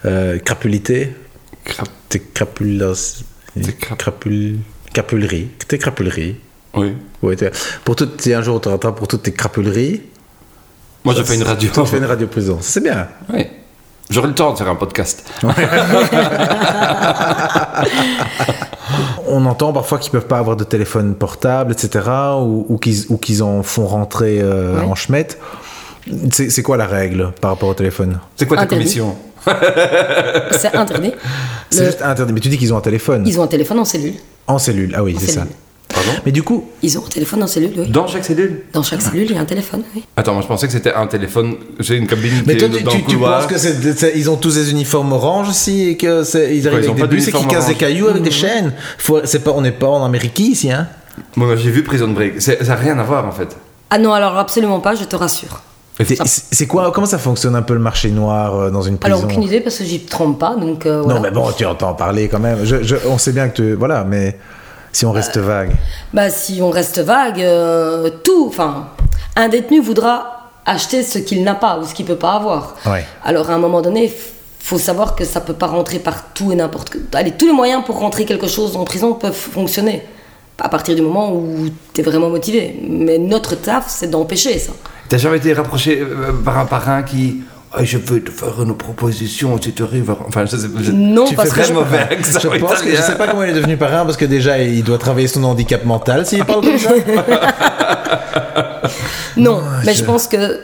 euh, 0.06 0.38
crapulités, 0.40 1.14
Crap- 1.64 1.88
tes 2.10 2.20
crapulos... 2.20 3.24
Crap- 3.80 3.98
crapul... 3.98 4.58
crapuleries, 4.94 5.48
tes 5.68 5.78
crapuleries. 5.78 6.36
Oui. 6.76 6.94
Ouais, 7.22 7.36
pour 7.86 7.96
toutes, 7.96 8.20
si 8.22 8.34
un 8.34 8.42
jour 8.42 8.56
on 8.58 8.60
te 8.60 8.68
rattrape 8.70 8.96
pour 8.96 9.08
toutes 9.08 9.24
tes 9.24 9.32
crapuleries, 9.32 10.02
Moi, 11.06 11.14
je 11.16 11.24
fais 11.24 11.36
une 11.36 11.44
radio. 11.44 11.70
tu 11.74 11.86
fais 11.86 11.98
une 11.98 12.06
radio 12.06 12.28
prison. 12.28 12.58
C'est 12.62 12.84
bien. 12.84 13.08
Oui. 13.34 13.46
J'aurai 14.10 14.28
le 14.28 14.36
temps 14.36 14.52
de 14.54 14.58
faire 14.58 14.70
un 14.70 14.76
podcast. 14.76 15.24
On 19.28 19.46
entend 19.46 19.74
parfois 19.74 19.98
qu'ils 19.98 20.12
peuvent 20.12 20.28
pas 20.28 20.38
avoir 20.38 20.56
de 20.56 20.64
téléphone 20.64 21.16
portable, 21.16 21.72
etc., 21.74 22.06
ou, 22.40 22.66
ou 22.70 22.78
qu'ils 22.78 23.06
ou 23.10 23.18
qu'ils 23.18 23.42
en 23.42 23.64
font 23.64 23.88
rentrer 23.88 24.40
euh, 24.42 24.82
en 24.84 24.94
chemette. 24.96 25.40
C'est 26.32 26.52
c'est 26.52 26.62
quoi 26.62 26.78
la 26.78 26.86
règle 26.86 27.32
par 27.42 27.50
rapport 27.52 27.70
au 27.70 27.74
téléphone? 27.74 28.20
C'est 28.36 28.46
quoi 28.46 28.58
ta 28.58 28.64
Interdit. 28.64 28.84
commission? 28.84 29.16
C'est 30.52 30.76
interdit. 30.76 31.12
C'est 31.70 31.80
Le- 31.82 31.86
juste 31.88 32.02
interdit. 32.02 32.34
Mais 32.34 32.40
tu 32.40 32.50
dis 32.50 32.58
qu'ils 32.58 32.74
ont 32.74 32.78
un 32.78 32.82
téléphone 32.82 33.24
Ils 33.26 33.40
ont 33.40 33.44
un 33.44 33.48
téléphone 33.48 33.80
en 33.80 33.86
cellule. 33.86 34.14
en 34.48 34.58
cellule. 34.60 34.94
Ah 34.98 35.04
oui, 35.04 35.16
c'est 35.20 35.32
ça. 35.32 35.46
Pardon? 35.88 36.10
Mais 36.26 36.32
du 36.32 36.42
coup, 36.44 36.66
Ils 36.82 36.98
ont 36.98 37.06
un 37.06 37.10
téléphone 37.10 37.44
en 37.44 37.48
cellule, 37.48 37.72
oui. 37.78 37.88
Dans 37.90 38.08
chaque 38.08 38.26
cellule? 38.26 38.64
Dans 38.74 38.82
chaque 38.84 39.02
cellule, 39.02 39.28
il 39.30 39.36
y 39.36 39.38
a 39.38 39.42
un 39.42 39.46
téléphone, 39.46 39.84
oui. 39.96 40.04
Attends, 40.18 40.34
moi 40.34 40.42
je 40.42 40.48
pensais 40.48 40.66
que 40.68 40.74
c'était 40.74 40.94
un 40.94 41.08
téléphone. 41.08 41.56
J'ai 41.80 41.96
une 41.96 42.08
cabine 42.08 42.44
mais 42.46 42.54
qui 42.58 42.60
toi, 42.60 42.68
est 42.70 42.78
tu, 42.80 42.84
dans 42.84 42.92
tu- 42.92 42.98
le 42.98 43.04
tu 43.04 43.14
couloir. 43.16 43.40
penses 43.42 43.52
que 43.52 43.58
c'est, 43.58 43.94
c'est- 43.96 44.14
ils 44.16 44.30
ont 44.30 44.36
tous 44.36 44.56
des 44.56 44.72
uniformes 44.72 45.14
orange 45.14 45.50
aussi 45.50 45.90
et 45.90 45.98
que 45.98 46.24
c'est, 46.24 46.58
ils 46.58 46.68
arrivent 46.68 46.82
ils 46.84 46.90
ont 46.90 46.94
avec 46.94 47.04
pas 47.04 47.08
des 47.08 47.16
bus 47.18 47.28
et 47.28 47.32
qu'ils 47.32 47.48
cassent 47.48 47.68
des 47.68 47.76
cailloux 47.76 48.08
avec 48.08 48.24
des 48.24 48.32
chaînes. 48.32 48.74
Faut, 48.98 49.20
c'est 49.26 49.40
pas, 49.44 49.52
on 49.52 49.62
n'est 49.62 49.72
pas 49.72 49.88
en 49.88 50.04
Amérique 50.04 50.40
ici, 50.40 50.72
hein 50.72 50.88
Moi, 51.36 51.56
j'ai 51.56 51.70
vu 51.72 51.84
Prison 51.84 52.08
Break. 52.10 52.42
C'est- 52.42 52.64
Ça 52.64 52.70
n'a 52.74 52.76
rien 52.82 52.98
à 53.00 53.04
voir 53.04 53.26
en 53.28 53.32
fait. 53.32 53.56
Ah 53.92 54.00
non, 54.00 54.12
alors 54.12 54.38
absolument 54.38 54.80
pas, 54.80 54.96
je 54.96 55.04
te 55.04 55.16
rassure. 55.16 55.62
C'est, 56.04 56.68
quoi 56.68 56.92
Comment 56.92 57.08
ça 57.08 57.18
fonctionne 57.18 57.56
un 57.56 57.62
peu 57.62 57.74
le 57.74 57.80
marché 57.80 58.12
noir 58.12 58.56
euh, 58.56 58.70
dans 58.70 58.82
une 58.82 58.98
prison 58.98 59.16
Alors 59.18 59.30
aucune 59.30 59.44
idée 59.44 59.62
parce 59.62 59.78
que 59.78 59.86
j'y 59.86 60.02
trompe 60.02 60.40
pas, 60.40 60.56
donc 60.56 60.86
euh, 60.86 61.02
voilà. 61.02 61.20
Non, 61.20 61.24
mais 61.24 61.32
bon, 61.32 61.50
tu 61.58 61.66
entends 61.66 61.94
parler 61.94 62.28
quand 62.28 62.40
même. 62.40 62.66
Je- 62.66 62.84
je- 62.84 62.98
on 63.08 63.18
sait 63.18 63.32
bien 63.32 63.48
que 63.48 63.56
tu, 63.56 63.74
voilà, 63.76 64.04
mais 64.04 64.38
si 64.92 65.06
on 65.06 65.12
reste 65.14 65.38
vague. 65.38 65.72
Bah 66.14 66.30
si 66.30 66.62
on 66.62 66.70
reste 66.70 67.00
vague, 67.00 67.42
euh, 67.42 68.10
tout, 68.24 68.46
enfin, 68.50 68.88
un 69.38 69.48
détenu 69.48 69.80
voudra 69.82 70.50
acheter 70.66 71.02
ce 71.04 71.20
qu'il 71.20 71.44
n'a 71.44 71.56
pas 71.56 71.80
ou 71.80 71.86
ce 71.86 71.94
qu'il 71.94 72.06
peut 72.06 72.16
pas 72.18 72.34
avoir. 72.34 72.76
Ouais. 72.86 73.06
Alors 73.24 73.50
à 73.50 73.54
un 73.54 73.60
moment 73.60 73.82
donné, 73.82 74.12
faut 74.60 74.80
savoir 74.80 75.16
que 75.16 75.24
ça 75.24 75.40
peut 75.40 75.54
pas 75.54 75.68
rentrer 75.68 76.00
par 76.00 76.34
tout 76.34 76.52
et 76.52 76.56
n'importe. 76.56 76.98
Allez, 77.14 77.32
tous 77.32 77.46
les 77.46 77.54
moyens 77.54 77.84
pour 77.86 78.00
rentrer 78.00 78.26
quelque 78.26 78.48
chose 78.48 78.76
en 78.76 78.84
prison 78.84 79.14
peuvent 79.14 79.34
fonctionner. 79.34 80.04
À 80.58 80.70
partir 80.70 80.96
du 80.96 81.02
moment 81.02 81.32
où 81.34 81.68
tu 81.94 82.02
es 82.02 82.04
vraiment 82.04 82.30
motivé. 82.30 82.80
Mais 82.90 83.18
notre 83.18 83.56
taf, 83.56 83.86
c'est 83.88 84.10
d'empêcher 84.10 84.58
ça. 84.60 84.72
T'as 85.10 85.18
jamais 85.18 85.38
été 85.38 85.54
rapproché 85.54 86.00
euh, 86.02 86.32
par 86.44 86.58
un 86.60 86.66
parrain 86.66 87.04
qui. 87.04 87.42
Ah, 87.78 87.84
je 87.84 87.98
veux 87.98 88.22
te 88.24 88.32
faire 88.32 88.62
une 88.62 88.76
proposition 88.78 89.60
si 89.62 89.74
tu 89.74 89.84
arrives 89.84 90.10
à. 90.10 90.18
Enfin, 90.28 90.46
je 90.46 90.56
sais 90.56 90.68
je- 90.82 90.92
Non, 90.94 91.26
Tu 91.26 91.36
parce 91.36 91.50
fais 91.50 91.56
que 91.56 91.60
très 91.62 91.68
je- 91.70 91.74
mauvais 91.74 91.98
accent 92.10 92.40
Je 92.40 92.48
pense 92.60 92.80
que 92.82 92.86
je 92.88 92.94
italien. 92.94 93.02
sais 93.02 93.16
pas 93.18 93.28
comment 93.28 93.44
il 93.44 93.50
est 93.50 93.54
devenu 93.54 93.76
parrain 93.76 94.06
parce 94.06 94.16
que 94.18 94.24
déjà 94.26 94.58
il 94.62 94.82
doit 94.84 94.98
travailler 94.98 95.28
son 95.28 95.44
handicap 95.44 95.84
mental 95.84 96.26
s'il 96.26 96.46
parle 96.46 96.62
comme 96.62 96.78
ça. 96.80 96.92
Non, 99.38 99.62
mais 99.86 99.94
je- 99.94 100.00
je 100.00 100.04
pense 100.06 100.28
que 100.28 100.60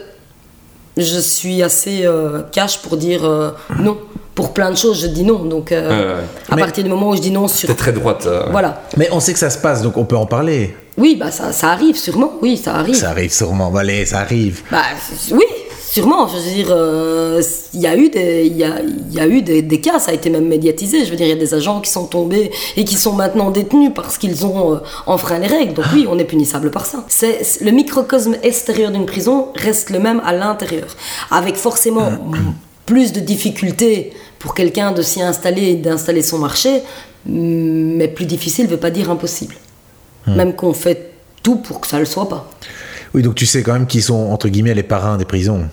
je 0.97 1.19
suis 1.19 1.61
assez 1.63 2.05
euh, 2.05 2.41
cash 2.51 2.81
pour 2.81 2.95
dire 2.97 3.25
euh, 3.25 3.51
non. 3.79 3.97
Pour 4.35 4.53
plein 4.53 4.71
de 4.71 4.77
choses, 4.77 5.01
je 5.01 5.07
dis 5.07 5.23
non. 5.23 5.39
Donc, 5.43 5.71
euh, 5.71 6.21
à 6.49 6.55
partir 6.55 6.83
du 6.83 6.89
moment 6.89 7.09
où 7.09 7.15
je 7.15 7.21
dis 7.21 7.31
non 7.31 7.47
sur. 7.47 7.67
T'es 7.67 7.75
très 7.75 7.91
droite. 7.91 8.25
euh, 8.27 8.43
Voilà. 8.51 8.83
Mais 8.97 9.09
on 9.11 9.19
sait 9.19 9.33
que 9.33 9.39
ça 9.39 9.49
se 9.49 9.57
passe, 9.57 9.81
donc 9.81 9.97
on 9.97 10.05
peut 10.05 10.15
en 10.17 10.25
parler. 10.25 10.75
Oui, 10.97 11.17
bah 11.19 11.31
ça, 11.31 11.51
ça 11.51 11.69
arrive 11.71 11.97
sûrement. 11.97 12.33
Oui, 12.41 12.57
ça 12.57 12.75
arrive. 12.75 12.95
Ça 12.95 13.09
arrive 13.09 13.33
sûrement. 13.33 13.71
Bah, 13.71 13.81
Allez, 13.81 14.05
ça 14.05 14.19
arrive. 14.19 14.61
Bah 14.71 14.83
oui, 15.31 15.43
sûrement. 15.79 16.27
Je 16.27 16.35
veux 16.37 16.53
dire, 16.53 16.67
euh, 16.71 17.41
il 17.73 17.79
y 17.81 17.87
a 17.87 17.95
eu 17.97 18.09
des, 18.09 18.45
il 18.45 18.57
y 18.57 18.63
a, 18.63 18.79
il 18.81 19.13
y 19.13 19.19
a 19.19 19.27
eu 19.27 19.41
des, 19.41 19.61
des 19.61 19.81
cas. 19.81 19.99
Ça 19.99 20.11
a 20.11 20.13
été 20.13 20.29
même 20.29 20.47
médiatisé. 20.47 21.03
Je 21.05 21.11
veux 21.11 21.15
dire, 21.17 21.25
il 21.27 21.29
y 21.29 21.33
a 21.33 21.35
des 21.39 21.53
agents 21.53 21.79
qui 21.81 21.89
sont 21.89 22.05
tombés 22.05 22.51
et 22.77 22.85
qui 22.85 22.95
sont 22.95 23.13
maintenant 23.13 23.51
détenus 23.51 23.91
parce 23.93 24.17
qu'ils 24.17 24.45
ont 24.45 24.75
euh, 24.75 24.77
enfreint 25.07 25.39
les 25.39 25.47
règles. 25.47 25.73
Donc 25.73 25.85
oui, 25.93 26.05
on 26.09 26.17
est 26.19 26.25
punissable 26.25 26.71
par 26.71 26.85
ça. 26.85 27.03
C'est 27.09 27.41
le 27.61 27.71
microcosme 27.71 28.35
extérieur 28.43 28.91
d'une 28.91 29.05
prison 29.05 29.47
reste 29.55 29.89
le 29.89 29.99
même 29.99 30.21
à 30.25 30.33
l'intérieur, 30.33 30.87
avec 31.31 31.55
forcément 31.57 32.09
plus 32.91 33.13
de 33.13 33.21
difficultés 33.21 34.11
pour 34.37 34.53
quelqu'un 34.53 34.91
de 34.91 35.01
s'y 35.01 35.21
installer 35.21 35.69
et 35.69 35.75
d'installer 35.75 36.21
son 36.21 36.39
marché, 36.39 36.83
mais 37.25 38.09
plus 38.09 38.25
difficile 38.25 38.67
veut 38.67 38.75
pas 38.75 38.89
dire 38.89 39.09
impossible. 39.09 39.55
Même 40.27 40.53
qu'on 40.53 40.73
fait 40.73 41.11
tout 41.41 41.55
pour 41.55 41.79
que 41.79 41.87
ça 41.87 41.99
le 41.99 42.05
soit 42.05 42.27
pas. 42.27 42.49
Oui, 43.13 43.21
donc 43.21 43.35
tu 43.35 43.45
sais 43.45 43.63
quand 43.63 43.71
même 43.71 43.87
qui 43.87 44.01
sont 44.01 44.29
entre 44.29 44.49
guillemets 44.49 44.73
les 44.73 44.83
parrains 44.83 45.15
des 45.15 45.23
prisons. 45.23 45.69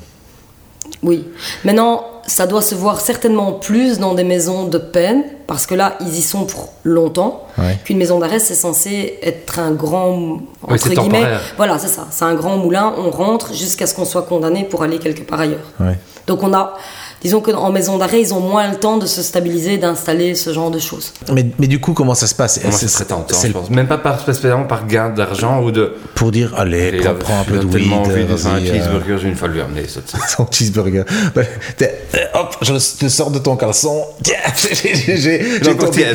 Oui. 1.02 1.26
Maintenant, 1.64 2.04
ça 2.24 2.46
doit 2.46 2.62
se 2.62 2.76
voir 2.76 3.00
certainement 3.00 3.52
plus 3.52 3.98
dans 3.98 4.14
des 4.14 4.22
maisons 4.22 4.68
de 4.68 4.78
peine, 4.78 5.24
parce 5.48 5.66
que 5.66 5.74
là, 5.74 5.98
ils 6.00 6.16
y 6.16 6.22
sont 6.22 6.44
pour 6.44 6.72
longtemps. 6.85 7.48
Ouais. 7.59 7.78
Qu'une 7.85 7.98
maison 7.98 8.20
d'arrêt, 8.20 8.38
c'est 8.38 8.54
censé 8.54 9.18
être 9.22 9.59
un 9.59 9.72
grand. 9.72 10.40
Entre 10.62 10.88
guillemets. 10.88 11.26
Voilà, 11.57 11.81
c'est 11.81 11.88
ça. 11.88 12.07
C'est 12.12 12.24
un 12.24 12.35
grand 12.35 12.59
moulin, 12.59 12.94
on 12.96 13.11
rentre 13.11 13.54
jusqu'à 13.54 13.88
ce 13.88 13.94
qu'on 13.96 14.04
soit 14.04 14.22
condamné 14.22 14.62
pour 14.62 14.85
aller 14.85 15.00
quelque 15.00 15.22
part 15.22 15.40
ailleurs. 15.40 15.72
Ouais. 15.81 15.98
Donc 16.28 16.44
on 16.44 16.54
a. 16.54 16.76
Disons 17.20 17.40
qu'en 17.40 17.70
maison 17.72 17.98
d'arrêt, 17.98 18.20
ils 18.20 18.33
ont 18.33 18.38
moins 18.40 18.68
le 18.70 18.76
temps 18.76 18.96
de 18.96 19.07
se 19.07 19.22
stabiliser, 19.22 19.76
d'installer 19.76 20.37
ce 20.37 20.52
genre 20.52 20.70
de 20.70 20.78
choses. 20.78 21.12
Mais, 21.33 21.46
mais 21.59 21.66
du 21.66 21.81
coup, 21.81 21.92
comment 21.92 22.14
ça 22.14 22.28
se 22.28 22.35
passe? 22.35 22.61
Moi, 22.62 22.70
C'est- 22.70 22.87
ce 22.87 22.94
serait 22.94 23.07
tentant, 23.07 23.35
pense? 23.52 23.70
Même 23.70 23.88
pas 23.88 23.98
par, 23.98 24.20
spécialement 24.20 24.64
par 24.64 24.87
gain 24.87 25.09
d'argent 25.09 25.61
ou 25.62 25.72
de. 25.72 25.96
pour 26.14 26.31
dire 26.31 26.54
allez, 26.57 26.92
prends, 27.00 27.09
là, 27.11 27.14
prends 27.18 27.40
un 27.40 27.44
peu 27.44 27.54
j'ai 27.61 27.66
de 27.66 27.72
tellement 27.72 28.02
weed, 28.02 28.12
envie 28.12 28.24
de 28.24 28.37
faire 28.37 28.52
un 28.52 28.57
euh, 28.59 28.72
cheeseburger, 28.72 29.18
j'ai 29.20 29.28
une 29.28 29.35
fois 29.37 29.48
lui 29.48 29.61
amener 29.61 29.87
ça. 29.88 30.00
son 30.28 30.46
cheeseburger. 30.50 31.02
Bah, 31.35 31.42
euh, 31.83 31.87
hop, 32.35 32.57
je 32.62 32.72
te 32.74 33.09
sors 33.09 33.33
de 33.33 33.40
ton 33.40 33.57
caleçon. 33.57 34.04
Tiens, 34.22 34.37
j'ai- 34.54 35.61
ton 35.61 35.74
big- 35.90 36.07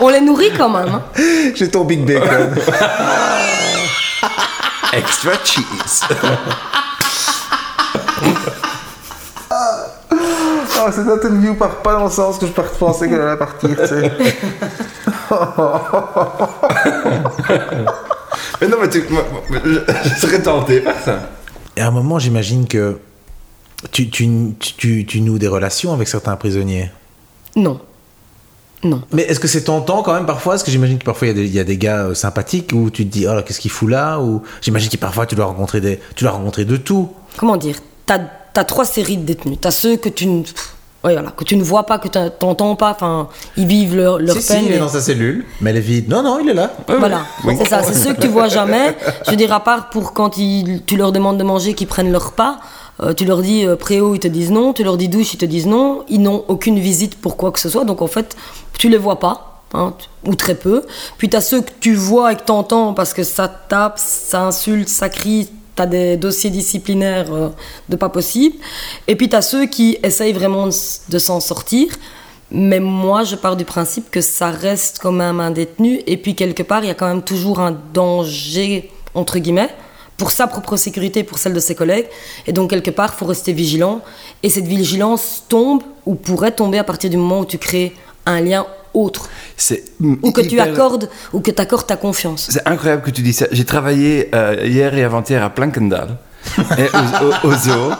On 0.00 0.08
les 0.08 0.20
nourrit 0.20 0.50
quand 0.58 0.70
même. 0.70 0.88
hein. 0.88 1.02
j'ai 1.54 1.68
ton 1.70 1.84
big 1.84 2.04
bacon. 2.04 2.52
Extra 4.92 5.32
cheese. 5.44 6.02
Oh, 9.50 10.90
cette 10.92 11.06
interview 11.08 11.54
part 11.54 11.82
pas 11.82 11.94
dans 11.94 12.04
le 12.04 12.10
sens 12.10 12.38
que 12.38 12.46
je 12.46 12.52
pensais 12.52 13.08
qu'elle 13.08 13.20
allait 13.20 13.36
partir, 13.38 13.70
tu 13.70 13.86
sais. 13.86 14.12
mais 18.60 18.68
non, 18.68 18.76
mais 18.80 18.88
tu, 18.88 19.04
moi, 19.10 19.24
moi, 19.50 19.60
je, 19.64 19.80
je 20.04 20.08
serais 20.20 20.42
tenté 20.42 20.80
par 20.80 20.98
ça. 21.00 21.30
Et 21.76 21.80
à 21.80 21.88
un 21.88 21.90
moment, 21.90 22.18
j'imagine 22.18 22.66
que 22.66 22.98
tu, 23.92 24.08
tu, 24.10 24.28
tu, 24.58 25.04
tu 25.06 25.20
noues 25.20 25.38
des 25.38 25.48
relations 25.48 25.92
avec 25.92 26.08
certains 26.08 26.36
prisonniers. 26.36 26.90
Non. 27.56 27.80
Non. 28.82 29.02
Mais 29.12 29.22
est-ce 29.22 29.40
que 29.40 29.48
c'est 29.48 29.64
tentant 29.64 30.02
quand 30.02 30.14
même 30.14 30.26
parfois? 30.26 30.54
Parce 30.54 30.62
que 30.62 30.70
j'imagine 30.70 30.98
que 30.98 31.04
parfois 31.04 31.28
il 31.28 31.30
y, 31.30 31.32
a 31.32 31.34
des- 31.42 31.46
il 31.48 31.54
y 31.54 31.58
a 31.60 31.64
des 31.64 31.78
gars 31.78 32.04
euh, 32.04 32.14
sympathiques 32.14 32.70
où 32.74 32.90
tu 32.90 33.06
te 33.06 33.12
dis, 33.12 33.26
oh 33.26 33.34
là, 33.34 33.42
qu'est-ce 33.42 33.60
qu'il 33.60 33.70
fout 33.70 33.88
là? 33.88 34.20
Ou 34.20 34.42
j'imagine 34.60 34.90
que 34.90 34.96
parfois 34.98 35.24
tu 35.26 35.34
dois 35.34 35.46
rencontrer 35.46 35.80
des, 35.80 36.00
tu 36.16 36.24
dois 36.24 36.32
rencontrer 36.34 36.64
de 36.66 36.76
tout. 36.76 37.10
comment 37.38 37.56
dire, 37.56 37.76
t'as 38.06 38.18
as 38.56 38.64
trois 38.64 38.84
séries 38.84 39.16
de 39.16 39.24
détenus. 39.24 39.58
T'as 39.60 39.70
ceux 39.70 39.96
que 39.96 40.08
tu 40.08 40.26
ne, 40.26 40.40
ouais, 40.42 41.12
voilà, 41.14 41.30
que 41.36 41.42
tu 41.44 41.56
ne 41.56 41.62
vois 41.64 41.84
pas, 41.86 41.98
que 41.98 42.08
tu 42.08 42.18
n'entends 42.42 42.76
pas, 42.76 42.90
enfin, 42.92 43.28
ils 43.56 43.66
vivent 43.66 43.96
leur, 43.96 44.18
leur 44.18 44.36
si, 44.36 44.42
si, 44.42 44.48
peine. 44.52 44.64
il 44.66 44.72
est 44.72 44.76
et- 44.76 44.78
dans 44.78 44.88
sa 44.88 45.00
cellule, 45.00 45.44
mais 45.60 45.70
elle 45.70 45.78
est 45.78 45.80
vide. 45.80 46.08
Non, 46.08 46.22
non, 46.22 46.38
il 46.40 46.48
est 46.48 46.54
là. 46.54 46.70
Voilà, 46.86 47.22
c'est 47.58 47.66
ça, 47.68 47.82
c'est 47.82 47.94
ceux 47.94 48.14
que 48.14 48.20
tu 48.20 48.28
vois 48.28 48.48
jamais. 48.48 48.96
Je 49.26 49.30
veux 49.32 49.36
dire, 49.36 49.52
à 49.52 49.60
part 49.60 49.90
pour 49.90 50.12
quand 50.12 50.36
ils- 50.38 50.82
tu 50.86 50.96
leur 50.96 51.10
demandes 51.12 51.38
de 51.38 51.44
manger, 51.44 51.74
qu'ils 51.74 51.88
prennent 51.88 52.12
leur 52.12 52.26
repas, 52.28 52.58
euh, 53.02 53.12
tu 53.12 53.24
leur 53.24 53.42
dis 53.42 53.66
euh, 53.66 53.74
préau, 53.74 54.14
ils 54.14 54.20
te 54.20 54.28
disent 54.28 54.52
non, 54.52 54.72
tu 54.72 54.84
leur 54.84 54.96
dis 54.96 55.08
douche, 55.08 55.34
ils 55.34 55.38
te 55.38 55.44
disent 55.46 55.66
non, 55.66 56.04
ils 56.08 56.22
n'ont 56.22 56.44
aucune 56.46 56.78
visite 56.78 57.16
pour 57.20 57.36
quoi 57.36 57.50
que 57.50 57.58
ce 57.58 57.68
soit, 57.68 57.84
donc 57.84 58.02
en 58.02 58.06
fait, 58.06 58.36
tu 58.78 58.88
les 58.88 58.98
vois 58.98 59.18
pas, 59.18 59.62
hein, 59.74 59.94
ou 60.26 60.36
très 60.36 60.54
peu. 60.54 60.84
Puis 61.18 61.28
tu 61.28 61.36
as 61.36 61.40
ceux 61.40 61.60
que 61.62 61.70
tu 61.80 61.94
vois 61.96 62.32
et 62.32 62.36
que 62.36 62.44
tu 62.46 62.52
entends 62.52 62.94
parce 62.94 63.12
que 63.12 63.24
ça 63.24 63.48
tape, 63.48 63.98
ça 63.98 64.42
insulte, 64.42 64.88
ça 64.88 65.08
crie, 65.08 65.50
T'as 65.76 65.86
des 65.86 66.16
dossiers 66.16 66.50
disciplinaires 66.50 67.32
euh, 67.32 67.48
de 67.88 67.96
pas 67.96 68.08
possible. 68.08 68.56
Et 69.08 69.16
puis 69.16 69.28
t'as 69.28 69.42
ceux 69.42 69.66
qui 69.66 69.98
essayent 70.02 70.32
vraiment 70.32 70.66
de 70.66 71.18
s'en 71.18 71.40
sortir. 71.40 71.88
Mais 72.50 72.78
moi, 72.78 73.24
je 73.24 73.34
pars 73.34 73.56
du 73.56 73.64
principe 73.64 74.10
que 74.10 74.20
ça 74.20 74.50
reste 74.50 75.00
quand 75.02 75.12
même 75.12 75.40
un 75.40 75.50
détenu. 75.50 76.00
Et 76.06 76.16
puis 76.16 76.34
quelque 76.36 76.62
part, 76.62 76.84
il 76.84 76.88
y 76.88 76.90
a 76.90 76.94
quand 76.94 77.08
même 77.08 77.22
toujours 77.22 77.58
un 77.60 77.76
danger, 77.92 78.90
entre 79.14 79.38
guillemets, 79.38 79.70
pour 80.16 80.30
sa 80.30 80.46
propre 80.46 80.76
sécurité, 80.76 81.24
pour 81.24 81.38
celle 81.38 81.54
de 81.54 81.60
ses 81.60 81.74
collègues. 81.74 82.06
Et 82.46 82.52
donc 82.52 82.70
quelque 82.70 82.90
part, 82.90 83.12
il 83.14 83.18
faut 83.18 83.26
rester 83.26 83.52
vigilant. 83.52 84.02
Et 84.42 84.50
cette 84.50 84.66
vigilance 84.66 85.44
tombe 85.48 85.82
ou 86.06 86.14
pourrait 86.14 86.52
tomber 86.52 86.78
à 86.78 86.84
partir 86.84 87.10
du 87.10 87.16
moment 87.16 87.40
où 87.40 87.46
tu 87.46 87.58
crées 87.58 87.92
un 88.26 88.40
lien 88.40 88.66
autre. 88.94 89.28
C'est 89.56 89.84
Ou 90.00 90.30
que 90.32 90.40
tu 90.40 90.58
accordes, 90.60 91.08
ou 91.32 91.40
que 91.40 91.50
accordes 91.60 91.86
ta 91.86 91.96
confiance. 91.96 92.48
C'est 92.50 92.66
incroyable 92.66 93.02
que 93.02 93.10
tu 93.10 93.22
dis 93.22 93.32
ça. 93.32 93.46
J'ai 93.52 93.64
travaillé 93.64 94.30
euh, 94.34 94.56
hier 94.64 94.94
et 94.96 95.04
avant-hier 95.04 95.42
à 95.42 95.50
Plankendal, 95.50 96.16
et 96.78 96.82
au, 96.82 97.48
au- 97.48 97.52
au 97.52 97.56
zoo. 97.56 97.90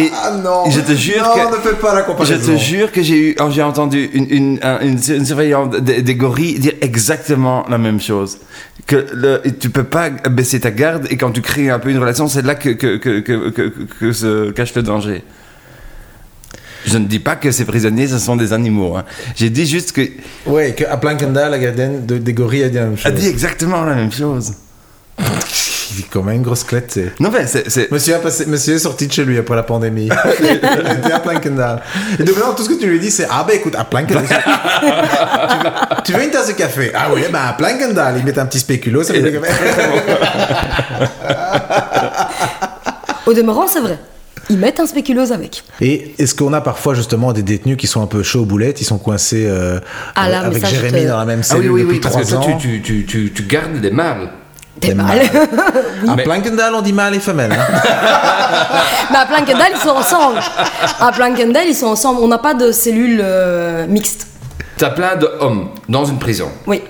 Et 0.00 0.10
Ah 0.14 0.32
non 0.42 0.70
je 0.70 0.80
te 0.80 0.92
jure 0.92 1.22
non, 1.22 1.34
que 1.50 1.56
ne 1.56 1.60
fais 1.60 1.74
pas 1.76 1.94
la 1.94 2.00
je 2.00 2.06
comparaison. 2.06 2.52
te 2.52 2.56
jure 2.58 2.90
que 2.92 3.02
j'ai 3.02 3.18
eu, 3.30 3.36
j'ai 3.50 3.62
entendu 3.62 4.10
une, 4.14 4.26
une, 4.30 4.58
un- 4.62 4.80
une, 4.80 4.98
une 5.06 5.26
surveillante 5.26 5.76
des, 5.80 6.00
des 6.02 6.14
gorilles 6.14 6.58
dire 6.58 6.72
exactement 6.80 7.64
la 7.68 7.76
même 7.78 8.00
chose. 8.00 8.38
Que 8.86 9.06
le, 9.12 9.42
tu 9.60 9.70
peux 9.70 9.84
pas 9.84 10.10
baisser 10.10 10.60
ta 10.60 10.70
garde 10.70 11.06
et 11.10 11.16
quand 11.16 11.30
tu 11.30 11.42
crées 11.42 11.70
un 11.70 11.78
peu 11.78 11.90
une 11.90 11.98
relation, 11.98 12.26
c'est 12.28 12.42
là 12.42 12.54
que, 12.54 12.70
que, 12.70 12.96
que, 12.96 13.20
que, 13.20 13.50
que, 13.50 13.68
que 14.00 14.12
se 14.12 14.50
cache 14.50 14.74
le 14.74 14.82
danger. 14.82 15.22
Je 16.86 16.98
ne 16.98 17.06
dis 17.06 17.18
pas 17.18 17.36
que 17.36 17.50
ces 17.50 17.64
prisonniers, 17.64 18.08
ce 18.08 18.18
sont 18.18 18.36
des 18.36 18.52
animaux. 18.52 18.96
hein. 18.96 19.04
J'ai 19.36 19.50
dit 19.50 19.66
juste 19.66 19.92
que. 19.92 20.02
Ouais, 20.46 20.74
qu'à 20.74 20.96
Plankendal, 20.96 21.50
la 21.50 21.58
gardienne 21.58 22.04
de, 22.06 22.18
des 22.18 22.32
gorilles 22.32 22.64
a 22.64 22.68
dit 22.68 22.76
la 22.76 22.82
même 22.86 22.96
chose. 22.96 23.06
A 23.06 23.10
dit 23.10 23.26
exactement 23.28 23.84
la 23.84 23.94
même 23.94 24.12
chose. 24.12 24.52
Il 25.96 26.00
est 26.00 26.08
comme 26.10 26.28
une 26.30 26.42
grosse 26.42 26.64
clette, 26.64 26.88
tu 26.88 26.92
sais. 27.02 27.12
Non, 27.20 27.30
mais 27.32 27.46
c'est. 27.46 27.70
c'est- 27.70 27.88
Monsieur, 27.92 28.16
a 28.16 28.18
passé- 28.18 28.46
monsieur 28.46 28.74
est 28.74 28.78
sorti 28.80 29.06
de 29.06 29.12
chez 29.12 29.24
lui 29.24 29.38
après 29.38 29.54
la 29.54 29.62
pandémie. 29.62 30.08
Il 30.40 30.46
était 30.46 31.12
à 31.12 31.20
Plankendal. 31.20 31.82
Et 32.18 32.24
donc 32.24 32.36
maintenant, 32.36 32.54
tout 32.54 32.64
ce 32.64 32.68
que 32.70 32.74
tu 32.74 32.86
lui 32.88 32.98
dis, 32.98 33.12
c'est 33.12 33.26
Ah 33.30 33.44
ben 33.46 33.54
écoute, 33.56 33.76
à 33.78 33.84
Plankendal. 33.84 34.26
tu, 34.26 34.34
veux, 34.34 36.02
tu 36.04 36.12
veux 36.14 36.24
une 36.24 36.30
tasse 36.30 36.48
de 36.48 36.52
café? 36.54 36.90
Ah 36.94 37.08
oui, 37.14 37.20
ben 37.32 37.38
à 37.48 37.52
Plankendal. 37.52 38.16
Ils 38.18 38.24
mettent 38.24 38.38
un 38.38 38.46
petit 38.46 38.58
spéculo, 38.58 39.04
ça 39.04 39.14
fait. 39.14 39.40
Au 43.26 43.32
demeurant, 43.32 43.66
c'est 43.68 43.80
vrai. 43.80 43.98
Ils 44.50 44.58
mettent 44.58 44.80
un 44.80 44.86
spéculose 44.86 45.32
avec. 45.32 45.64
Et 45.80 46.14
est-ce 46.18 46.34
qu'on 46.34 46.52
a 46.52 46.60
parfois 46.60 46.94
justement 46.94 47.32
des 47.32 47.42
détenus 47.42 47.76
qui 47.76 47.86
sont 47.86 48.02
un 48.02 48.06
peu 48.06 48.22
chauds 48.22 48.40
aux 48.42 48.44
boulettes 48.46 48.80
Ils 48.80 48.84
sont 48.84 48.98
coincés 48.98 49.46
euh, 49.48 49.80
Ah 50.14 50.28
là, 50.28 50.42
euh, 50.42 50.46
avec 50.46 50.64
Jérémy 50.66 51.02
te- 51.04 51.08
dans 51.08 51.18
la 51.18 51.24
même 51.24 51.40
Ah 51.42 51.54
cellule 51.54 51.70
oui, 51.70 51.82
oui, 51.82 51.88
oui, 51.90 51.96
depuis 51.98 52.00
parce 52.10 52.30
que 52.30 52.34
ans. 52.36 52.40
tu, 52.40 52.56
tu, 52.58 52.82
tu, 52.82 53.06
tu, 53.06 53.32
tu 53.32 53.42
gardes 53.44 53.80
des 53.80 53.90
mâles. 53.90 54.28
Des 54.80 54.88
Des 54.88 54.94
mâles. 54.94 55.20
À 56.08 56.16
Mais- 56.16 56.24
Plankendal, 56.24 56.74
on 56.74 56.82
dit 56.82 56.92
mâle 56.92 57.14
et 57.14 57.20
femelle. 57.20 57.52
hein. 57.52 57.64
Mais 59.10 59.16
à 59.18 59.26
Plankendal, 59.26 59.72
ils 59.74 59.80
sont 59.80 59.90
ensemble. 59.94 60.40
À 61.00 61.12
Plankendal, 61.12 61.64
ils 61.68 61.74
sont 61.74 61.86
ensemble. 61.86 62.20
On 62.22 62.28
n'a 62.28 62.38
pas 62.38 62.54
de 62.54 62.72
cellules 62.72 63.20
euh, 63.22 63.86
mixtes. 63.86 64.26
T'as 64.76 64.90
plein 64.90 65.16
d'hommes 65.16 65.68
dans 65.88 66.04
une 66.04 66.18
prison. 66.18 66.48
Oui. 66.66 66.82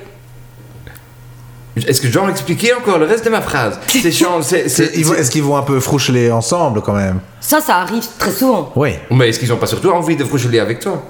Est-ce 1.76 2.00
que 2.00 2.06
je 2.08 2.12
dois 2.12 2.30
expliquer 2.30 2.72
encore 2.74 2.98
le 2.98 3.06
reste 3.06 3.24
de 3.24 3.30
ma 3.30 3.40
phrase 3.40 3.78
C'est 3.88 4.12
chiant, 4.12 4.40
c'est... 4.42 4.68
C'est- 4.68 4.86
c'est- 4.86 4.96
ils 4.98 5.04
vont- 5.04 5.14
Est-ce 5.14 5.30
qu'ils 5.30 5.42
vont 5.42 5.56
un 5.56 5.62
peu 5.62 5.80
froucheler 5.80 6.30
ensemble 6.30 6.82
quand 6.82 6.92
même 6.94 7.20
Ça, 7.40 7.60
ça 7.60 7.76
arrive 7.78 8.04
très 8.18 8.30
souvent. 8.30 8.70
Oui. 8.76 8.90
Mais 9.10 9.28
est-ce 9.30 9.38
qu'ils 9.40 9.52
ont 9.52 9.56
pas 9.56 9.66
surtout 9.66 9.90
envie 9.90 10.14
de 10.16 10.24
froucheler 10.24 10.60
avec 10.60 10.78
toi 10.80 11.02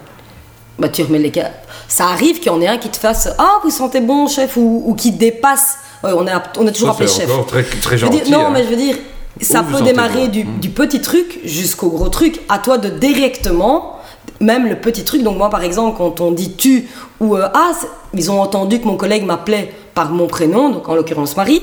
Bah, 0.79 0.89
tu 0.89 1.03
remets 1.03 1.19
les 1.19 1.31
gars. 1.31 1.51
Ça 1.87 2.07
arrive 2.07 2.39
qu'il 2.39 2.47
y 2.47 2.51
en 2.51 2.61
ait 2.63 2.67
un 2.69 2.79
qui 2.79 2.89
te 2.89 2.97
fasse 2.97 3.29
Ah, 3.39 3.59
vous 3.63 3.71
sentez 3.71 4.01
bon, 4.01 4.27
chef, 4.27 4.57
ou, 4.57 4.83
ou 4.87 4.95
qui 4.95 5.13
te 5.13 5.19
dépasse. 5.19 5.77
Ouais, 6.03 6.11
on, 6.17 6.27
est, 6.27 6.31
app- 6.31 6.57
on 6.59 6.67
est 6.67 6.73
toujours 6.73 6.89
Ça, 6.89 6.95
appelé 6.95 7.09
chef. 7.09 7.29
très, 7.47 7.63
très 7.63 7.99
gentil. 7.99 8.21
dire, 8.23 8.31
non, 8.39 8.47
hein. 8.47 8.51
mais 8.53 8.65
je 8.65 8.69
veux 8.71 8.77
dire, 8.77 8.97
ça 9.41 9.61
Où 9.63 9.65
peut 9.77 9.83
démarrer 9.83 10.29
du, 10.29 10.45
du 10.45 10.71
petit 10.71 11.01
truc 11.03 11.41
jusqu'au 11.45 11.89
gros 11.91 12.09
truc. 12.09 12.41
À 12.49 12.59
toi 12.59 12.79
de 12.79 12.89
directement, 12.89 13.99
même 14.41 14.67
le 14.69 14.77
petit 14.77 15.05
truc. 15.05 15.23
Donc, 15.23 15.37
moi, 15.37 15.51
par 15.51 15.63
exemple, 15.63 15.97
quand 15.99 16.21
on 16.21 16.31
dit 16.33 16.53
tu 16.57 16.89
ou 17.21 17.37
euh, 17.37 17.49
ah, 17.53 17.73
ils 18.15 18.31
ont 18.31 18.41
entendu 18.41 18.81
que 18.81 18.87
mon 18.87 18.97
collègue 18.97 19.25
m'appelait 19.27 19.73
par 19.95 20.11
mon 20.11 20.27
prénom, 20.27 20.71
donc 20.71 20.89
en 20.89 20.95
l'occurrence 20.95 21.37
Marie, 21.37 21.63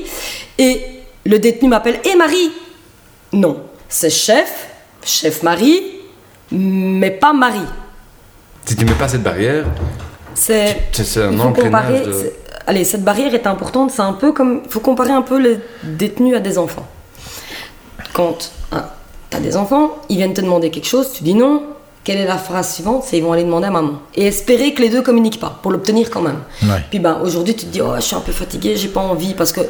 et 0.57 0.81
le 1.25 1.39
détenu 1.39 1.69
m'appelle 1.69 1.99
Hé 2.03 2.15
Marie 2.15 2.51
Non, 3.33 3.61
c'est 3.89 4.09
chef, 4.09 4.67
chef 5.03 5.43
Marie, 5.43 5.81
mais 6.51 7.11
pas 7.11 7.33
Marie. 7.33 7.59
Si 8.65 8.75
tu 8.75 8.85
mets 8.85 8.93
pas 8.93 9.07
cette 9.07 9.23
barrière, 9.23 9.65
C'est 10.33 10.77
un 11.17 11.51
comparer. 11.51 12.01
de... 12.01 12.33
Allez, 12.67 12.83
cette 12.83 13.03
barrière 13.03 13.33
est 13.33 13.47
importante. 13.47 13.91
C'est 13.91 14.01
un 14.03 14.13
peu 14.13 14.31
comme. 14.31 14.61
Il 14.65 14.71
faut 14.71 14.79
comparer 14.79 15.11
un 15.11 15.23
peu 15.23 15.39
les 15.39 15.59
détenus 15.83 16.35
à 16.35 16.39
des 16.39 16.57
enfants. 16.57 16.87
Quand 18.13 18.51
tu 19.29 19.37
as 19.37 19.39
des 19.39 19.57
enfants, 19.57 19.97
ils 20.09 20.17
viennent 20.17 20.33
te 20.33 20.41
demander 20.41 20.69
quelque 20.69 20.87
chose, 20.87 21.11
tu 21.13 21.23
dis 21.23 21.33
non. 21.33 21.63
Quelle 22.03 22.17
est 22.17 22.25
la 22.25 22.37
phrase 22.37 22.73
suivante 22.73 23.03
C'est 23.05 23.17
ils 23.17 23.23
vont 23.23 23.31
aller 23.31 23.43
demander 23.43 23.67
à 23.67 23.71
maman. 23.71 24.01
Et 24.15 24.25
espérer 24.25 24.73
que 24.73 24.81
les 24.81 24.89
deux 24.89 25.01
communiquent 25.01 25.39
pas, 25.39 25.59
pour 25.61 25.71
l'obtenir 25.71 26.09
quand 26.09 26.21
même. 26.21 26.39
Ouais. 26.63 26.83
Puis 26.89 26.99
ben, 26.99 27.19
aujourd'hui, 27.23 27.55
tu 27.55 27.65
te 27.65 27.71
dis, 27.71 27.81
oh, 27.81 27.93
je 27.95 28.01
suis 28.01 28.15
un 28.15 28.21
peu 28.21 28.31
fatigué, 28.31 28.75
j'ai 28.75 28.87
pas 28.87 29.01
envie. 29.01 29.33
Parce 29.33 29.51
que. 29.51 29.61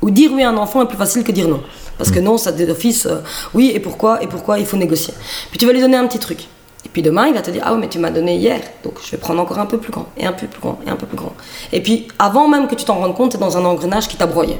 Ou 0.00 0.10
dire 0.10 0.32
oui 0.32 0.42
à 0.42 0.50
un 0.50 0.56
enfant 0.56 0.82
est 0.82 0.86
plus 0.86 0.96
facile 0.96 1.22
que 1.22 1.30
dire 1.30 1.46
non. 1.48 1.60
Parce 1.96 2.10
que 2.10 2.18
non, 2.18 2.36
ça 2.36 2.50
d'office, 2.50 3.06
euh, 3.06 3.20
oui, 3.54 3.70
et 3.72 3.78
pourquoi, 3.78 4.20
et 4.22 4.26
pourquoi, 4.26 4.58
il 4.58 4.66
faut 4.66 4.76
négocier. 4.76 5.14
Puis 5.50 5.58
tu 5.58 5.66
vas 5.66 5.72
lui 5.72 5.80
donner 5.80 5.96
un 5.96 6.06
petit 6.08 6.18
truc. 6.18 6.40
Et 6.84 6.88
puis 6.88 7.02
demain, 7.02 7.28
il 7.28 7.34
va 7.34 7.42
te 7.42 7.50
dire, 7.50 7.62
ah 7.64 7.72
oui, 7.72 7.78
mais 7.80 7.88
tu 7.88 8.00
m'as 8.00 8.10
donné 8.10 8.36
hier, 8.36 8.60
donc 8.82 8.94
je 9.04 9.12
vais 9.12 9.18
prendre 9.18 9.40
encore 9.40 9.60
un 9.60 9.66
peu 9.66 9.78
plus 9.78 9.92
grand, 9.92 10.06
et 10.16 10.26
un 10.26 10.32
peu 10.32 10.48
plus 10.48 10.60
grand, 10.60 10.80
et 10.84 10.90
un 10.90 10.96
peu 10.96 11.06
plus 11.06 11.16
grand. 11.16 11.32
Et 11.72 11.80
puis, 11.80 12.08
avant 12.18 12.48
même 12.48 12.66
que 12.66 12.74
tu 12.74 12.84
t'en 12.84 12.96
rendes 12.96 13.14
compte, 13.14 13.30
tu 13.30 13.36
es 13.36 13.40
dans 13.40 13.56
un 13.56 13.64
engrenage 13.64 14.08
qui 14.08 14.16
t'a 14.16 14.26
broyé. 14.26 14.58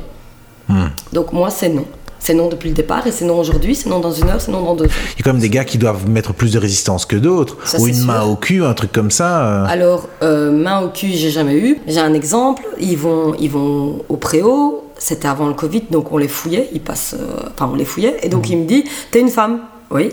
Donc 1.12 1.32
moi, 1.32 1.50
c'est 1.50 1.68
non. 1.68 1.84
C'est 2.24 2.34
non 2.34 2.48
depuis 2.48 2.68
le 2.68 2.74
départ, 2.76 3.04
et 3.06 3.10
c'est 3.10 3.24
non 3.24 3.40
aujourd'hui, 3.40 3.74
c'est 3.74 3.88
non 3.88 3.98
dans 3.98 4.12
une 4.12 4.28
heure, 4.28 4.40
c'est 4.40 4.52
non 4.52 4.62
dans 4.62 4.76
deux 4.76 4.84
heures. 4.84 4.90
Il 5.16 5.18
y 5.18 5.22
a 5.22 5.24
quand 5.24 5.32
même 5.32 5.42
des 5.42 5.50
gars 5.50 5.64
qui 5.64 5.76
doivent 5.76 6.08
mettre 6.08 6.32
plus 6.32 6.52
de 6.52 6.58
résistance 6.58 7.04
que 7.04 7.16
d'autres. 7.16 7.56
Ou 7.80 7.88
une 7.88 7.94
sûr. 7.94 8.06
main 8.06 8.22
au 8.22 8.36
cul, 8.36 8.62
un 8.64 8.74
truc 8.74 8.92
comme 8.92 9.10
ça. 9.10 9.44
euh. 9.44 9.66
Alors, 9.66 10.08
euh, 10.22 10.52
main 10.52 10.80
au 10.82 10.88
cul, 10.90 11.08
j'ai 11.10 11.30
jamais 11.30 11.56
eu. 11.56 11.80
J'ai 11.88 11.98
un 11.98 12.14
exemple. 12.14 12.62
Ils 12.78 12.96
vont, 12.96 13.34
ils 13.40 13.50
vont 13.50 14.04
au 14.08 14.16
préau. 14.16 14.84
C'était 14.98 15.26
avant 15.26 15.48
le 15.48 15.54
Covid, 15.54 15.82
donc 15.90 16.12
on 16.12 16.16
les 16.16 16.28
fouillait. 16.28 16.68
Ils 16.72 16.80
passent, 16.80 17.16
euh, 17.18 17.48
enfin 17.52 17.68
on 17.72 17.74
les 17.74 17.84
fouillait. 17.84 18.16
Et 18.22 18.28
donc 18.28 18.48
il 18.50 18.58
me 18.58 18.66
dit, 18.66 18.84
t'es 19.10 19.18
une 19.20 19.28
femme, 19.28 19.58
oui. 19.90 20.10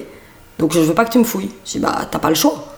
Donc 0.58 0.74
je 0.74 0.80
veux 0.80 0.96
pas 0.96 1.06
que 1.06 1.12
tu 1.12 1.20
me 1.20 1.24
fouilles. 1.24 1.52
Je 1.64 1.74
dis 1.74 1.80
bah 1.80 2.08
t'as 2.10 2.18
pas 2.20 2.30
le 2.30 2.36
choix. 2.36 2.69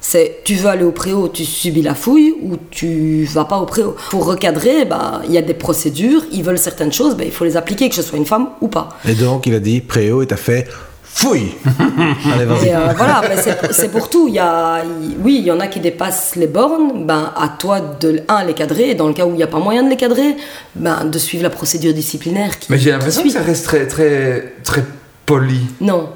C'est 0.00 0.42
tu 0.44 0.54
veux 0.54 0.68
aller 0.68 0.84
au 0.84 0.92
préau, 0.92 1.28
tu 1.28 1.44
subis 1.44 1.82
la 1.82 1.94
fouille 1.94 2.34
ou 2.42 2.56
tu 2.70 3.24
vas 3.24 3.44
pas 3.44 3.58
au 3.58 3.66
préau. 3.66 3.96
Pour 4.10 4.26
recadrer, 4.26 4.84
bah 4.84 5.22
il 5.26 5.32
y 5.32 5.38
a 5.38 5.42
des 5.42 5.54
procédures. 5.54 6.22
Ils 6.32 6.44
veulent 6.44 6.58
certaines 6.58 6.92
choses, 6.92 7.16
bah, 7.16 7.24
il 7.24 7.32
faut 7.32 7.44
les 7.44 7.56
appliquer, 7.56 7.88
que 7.88 7.94
ce 7.96 8.02
soit 8.02 8.16
une 8.18 8.26
femme 8.26 8.48
ou 8.60 8.68
pas. 8.68 8.90
Et 9.08 9.14
donc, 9.14 9.46
il 9.46 9.54
a 9.54 9.60
dit 9.60 9.80
préau 9.80 10.22
et 10.22 10.26
t'as 10.26 10.36
fait 10.36 10.68
fouille 11.02 11.48
Allez, 12.32 12.44
vas-y. 12.44 12.68
Et 12.68 12.74
euh, 12.76 12.92
voilà, 12.96 13.22
c'est- 13.42 13.72
c'est 13.72 13.90
pour 13.90 14.08
tout. 14.08 14.28
Il 14.28 14.34
y 14.34 14.38
a, 14.38 14.84
oui, 15.24 15.38
il 15.40 15.44
y 15.44 15.50
en 15.50 15.58
a 15.58 15.66
qui 15.66 15.80
dépassent 15.80 16.36
les 16.36 16.46
bornes. 16.46 17.04
Ben, 17.04 17.32
à 17.36 17.48
toi 17.48 17.80
de 17.80 18.22
un 18.28 18.44
les 18.44 18.54
cadrer. 18.54 18.90
Et 18.90 18.94
dans 18.94 19.08
le 19.08 19.14
cas 19.14 19.26
où 19.26 19.30
il 19.30 19.36
n'y 19.36 19.42
a 19.42 19.48
pas 19.48 19.58
moyen 19.58 19.82
de 19.82 19.88
les 19.90 19.96
cadrer, 19.96 20.36
ben, 20.76 21.06
de 21.06 21.18
suivre 21.18 21.42
la 21.42 21.50
procédure 21.50 21.92
disciplinaire. 21.92 22.56
Qui, 22.60 22.70
Mais 22.70 22.78
j'ai 22.78 22.92
l'impression 22.92 23.24
que 23.24 23.30
ça 23.30 23.42
reste 23.42 23.64
très, 23.64 23.88
très, 23.88 24.54
très 24.62 24.84
poli. 25.26 25.60
Non, 25.80 26.10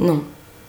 non, 0.00 0.24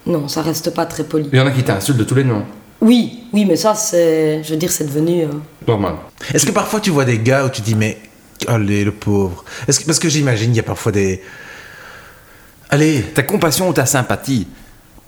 non, 0.06 0.28
ça 0.28 0.44
reste 0.44 0.70
pas 0.72 0.86
très 0.86 1.04
poli. 1.04 1.28
Il 1.34 1.40
y 1.40 1.42
en 1.42 1.48
a 1.48 1.52
qui 1.52 1.64
t'insultent 1.64 1.98
de 1.98 2.04
tous 2.04 2.16
les 2.16 2.24
noms. 2.24 2.44
Oui, 2.82 3.24
oui, 3.34 3.46
mais 3.46 3.56
ça, 3.58 3.76
c'est, 3.76 4.42
je 4.44 4.52
veux 4.52 4.58
dire, 4.58 4.72
c'est 4.72 4.86
devenu. 4.86 5.24
euh, 5.24 5.28
Normal. 5.68 5.96
Est-ce 6.34 6.46
que 6.46 6.52
parfois 6.52 6.80
tu 6.80 6.90
vois 6.92 7.06
des 7.06 7.20
gars 7.20 7.46
où 7.46 7.50
tu 7.50 7.62
dis, 7.62 7.76
mais. 7.76 7.98
Allez, 8.48 8.86
le 8.86 8.94
pauvre. 8.94 9.44
Est-ce 9.68 9.82
que, 9.82 9.86
parce 9.86 10.00
que 10.00 10.08
j'imagine, 10.08 10.52
il 10.54 10.56
y 10.56 10.60
a 10.62 10.64
parfois 10.64 10.94
des. 10.94 11.22
Allez, 12.70 13.02
Ta 13.14 13.24
compassion 13.24 13.68
ou 13.70 13.74
ta 13.74 13.86
sympathie? 13.86 14.48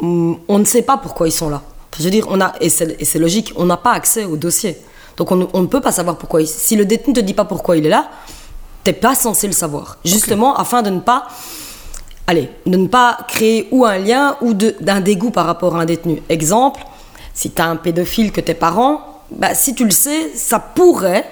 Hum, 0.01 0.37
on 0.47 0.59
ne 0.59 0.65
sait 0.65 0.81
pas 0.81 0.97
pourquoi 0.97 1.27
ils 1.27 1.31
sont 1.31 1.49
là. 1.49 1.61
Je 1.97 2.03
veux 2.03 2.09
dire, 2.09 2.25
on 2.29 2.41
a, 2.41 2.53
et 2.59 2.69
c'est 2.69 2.99
et 2.99 3.05
c'est 3.05 3.19
logique, 3.19 3.53
on 3.55 3.65
n'a 3.65 3.77
pas 3.77 3.91
accès 3.93 4.25
au 4.25 4.35
dossier. 4.35 4.77
Donc 5.17 5.31
on, 5.31 5.35
ne- 5.35 5.45
on 5.53 5.61
ne 5.61 5.67
peut 5.67 5.81
pas 5.81 5.91
savoir 5.91 6.17
pourquoi. 6.17 6.41
il- 6.41 6.47
si 6.47 6.75
le 6.75 6.85
détenu 6.85 7.13
ne 7.13 7.19
te 7.19 7.25
dit 7.25 7.33
pas 7.33 7.45
pourquoi 7.45 7.77
il 7.77 7.85
est 7.85 7.89
là, 7.89 8.09
t'es 8.83 8.93
pas 8.93 9.13
censé 9.15 9.45
le 9.47 9.53
savoir. 9.53 9.97
Justement, 10.03 10.55
afin 10.57 10.81
de 10.81 10.89
ne 10.89 10.99
pas, 10.99 11.27
allez, 12.27 12.49
de 12.65 12.77
ne 12.77 12.87
pas 12.87 13.17
créer 13.27 13.67
ou 13.71 13.85
un 13.85 13.97
lien 13.97 14.35
ou 14.41 14.53
de- 14.53 14.75
d'un 14.81 14.99
dégoût 15.01 15.31
par 15.31 15.45
rapport 15.45 15.75
à 15.75 15.81
un 15.81 15.85
détenu. 15.85 16.21
Exemple, 16.29 16.81
si 17.33 17.51
tu 17.51 17.61
as 17.61 17.65
un 17.67 17.75
pédophile 17.75 18.31
que 18.31 18.41
tes 18.41 18.53
parents, 18.53 19.21
bah, 19.31 19.53
si 19.53 19.73
tu 19.75 19.85
le 19.85 19.91
sais, 19.91 20.31
ça 20.35 20.59
pourrait 20.59 21.25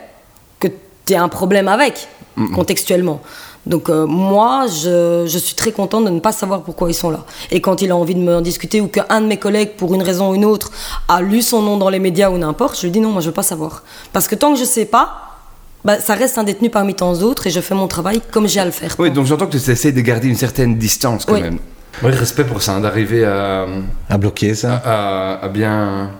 que 0.59 0.67
tu 1.05 1.13
aies 1.13 1.17
un 1.17 1.29
problème 1.29 1.67
avec, 1.67 2.07
contextuellement. 2.55 3.21
Donc 3.65 3.89
euh, 3.89 4.05
moi, 4.07 4.65
je, 4.67 5.25
je 5.27 5.37
suis 5.37 5.53
très 5.53 5.71
contente 5.73 6.05
de 6.05 6.09
ne 6.09 6.19
pas 6.21 6.31
savoir 6.31 6.61
pourquoi 6.61 6.89
ils 6.89 6.93
sont 6.93 7.09
là. 7.09 7.25
Et 7.51 7.59
quand 7.59 7.81
il 7.81 7.91
a 7.91 7.95
envie 7.95 8.15
de 8.15 8.21
me 8.21 8.37
en 8.37 8.41
discuter 8.41 8.79
ou 8.79 8.87
qu'un 8.87 9.21
de 9.21 9.27
mes 9.27 9.37
collègues, 9.37 9.71
pour 9.75 9.93
une 9.93 10.01
raison 10.01 10.31
ou 10.31 10.35
une 10.35 10.45
autre, 10.45 10.71
a 11.09 11.21
lu 11.21 11.41
son 11.41 11.61
nom 11.61 11.77
dans 11.77 11.89
les 11.89 11.99
médias 11.99 12.29
ou 12.29 12.37
n'importe, 12.37 12.77
je 12.77 12.83
lui 12.83 12.91
dis 12.91 13.01
non, 13.01 13.09
moi 13.11 13.21
je 13.21 13.27
veux 13.27 13.33
pas 13.33 13.43
savoir. 13.43 13.83
Parce 14.13 14.27
que 14.27 14.35
tant 14.35 14.53
que 14.53 14.59
je 14.59 14.63
sais 14.63 14.85
pas, 14.85 15.35
bah, 15.83 15.99
ça 15.99 16.13
reste 16.13 16.37
un 16.37 16.43
détenu 16.43 16.69
parmi 16.69 16.95
tant 16.95 17.13
d'autres 17.13 17.47
et 17.47 17.49
je 17.49 17.59
fais 17.59 17.75
mon 17.75 17.87
travail 17.87 18.21
comme 18.31 18.47
j'ai 18.47 18.61
à 18.61 18.65
le 18.65 18.71
faire. 18.71 18.95
Oui, 18.97 19.11
donc 19.11 19.25
j'entends 19.25 19.45
que 19.47 19.57
tu 19.57 19.69
essaies 19.71 19.91
de 19.91 20.01
garder 20.01 20.29
une 20.29 20.35
certaine 20.37 20.77
distance 20.77 21.25
quand 21.25 21.33
Oui. 21.33 21.41
même. 21.41 21.59
Le 22.03 22.09
respect 22.15 22.43
pour 22.45 22.61
ça, 22.61 22.73
hein, 22.75 22.79
d'arriver 22.81 23.25
à, 23.25 23.65
à 24.09 24.17
bloquer 24.17 24.55
ça. 24.55 24.81
à, 24.85 25.43
à 25.43 25.47
bien 25.49 26.11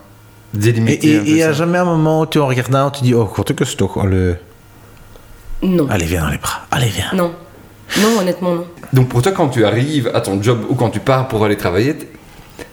délimiter. 0.53 1.07
et- 1.07 1.22
il 1.26 1.34
n'y 1.36 1.43
a 1.43 1.47
ça. 1.47 1.53
jamais 1.53 1.78
un 1.78 1.86
moment 1.86 2.22
où 2.22 2.26
tu 2.26 2.39
en 2.39 2.47
regardant, 2.47 2.89
tu 2.91 3.03
dis, 3.03 3.13
oh, 3.13 3.26
quoi 3.26 3.43
que 3.45 3.63
c'est 3.65 3.80
le... 4.05 4.36
Non. 5.61 5.88
Allez, 5.89 6.05
viens 6.05 6.24
dans 6.24 6.30
les 6.32 6.38
bras. 6.38 6.61
Allez, 6.72 6.88
viens. 6.89 7.11
Non. 7.13 7.34
Non, 8.01 8.20
honnêtement, 8.20 8.55
non. 8.55 8.67
Donc 8.93 9.09
pour 9.09 9.22
toi, 9.22 9.32
quand 9.32 9.49
tu 9.49 9.65
arrives 9.65 10.09
à 10.13 10.22
ton 10.22 10.41
job 10.41 10.59
ou 10.70 10.76
quand 10.76 10.89
tu 10.89 10.99
pars 10.99 11.28
pour 11.28 11.43
aller 11.45 11.57
travailler, 11.57 11.95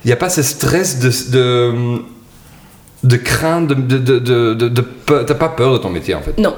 il 0.04 0.06
n'y 0.06 0.12
a 0.12 0.16
pas 0.16 0.28
ce 0.28 0.42
stress 0.42 0.98
de, 1.00 1.10
de, 1.32 2.02
de 3.02 3.16
crainte, 3.16 3.66
de, 3.68 3.74
de, 3.74 3.98
de, 3.98 4.18
de, 4.18 4.54
de- 4.54 4.68
de 4.68 4.80
peur- 4.80 5.24
T'as 5.26 5.34
pas 5.34 5.48
peur 5.48 5.72
de 5.72 5.78
ton 5.78 5.90
métier 5.90 6.14
en 6.14 6.22
fait? 6.22 6.36
Non. 6.38 6.54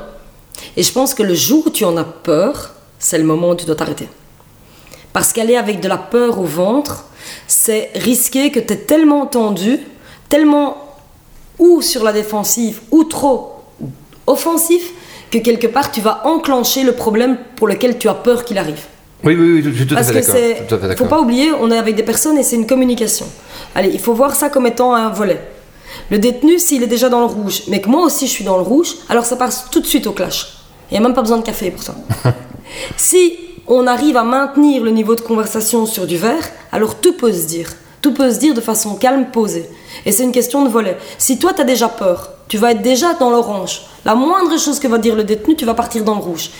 Et 0.76 0.82
je 0.82 0.92
pense 0.92 1.14
que 1.14 1.22
le 1.22 1.34
jour 1.34 1.64
où 1.66 1.70
tu 1.70 1.84
en 1.84 1.96
as 1.96 2.04
peur, 2.04 2.70
c'est 2.98 3.18
le 3.18 3.24
moment 3.24 3.50
où 3.50 3.54
tu 3.54 3.64
dois 3.64 3.76
t'arrêter. 3.76 4.08
Parce 5.12 5.32
qu'aller 5.32 5.56
avec 5.56 5.80
de 5.80 5.88
la 5.88 5.98
peur 5.98 6.38
au 6.38 6.44
ventre, 6.44 7.06
c'est 7.46 7.90
risquer 7.94 8.50
que 8.50 8.60
tu 8.60 8.72
es 8.72 8.76
tellement 8.76 9.26
tendu, 9.26 9.78
tellement 10.28 10.76
ou 11.58 11.82
sur 11.82 12.04
la 12.04 12.12
défensive 12.12 12.80
ou 12.90 13.04
trop 13.04 13.56
offensif, 14.26 14.90
que 15.30 15.38
quelque 15.38 15.66
part 15.66 15.90
tu 15.90 16.00
vas 16.00 16.26
enclencher 16.26 16.82
le 16.84 16.92
problème 16.92 17.38
pour 17.56 17.66
lequel 17.66 17.98
tu 17.98 18.08
as 18.08 18.14
peur 18.14 18.44
qu'il 18.44 18.58
arrive. 18.58 18.84
Oui, 19.24 19.34
oui, 19.34 19.54
oui, 19.54 19.62
je 19.64 19.70
suis 19.70 19.86
tout 19.86 19.94
à 19.94 19.96
Parce 19.96 20.12
fait 20.12 20.20
que 20.20 20.60
d'accord. 20.60 20.84
à 20.84 20.88
fait 20.90 20.96
Faut 20.96 21.06
pas 21.06 21.20
oublier, 21.20 21.50
on 21.60 21.70
est 21.72 21.78
avec 21.78 21.96
des 21.96 22.04
personnes 22.04 22.38
et 22.38 22.44
c'est 22.44 22.54
une 22.54 22.66
communication. 22.66 23.26
Allez, 23.74 23.90
il 23.92 23.98
faut 23.98 24.14
voir 24.14 24.34
ça 24.34 24.48
comme 24.48 24.66
étant 24.66 24.94
un 24.94 25.08
volet. 25.08 25.40
Le 26.10 26.18
détenu, 26.18 26.58
s'il 26.58 26.82
est 26.84 26.88
déjà 26.88 27.08
dans 27.08 27.20
le 27.20 27.26
rouge, 27.26 27.62
mais 27.68 27.80
que 27.80 27.88
moi 27.88 28.04
aussi 28.04 28.26
je 28.26 28.32
suis 28.32 28.44
dans 28.44 28.56
le 28.56 28.62
rouge, 28.62 28.94
alors 29.08 29.24
ça 29.24 29.36
passe 29.36 29.66
tout 29.72 29.80
de 29.80 29.86
suite 29.86 30.06
au 30.06 30.12
clash. 30.12 30.58
Il 30.90 30.94
n'y 30.94 30.98
a 30.98 31.00
même 31.00 31.14
pas 31.14 31.22
besoin 31.22 31.38
de 31.38 31.42
café 31.42 31.70
pour 31.70 31.82
ça. 31.82 31.96
si 32.96 33.36
on 33.68 33.86
arrive 33.86 34.16
à 34.16 34.24
maintenir 34.24 34.82
le 34.82 34.90
niveau 34.90 35.14
de 35.14 35.20
conversation 35.20 35.86
sur 35.86 36.06
du 36.06 36.16
vert, 36.16 36.48
alors 36.72 36.96
tout 36.96 37.12
peut 37.14 37.32
se 37.32 37.46
dire. 37.46 37.70
Tout 38.00 38.14
peut 38.14 38.30
se 38.32 38.38
dire 38.38 38.54
de 38.54 38.60
façon 38.60 38.94
calme, 38.94 39.26
posée. 39.32 39.68
Et 40.06 40.12
c'est 40.12 40.22
une 40.24 40.32
question 40.32 40.64
de 40.64 40.68
volet. 40.68 40.96
Si 41.18 41.38
toi, 41.38 41.52
tu 41.52 41.60
as 41.60 41.64
déjà 41.64 41.88
peur, 41.88 42.30
tu 42.48 42.56
vas 42.56 42.72
être 42.72 42.82
déjà 42.82 43.14
dans 43.14 43.30
l'orange. 43.30 43.82
La 44.04 44.14
moindre 44.14 44.58
chose 44.58 44.78
que 44.78 44.86
va 44.88 44.98
dire 44.98 45.16
le 45.16 45.24
détenu, 45.24 45.56
tu 45.56 45.64
vas 45.64 45.74
partir 45.74 46.04
dans 46.04 46.14
le 46.14 46.20
rouge. 46.20 46.50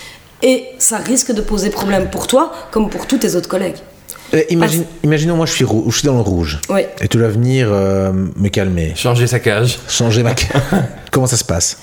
Et 0.43 0.65
ça 0.77 0.97
risque 0.97 1.31
de 1.33 1.41
poser 1.41 1.69
problème 1.69 2.09
pour 2.09 2.27
toi 2.27 2.51
comme 2.71 2.89
pour 2.89 3.07
tous 3.07 3.17
tes 3.17 3.35
autres 3.35 3.49
collègues. 3.49 3.77
Euh, 4.33 4.43
imagine, 4.49 4.85
imaginons, 5.03 5.35
moi, 5.35 5.45
je 5.45 5.53
suis, 5.53 5.65
je 5.87 5.97
suis 5.97 6.05
dans 6.05 6.13
le 6.15 6.21
rouge. 6.21 6.59
Oui. 6.69 6.81
Et 7.01 7.07
tu 7.07 7.17
dois 7.17 7.29
venir 7.29 7.69
euh, 7.71 8.11
me 8.35 8.49
calmer, 8.49 8.93
Changer 8.95 9.25
sa 9.25 9.39
cage. 9.39 9.79
changer 9.87 10.21
ma. 10.21 10.35
Comment 11.11 11.25
ça 11.25 11.37
se 11.37 11.43
passe? 11.43 11.79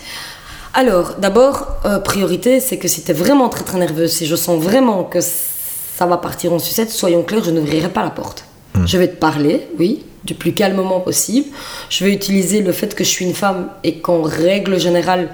Alors, 0.75 1.15
d'abord, 1.19 1.69
euh, 1.85 1.99
priorité, 1.99 2.61
c'est 2.61 2.77
que 2.77 2.89
si 2.89 3.03
tu 3.03 3.11
es 3.11 3.15
vraiment 3.15 3.49
très 3.49 3.65
très 3.65 3.79
nerveuse, 3.79 4.13
si 4.13 4.27
je 4.27 4.37
sens 4.37 4.63
vraiment 4.63 5.05
que 5.05 5.21
ça 5.21 6.07
va 6.07 6.19
partir 6.19 6.53
en 6.53 6.59
sucette, 6.59 6.91
soyons 6.91 7.23
clairs, 7.23 7.45
je 7.45 7.51
n'ouvrirai 7.51 7.89
pas 7.89 8.03
la 8.03 8.11
porte. 8.11 8.45
Je 8.85 8.99
vais 8.99 9.09
te 9.09 9.17
parler, 9.17 9.67
oui, 9.79 10.05
du 10.25 10.35
plus 10.35 10.53
calmement 10.53 11.01
possible. 11.01 11.49
Je 11.89 12.05
vais 12.05 12.13
utiliser 12.13 12.61
le 12.61 12.73
fait 12.73 12.95
que 12.95 13.05
je 13.05 13.09
suis 13.09 13.25
une 13.25 13.35
femme 13.35 13.71
et 13.85 14.01
qu'en 14.01 14.21
règle 14.23 14.79
générale, 14.79 15.31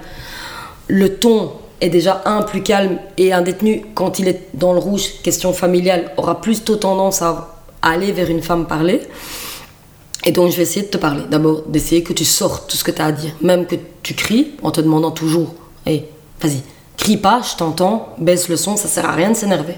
le 0.87 1.17
ton 1.17 1.51
est 1.81 1.89
déjà 1.89 2.21
un 2.25 2.43
plus 2.43 2.63
calme 2.63 2.97
et 3.17 3.33
un 3.33 3.41
détenu, 3.41 3.83
quand 3.95 4.19
il 4.19 4.29
est 4.29 4.47
dans 4.53 4.71
le 4.71 4.79
rouge, 4.79 5.21
question 5.23 5.51
familiale, 5.51 6.13
aura 6.15 6.39
plus 6.39 6.63
tôt 6.63 6.77
tendance 6.77 7.21
à 7.21 7.49
aller 7.81 8.13
vers 8.13 8.29
une 8.29 8.41
femme 8.41 8.65
parler. 8.65 9.01
Et 10.25 10.31
donc 10.31 10.51
je 10.51 10.57
vais 10.57 10.63
essayer 10.63 10.83
de 10.83 10.91
te 10.91 10.97
parler. 10.97 11.23
D'abord, 11.29 11.63
d'essayer 11.67 12.03
que 12.03 12.13
tu 12.13 12.25
sortes 12.25 12.69
tout 12.69 12.77
ce 12.77 12.83
que 12.83 12.91
tu 12.91 13.01
as 13.01 13.05
à 13.05 13.11
dire. 13.11 13.31
Même 13.41 13.65
que 13.65 13.75
tu 14.01 14.13
cries 14.13 14.51
en 14.61 14.71
te 14.71 14.81
demandant 14.81 15.11
toujours 15.11 15.53
Hé, 15.85 16.05
vas-y, 16.41 16.61
crie 16.97 17.17
pas, 17.17 17.41
je 17.41 17.57
t'entends, 17.57 18.09
baisse 18.17 18.47
le 18.47 18.55
son, 18.55 18.77
ça 18.77 18.87
sert 18.87 19.05
à 19.05 19.11
rien 19.11 19.31
de 19.31 19.35
s'énerver. 19.35 19.75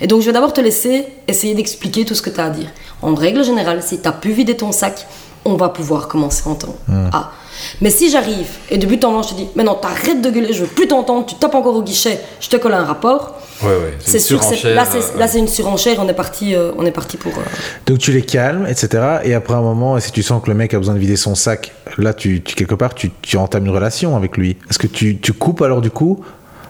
Et 0.00 0.06
donc 0.06 0.20
je 0.20 0.26
vais 0.26 0.32
d'abord 0.32 0.52
te 0.52 0.60
laisser 0.60 1.06
essayer 1.28 1.54
d'expliquer 1.54 2.04
tout 2.04 2.14
ce 2.14 2.22
que 2.22 2.30
tu 2.30 2.40
as 2.40 2.46
à 2.46 2.50
dire. 2.50 2.68
En 3.02 3.14
règle 3.14 3.44
générale, 3.44 3.82
si 3.82 4.00
tu 4.00 4.08
as 4.08 4.12
pu 4.12 4.32
vider 4.32 4.56
ton 4.56 4.72
sac, 4.72 5.06
on 5.44 5.54
va 5.54 5.68
pouvoir 5.68 6.08
commencer 6.08 6.42
à 6.46 6.50
entendre. 6.50 6.74
Ah. 7.12 7.32
Mais 7.80 7.90
si 7.90 8.10
j'arrive 8.10 8.48
et 8.70 8.78
de 8.78 8.86
but 8.86 9.04
en 9.04 9.12
blanc 9.12 9.22
je 9.22 9.28
te 9.30 9.34
dis 9.34 9.46
Mais 9.54 9.62
non, 9.62 9.74
t'arrêtes 9.74 10.20
de 10.20 10.30
gueuler, 10.30 10.52
je 10.52 10.64
veux 10.64 10.70
plus 10.70 10.88
t'entendre, 10.88 11.26
tu 11.26 11.36
tapes 11.36 11.54
encore 11.54 11.76
au 11.76 11.82
guichet, 11.82 12.20
je 12.40 12.48
te 12.48 12.56
colle 12.56 12.74
un 12.74 12.84
rapport. 12.84 13.38
Ouais, 13.64 13.70
ouais. 13.70 13.94
C'est 14.00 14.18
sûr, 14.18 14.40
là 14.40 14.84
c'est 14.84 14.98
euh, 14.98 15.18
là, 15.18 15.26
c'est 15.28 15.38
une 15.38 15.48
surenchère, 15.48 15.96
on 16.00 16.08
est 16.08 16.12
parti, 16.14 16.54
euh, 16.54 16.72
on 16.76 16.84
est 16.84 16.90
parti 16.90 17.16
pour. 17.16 17.32
euh, 17.32 17.42
Donc 17.86 17.98
tu 17.98 18.12
les 18.12 18.22
calmes, 18.22 18.66
etc. 18.68 19.02
Et 19.24 19.34
après 19.34 19.54
un 19.54 19.62
moment, 19.62 19.98
si 20.00 20.12
tu 20.12 20.22
sens 20.22 20.42
que 20.42 20.48
le 20.50 20.54
mec 20.56 20.74
a 20.74 20.78
besoin 20.78 20.94
de 20.94 20.98
vider 21.00 21.16
son 21.16 21.34
sac, 21.34 21.72
là, 21.98 22.12
tu, 22.14 22.42
tu- 22.42 22.54
quelque 22.54 22.74
part, 22.74 22.94
tu, 22.94 23.10
tu 23.22 23.36
entames 23.36 23.64
une 23.66 23.72
relation 23.72 24.16
avec 24.16 24.36
lui. 24.36 24.56
Est-ce 24.70 24.78
que 24.78 24.86
tu, 24.86 25.18
tu 25.18 25.32
coupes 25.32 25.62
alors 25.62 25.80
du 25.80 25.90
coup? 25.90 26.24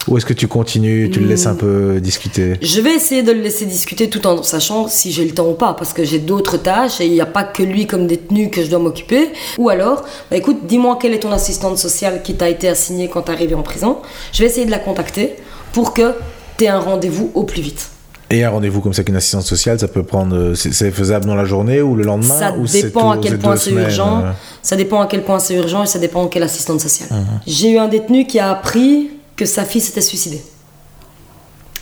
Ou 0.06 0.18
est-ce 0.18 0.26
que 0.26 0.34
tu 0.34 0.46
continues, 0.48 1.08
tu 1.10 1.18
le 1.20 1.26
laisses 1.26 1.46
un 1.46 1.54
peu 1.54 1.98
discuter? 1.98 2.58
Je 2.60 2.80
vais 2.82 2.94
essayer 2.94 3.22
de 3.22 3.32
le 3.32 3.40
laisser 3.40 3.64
discuter 3.64 4.10
tout 4.10 4.26
en 4.26 4.42
sachant 4.42 4.86
si 4.86 5.10
j'ai 5.10 5.24
le 5.24 5.30
temps 5.32 5.48
ou 5.48 5.54
pas, 5.54 5.72
parce 5.72 5.94
que 5.94 6.04
j'ai 6.04 6.18
d'autres 6.18 6.58
tâches 6.58 7.00
et 7.00 7.06
il 7.06 7.12
n'y 7.12 7.22
a 7.22 7.26
pas 7.26 7.42
que 7.42 7.62
lui 7.62 7.86
comme 7.86 8.06
détenu 8.06 8.50
que 8.50 8.62
je 8.62 8.68
dois 8.68 8.80
m'occuper. 8.80 9.30
Ou 9.56 9.70
alors, 9.70 10.02
bah 10.30 10.36
écoute, 10.36 10.66
dis-moi 10.66 10.98
quelle 11.00 11.14
est 11.14 11.20
ton 11.20 11.32
assistante 11.32 11.78
sociale 11.78 12.20
qui 12.22 12.34
t'a 12.34 12.50
été 12.50 12.68
assignée 12.68 13.08
quand 13.08 13.22
t'es 13.22 13.32
arrivé 13.32 13.54
en 13.54 13.62
prison. 13.62 13.96
Je 14.34 14.40
vais 14.42 14.46
essayer 14.50 14.66
de 14.66 14.70
la 14.70 14.78
contacter 14.78 15.36
pour 15.72 15.94
que 15.94 16.12
tu 16.58 16.64
aies 16.64 16.68
un 16.68 16.78
rendez-vous 16.80 17.30
au 17.34 17.44
plus 17.44 17.62
vite. 17.62 17.90
Et 18.30 18.42
un 18.42 18.50
rendez-vous 18.50 18.80
comme 18.80 18.94
ça 18.94 19.04
qu'une 19.04 19.16
assistance 19.16 19.46
sociale, 19.46 19.78
ça 19.78 19.86
peut 19.86 20.02
prendre. 20.02 20.34
euh, 20.34 20.54
C'est 20.54 20.90
faisable 20.90 21.26
dans 21.26 21.34
la 21.34 21.44
journée 21.44 21.82
ou 21.82 21.94
le 21.94 22.04
lendemain 22.04 22.34
Ça 22.38 22.52
ou 22.54 22.66
dépend 22.66 23.10
à 23.10 23.18
quel 23.18 23.38
point 23.38 23.56
c'est 23.56 23.70
urgent. 23.70 24.22
euh, 24.24 24.32
Ça 24.62 24.76
dépend 24.76 25.00
à 25.02 25.06
quel 25.06 25.22
point 25.24 25.38
c'est 25.38 25.54
urgent 25.54 25.84
et 25.84 25.86
ça 25.86 25.98
dépend 25.98 26.26
quelle 26.28 26.42
assistante 26.42 26.80
sociale. 26.80 27.10
J'ai 27.46 27.72
eu 27.72 27.78
un 27.78 27.86
détenu 27.88 28.26
qui 28.26 28.38
a 28.38 28.50
appris 28.50 29.10
que 29.36 29.44
sa 29.44 29.64
fille 29.64 29.80
s'était 29.82 30.00
suicidée. 30.00 30.42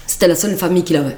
C'était 0.07 0.29
la 0.29 0.35
seule 0.35 0.57
famille 0.57 0.83
qu'il 0.83 0.97
avait. 0.97 1.16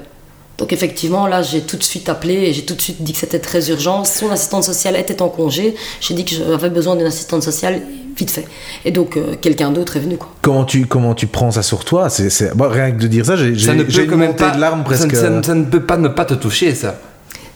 Donc 0.57 0.71
effectivement, 0.71 1.27
là, 1.27 1.41
j'ai 1.41 1.61
tout 1.61 1.75
de 1.75 1.83
suite 1.83 2.07
appelé 2.07 2.33
et 2.35 2.53
j'ai 2.53 2.63
tout 2.63 2.75
de 2.75 2.81
suite 2.81 3.01
dit 3.03 3.11
que 3.11 3.17
c'était 3.19 3.39
très 3.39 3.69
urgent. 3.69 4.05
Son 4.05 4.31
assistante 4.31 4.63
sociale 4.63 4.95
était 4.95 5.21
en 5.21 5.27
congé. 5.27 5.75
J'ai 5.99 6.13
dit 6.13 6.23
que 6.23 6.31
j'avais 6.35 6.69
besoin 6.69 6.95
d'une 6.95 7.07
assistante 7.07 7.43
sociale 7.43 7.81
vite 8.15 8.31
fait. 8.31 8.45
Et 8.85 8.91
donc, 8.91 9.17
euh, 9.17 9.35
quelqu'un 9.41 9.71
d'autre 9.71 9.97
est 9.97 9.99
venu, 9.99 10.15
quoi. 10.15 10.29
Comment 10.41 10.63
tu, 10.63 10.85
comment 10.85 11.13
tu 11.13 11.27
prends 11.27 11.51
ça 11.51 11.61
sur 11.61 11.83
toi? 11.83 12.09
C'est 12.09 12.29
c'est- 12.29 12.55
bon, 12.55 12.69
Rien 12.69 12.91
que 12.91 13.01
de 13.01 13.07
dire 13.07 13.25
ça, 13.25 13.35
j'ai 13.35 13.57
Ça 13.59 13.73
j'ai- 13.89 14.07
quand 14.07 14.15
même 14.15 14.35
pas. 14.35 14.51
de 14.51 14.61
larmes 14.61 14.85
presque. 14.85 15.13
ça 15.13 15.29
ne- 15.29 15.43
ça 15.43 15.53
ne 15.55 15.65
peut 15.65 15.83
pas 15.85 15.97
ne 15.97 16.07
pas 16.07 16.23
te 16.23 16.33
toucher, 16.35 16.73
ça. 16.73 16.99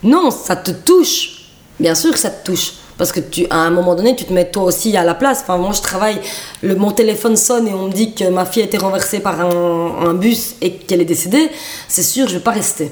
Non, 0.03 0.29
ça 0.29 0.57
te 0.57 0.71
touche. 0.71 1.45
Bien 1.79 1.95
sûr 1.95 2.11
que 2.11 2.19
ça 2.19 2.29
te 2.29 2.45
touche. 2.51 2.73
Parce 2.99 3.13
que 3.13 3.21
tu, 3.21 3.47
à 3.49 3.55
un 3.55 3.69
moment 3.69 3.95
donné, 3.95 4.13
tu 4.13 4.25
te 4.25 4.33
mets 4.33 4.51
toi 4.51 4.63
aussi 4.63 4.95
à 4.97 5.05
la 5.05 5.15
place. 5.15 5.39
Enfin, 5.41 5.57
moi, 5.57 5.71
je 5.71 5.81
travaille, 5.81 6.19
le, 6.61 6.75
mon 6.75 6.91
téléphone 6.91 7.37
sonne 7.37 7.65
et 7.69 7.73
on 7.73 7.85
me 7.85 7.93
dit 7.93 8.13
que 8.13 8.25
ma 8.25 8.45
fille 8.45 8.61
a 8.61 8.65
été 8.65 8.77
renversée 8.77 9.21
par 9.21 9.39
un, 9.39 10.13
bus 10.13 10.55
et 10.59 10.73
qu'elle 10.73 10.99
est 10.99 11.05
décédée. 11.05 11.49
C'est 11.87 12.03
sûr, 12.03 12.27
je 12.27 12.33
vais 12.33 12.43
pas 12.43 12.51
rester. 12.51 12.91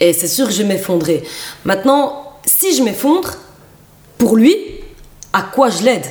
Et 0.00 0.14
c'est 0.14 0.28
sûr 0.28 0.50
je 0.50 0.62
vais 0.62 0.68
m'effondrer. 0.68 1.22
Maintenant, 1.66 2.32
si 2.46 2.74
je 2.74 2.82
m'effondre, 2.82 3.34
pour 4.16 4.34
lui, 4.34 4.56
à 5.34 5.42
quoi 5.42 5.68
je 5.68 5.82
l'aide? 5.82 6.06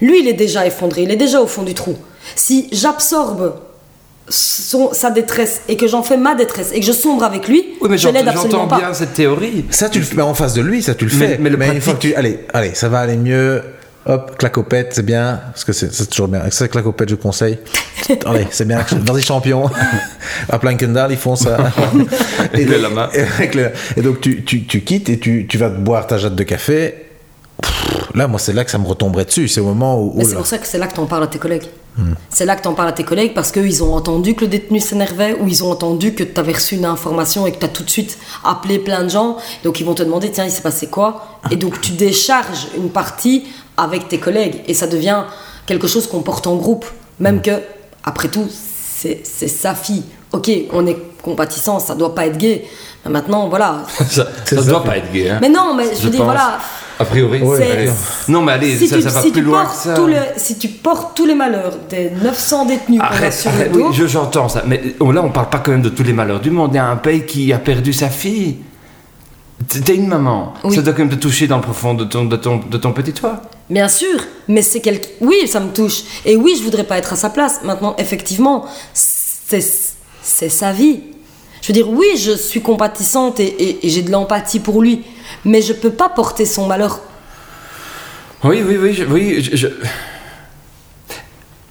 Lui, 0.00 0.20
il 0.20 0.28
est 0.28 0.34
déjà 0.34 0.64
effondré, 0.66 1.02
il 1.02 1.10
est 1.10 1.16
déjà 1.16 1.42
au 1.42 1.48
fond 1.48 1.64
du 1.64 1.74
trou. 1.74 1.96
Si 2.36 2.68
j'absorbe 2.70 3.58
son- 4.28 4.92
sa 4.92 5.10
détresse 5.10 5.60
et 5.68 5.76
que 5.76 5.86
j'en 5.86 6.02
fais 6.02 6.16
ma 6.16 6.34
détresse 6.34 6.70
et 6.72 6.80
que 6.80 6.86
je 6.86 6.92
sombre 6.92 7.22
avec 7.24 7.46
lui, 7.48 7.74
Oui, 7.80 7.88
mais 7.90 7.98
je 7.98 8.08
l'aide 8.08 8.16
j'entends 8.24 8.30
absolument 8.30 8.60
j'entends 8.62 8.66
pas. 8.68 8.78
bien 8.78 8.94
cette 8.94 9.14
théorie. 9.14 9.64
Ça, 9.70 9.88
tu 9.88 9.98
le 10.00 10.04
fais 10.04 10.20
en 10.22 10.34
face 10.34 10.54
de 10.54 10.62
lui, 10.62 10.82
ça 10.82 10.94
tu 10.94 11.06
le 11.06 11.16
Mais- 11.16 11.26
fais. 11.28 11.38
mais 11.38 11.50
le 11.50 11.62
une 11.74 11.80
fois 11.80 11.94
que 11.94 12.00
tu. 12.00 12.14
Allez, 12.14 12.40
allez, 12.52 12.74
ça 12.74 12.88
va 12.88 13.00
aller 13.00 13.16
mieux. 13.16 13.62
Hop, 14.08 14.36
clacopette, 14.38 14.92
c'est 14.94 15.04
bien. 15.04 15.40
Parce 15.50 15.64
que 15.64 15.72
c'est 15.72 15.88
toujours 16.08 16.28
bien. 16.28 16.38
Avec 16.40 16.52
ça, 16.52 16.68
clacopette, 16.68 17.08
je 17.08 17.16
conseille. 17.16 17.58
allez, 18.26 18.46
c'est 18.52 18.64
bien. 18.66 18.78
Vas-y, 19.04 19.22
champion. 19.22 19.68
à 20.48 20.58
Plankendal, 20.60 21.10
ils 21.10 21.18
font 21.18 21.34
ça. 21.34 21.56
Et, 22.54 22.66
avec 23.38 23.54
le- 23.56 23.70
et 23.96 24.02
donc, 24.02 24.20
tu, 24.20 24.44
tu, 24.44 24.64
tu 24.64 24.82
quittes 24.82 25.08
et 25.08 25.18
tu, 25.18 25.46
tu 25.48 25.58
vas 25.58 25.70
te 25.70 25.78
boire 25.78 26.06
ta 26.06 26.18
jatte 26.18 26.36
de 26.36 26.42
café. 26.44 26.94
Pff, 27.60 28.14
Là, 28.14 28.28
moi, 28.28 28.38
c'est 28.38 28.52
là 28.52 28.64
que 28.64 28.70
ça 28.70 28.78
me 28.78 28.86
retomberait 28.86 29.24
dessus. 29.24 29.48
C'est 29.48 29.60
au 29.60 29.64
moment 29.66 30.00
où. 30.00 30.12
Mais 30.16 30.22
oh 30.24 30.28
c'est 30.28 30.36
pour 30.36 30.46
ça 30.46 30.58
que 30.58 30.66
c'est 30.68 30.78
là 30.78 30.86
que 30.86 30.94
t'en 30.94 31.06
parles 31.06 31.24
à 31.24 31.26
tes 31.26 31.38
collègues. 31.40 31.64
C'est 32.28 32.44
là 32.44 32.56
que 32.56 32.62
t'en 32.62 32.74
parles 32.74 32.88
à 32.90 32.92
tes 32.92 33.04
collègues 33.04 33.32
parce 33.34 33.50
qu'ils 33.52 33.82
ont 33.82 33.94
entendu 33.94 34.34
que 34.34 34.42
le 34.42 34.48
détenu 34.48 34.80
s'énervait 34.80 35.36
ou 35.40 35.48
ils 35.48 35.64
ont 35.64 35.70
entendu 35.70 36.14
que 36.14 36.22
t'avais 36.24 36.52
reçu 36.52 36.74
une 36.76 36.84
information 36.84 37.46
et 37.46 37.52
que 37.52 37.58
t'as 37.58 37.68
tout 37.68 37.82
de 37.84 37.90
suite 37.90 38.18
appelé 38.44 38.78
plein 38.78 39.02
de 39.04 39.08
gens. 39.08 39.36
Donc 39.64 39.80
ils 39.80 39.86
vont 39.86 39.94
te 39.94 40.02
demander, 40.02 40.30
tiens, 40.30 40.44
il 40.44 40.50
s'est 40.50 40.62
passé 40.62 40.88
quoi? 40.88 41.40
Et 41.50 41.56
donc 41.56 41.80
tu 41.80 41.92
décharges 41.92 42.68
une 42.76 42.90
partie 42.90 43.44
avec 43.78 44.08
tes 44.08 44.18
collègues 44.18 44.62
et 44.66 44.74
ça 44.74 44.86
devient 44.86 45.22
quelque 45.66 45.86
chose 45.86 46.06
qu'on 46.06 46.20
porte 46.20 46.46
en 46.46 46.56
groupe. 46.56 46.84
Même 47.18 47.40
que, 47.40 47.62
après 48.04 48.28
tout, 48.28 48.46
c'est 48.50 49.24
sa 49.24 49.74
fille. 49.74 50.02
Ok, 50.32 50.50
on 50.72 50.86
est 50.86 50.98
compatissant, 51.22 51.78
ça 51.78 51.94
doit 51.94 52.14
pas 52.14 52.26
être 52.26 52.36
gay. 52.36 52.64
Mais 53.04 53.10
maintenant, 53.10 53.48
voilà. 53.48 53.84
Ça 54.10 54.26
ne 54.52 54.60
ça. 54.60 54.70
doit 54.70 54.84
pas 54.84 54.96
être 54.98 55.10
gay. 55.12 55.30
Hein. 55.30 55.38
Mais 55.40 55.48
non, 55.48 55.74
mais 55.74 55.94
je 55.94 56.02
veux 56.02 56.10
dire, 56.10 56.18
pense. 56.20 56.26
voilà. 56.26 56.58
A 56.98 57.04
priori. 57.04 57.40
C'est- 57.56 57.70
allez. 57.70 57.90
Non, 58.28 58.40
mais 58.42 58.52
allez, 58.52 58.76
si 58.76 58.88
ça, 58.88 58.96
tu, 58.96 59.02
ça 59.02 59.10
va 59.10 59.20
si 59.22 59.30
plus 59.30 59.40
tu 59.42 59.46
loin 59.46 59.62
que 59.64 59.68
portes 59.68 59.78
ça. 59.80 59.94
tout 59.94 60.06
le- 60.06 60.16
si 60.36 60.56
tu 60.58 60.68
portes 60.68 61.16
tous 61.16 61.26
les 61.26 61.34
malheurs 61.34 61.76
des 61.90 62.10
900 62.10 62.64
détenus 62.66 63.00
Arrête, 63.02 63.32
sur 63.34 63.50
arrête, 63.50 63.68
le 63.72 63.78
dos, 63.78 63.88
oui, 63.88 63.94
je- 63.94 64.06
j'entends 64.06 64.48
ça. 64.48 64.62
Mais 64.66 64.80
oh, 65.00 65.12
là, 65.12 65.22
on 65.22 65.30
parle 65.30 65.50
pas 65.50 65.58
quand 65.58 65.72
même 65.72 65.82
de 65.82 65.90
tous 65.90 66.02
les 66.04 66.12
malheurs 66.14 66.40
du 66.40 66.50
monde. 66.50 66.70
Il 66.72 66.76
y 66.76 66.78
a 66.78 66.86
un 66.88 66.96
pays 66.96 67.24
qui 67.26 67.52
a 67.52 67.58
perdu 67.58 67.92
sa 67.92 68.08
fille. 68.08 68.56
T'es 69.84 69.94
une 69.96 70.06
maman. 70.08 70.52
Oui. 70.64 70.74
Ça 70.76 70.82
doit 70.82 70.92
quand 70.92 71.00
même 71.00 71.08
te 71.10 71.14
toucher 71.16 71.46
dans 71.46 71.56
le 71.56 71.62
profond 71.62 71.94
de 71.94 72.04
ton, 72.04 72.24
de 72.26 72.36
ton, 72.36 72.58
de 72.58 72.76
ton 72.76 72.92
petit 72.92 73.12
toit. 73.12 73.40
bien 73.70 73.88
sûr, 73.88 74.20
mais 74.48 74.60
c'est 74.62 74.80
quelque... 74.80 75.08
Oui, 75.22 75.48
ça 75.48 75.60
me 75.60 75.70
touche. 75.72 76.02
Et 76.26 76.36
oui, 76.36 76.54
je 76.58 76.62
voudrais 76.62 76.84
pas 76.84 76.98
être 76.98 77.14
à 77.14 77.16
sa 77.16 77.30
place. 77.30 77.60
Maintenant, 77.64 77.94
effectivement, 77.98 78.66
c'est 78.92 79.62
c'est 80.22 80.48
sa 80.48 80.72
vie. 80.72 81.00
Je 81.62 81.68
veux 81.68 81.72
dire, 81.72 81.88
oui, 81.88 82.06
je 82.16 82.32
suis 82.32 82.60
compatissante 82.60 83.38
et, 83.40 83.46
et- 83.46 83.86
et 83.86 83.88
j'ai 83.90 84.02
de 84.02 84.10
l'empathie 84.10 84.60
pour 84.60 84.82
lui, 84.82 85.02
mais 85.44 85.62
je 85.62 85.72
peux 85.72 85.90
pas 85.90 86.08
porter 86.08 86.44
son 86.46 86.66
malheur. 86.66 87.00
Oui, 88.44 88.62
oui, 88.66 88.76
oui. 88.80 88.92
je- 88.94 89.04
oui, 89.04 89.42
je- 89.42 89.56
je- 89.56 89.68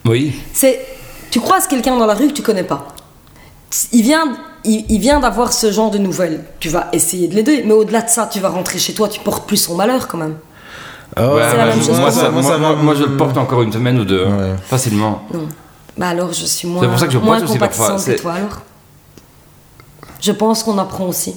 Oui. 0.05 0.35
C'est... 0.53 0.85
Tu 1.31 1.39
croises 1.39 1.67
quelqu'un 1.67 1.97
dans 1.97 2.05
la 2.05 2.13
rue 2.13 2.27
que 2.27 2.33
tu 2.33 2.41
connais 2.41 2.63
pas. 2.63 2.87
Il 3.91 4.03
vient, 4.03 4.37
il, 4.63 4.85
il 4.89 4.99
vient 4.99 5.19
d'avoir 5.19 5.51
ce 5.51 5.71
genre 5.71 5.91
de 5.91 5.97
nouvelles. 5.97 6.43
Tu 6.59 6.69
vas 6.69 6.87
essayer 6.93 7.27
de 7.27 7.35
l'aider, 7.35 7.63
mais 7.65 7.73
au-delà 7.73 8.01
de 8.01 8.09
ça, 8.09 8.29
tu 8.31 8.39
vas 8.39 8.49
rentrer 8.49 8.79
chez 8.79 8.93
toi, 8.93 9.09
tu 9.09 9.19
portes 9.19 9.47
plus 9.47 9.57
son 9.57 9.75
malheur 9.75 10.07
quand 10.07 10.17
même. 10.17 10.35
Oh, 11.17 11.21
Ouais, 11.21 11.43
c'est 11.49 11.57
la 11.57 11.63
ouais, 11.65 11.69
même 11.71 11.83
chose 11.83 11.99
moi, 11.99 12.09
pour 12.09 12.17
ça- 12.17 12.29
moi. 12.29 12.41
moi, 12.41 12.43
ça 12.43 12.57
va- 12.57 12.57
moi- 12.57 12.75
moi, 12.75 12.95
je 12.95 13.03
le 13.03 13.17
porte 13.17 13.37
encore 13.37 13.61
une 13.63 13.71
semaine 13.73 13.99
ou 13.99 14.05
deux, 14.05 14.25
hein, 14.25 14.37
Ouais. 14.37 14.55
facilement. 14.65 15.23
Non. 15.33 15.47
Bah 15.97 16.09
alors, 16.09 16.31
je 16.33 16.45
suis 16.45 16.67
moins, 16.67 16.81
C'est 16.81 16.89
pour 16.89 16.99
ça 16.99 17.07
que 17.07 17.13
je 17.13 17.17
moins 17.17 17.39
compatissante 17.41 17.97
que 17.97 18.01
c'est- 18.01 18.15
toi 18.17 18.33
alors. 18.33 18.61
Je 20.21 20.31
pense 20.31 20.63
qu'on 20.63 20.77
apprend 20.77 21.05
aussi. 21.05 21.35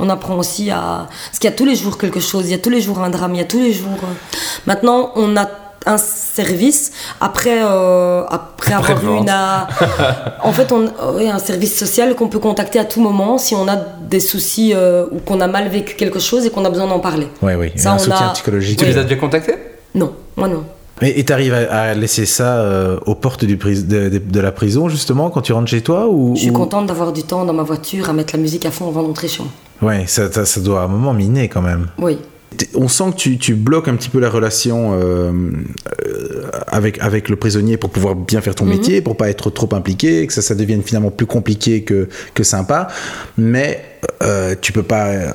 On 0.00 0.08
apprend 0.08 0.36
aussi 0.36 0.70
à... 0.70 1.06
Parce 1.26 1.38
qu'il 1.38 1.48
y 1.50 1.52
a 1.52 1.56
tous 1.56 1.64
les 1.66 1.76
jours 1.76 1.98
quelque 1.98 2.20
chose, 2.20 2.44
il 2.46 2.50
y 2.52 2.54
a 2.54 2.58
tous 2.58 2.70
les 2.70 2.80
jours 2.80 2.98
un 3.00 3.10
drame, 3.10 3.34
il 3.34 3.38
y 3.38 3.42
a 3.42 3.44
tous 3.44 3.58
les 3.60 3.72
jours... 3.72 3.98
euh, 4.02 4.36
Maintenant, 4.66 5.12
on 5.16 5.36
a 5.36 5.46
un 5.86 5.96
service, 5.98 6.92
après, 7.20 7.60
euh, 7.62 8.22
après, 8.28 8.72
avoir 8.74 9.02
eu 9.02 9.16
une... 9.18 9.30
en 10.42 10.52
fait, 10.52 10.72
on, 10.72 10.90
oui, 11.16 11.28
un 11.28 11.38
service 11.38 11.74
social 11.78 12.14
qu'on 12.14 12.28
peut 12.28 12.38
contacter 12.38 12.78
à 12.78 12.84
tout 12.84 13.00
moment 13.00 13.38
si 13.38 13.54
on 13.54 13.66
a 13.68 13.76
des 13.76 14.20
soucis 14.20 14.72
euh, 14.74 15.06
ou 15.10 15.18
qu'on 15.20 15.40
a 15.40 15.46
mal 15.46 15.68
vécu 15.68 15.94
quelque 15.96 16.18
chose 16.18 16.44
et 16.44 16.50
qu'on 16.50 16.64
a 16.66 16.70
besoin 16.70 16.86
d'en 16.86 17.00
parler. 17.00 17.28
Ouais, 17.42 17.54
oui, 17.54 17.72
Ça, 17.76 17.92
un 17.92 17.96
on 17.96 17.98
soutien 17.98 18.28
a- 18.28 18.32
psychologique. 18.32 18.78
Tu 18.78 18.84
Oui. 18.84 18.90
les 18.92 18.98
as 18.98 19.04
déjà 19.04 19.16
contactés? 19.16 19.54
Non, 19.94 20.12
moi 20.36 20.48
non. 20.48 20.64
Et 21.02 21.24
tu 21.24 21.32
arrives 21.32 21.54
à, 21.54 21.80
à 21.80 21.94
laisser 21.94 22.26
ça 22.26 22.56
euh, 22.58 22.98
aux 23.06 23.14
portes 23.14 23.46
du 23.46 23.56
pris- 23.56 23.82
de, 23.82 24.10
de- 24.10 24.18
de 24.18 24.40
la 24.40 24.52
prison, 24.52 24.90
justement, 24.90 25.30
quand 25.30 25.40
tu 25.40 25.54
rentres 25.54 25.70
chez 25.70 25.80
toi 25.80 26.08
ou, 26.08 26.34
Je 26.36 26.42
suis 26.42 26.50
ou- 26.50 26.52
contente 26.52 26.86
d'avoir 26.86 27.12
du 27.12 27.22
temps 27.22 27.46
dans 27.46 27.54
ma 27.54 27.62
voiture 27.62 28.10
à 28.10 28.12
mettre 28.12 28.34
la 28.36 28.42
musique 28.42 28.66
à 28.66 28.70
fond 28.70 28.86
avant 28.88 29.02
d'entrer 29.02 29.26
chez 29.28 29.42
moi. 29.42 29.50
Ouais, 29.82 30.04
ça, 30.06 30.30
ça, 30.30 30.44
ça 30.44 30.60
doit 30.60 30.82
à 30.82 30.84
un 30.84 30.88
moment 30.88 31.14
miner 31.14 31.48
quand 31.48 31.62
même. 31.62 31.86
Oui. 31.98 32.18
On 32.74 32.88
sent 32.88 33.12
que 33.12 33.16
tu, 33.16 33.38
tu 33.38 33.54
bloques 33.54 33.86
un 33.88 33.94
petit 33.94 34.08
peu 34.10 34.18
la 34.18 34.28
relation 34.28 34.92
euh, 34.94 35.30
euh, 36.04 36.42
avec, 36.66 36.98
avec 37.00 37.28
le 37.28 37.36
prisonnier 37.36 37.76
pour 37.76 37.90
pouvoir 37.90 38.14
bien 38.16 38.40
faire 38.40 38.54
ton 38.54 38.64
Mhm. 38.64 38.70
métier, 38.70 39.00
pour 39.00 39.16
pas 39.16 39.30
être 39.30 39.50
trop 39.50 39.68
impliqué, 39.74 40.26
que 40.26 40.32
ça, 40.32 40.42
ça 40.42 40.54
devienne 40.54 40.82
finalement 40.82 41.10
plus 41.10 41.26
compliqué 41.26 41.84
que, 41.84 42.08
que 42.34 42.42
sympa. 42.42 42.88
Mais 43.38 43.82
euh, 44.22 44.54
tu 44.60 44.72
peux 44.72 44.82
pas 44.82 45.06
euh, 45.06 45.32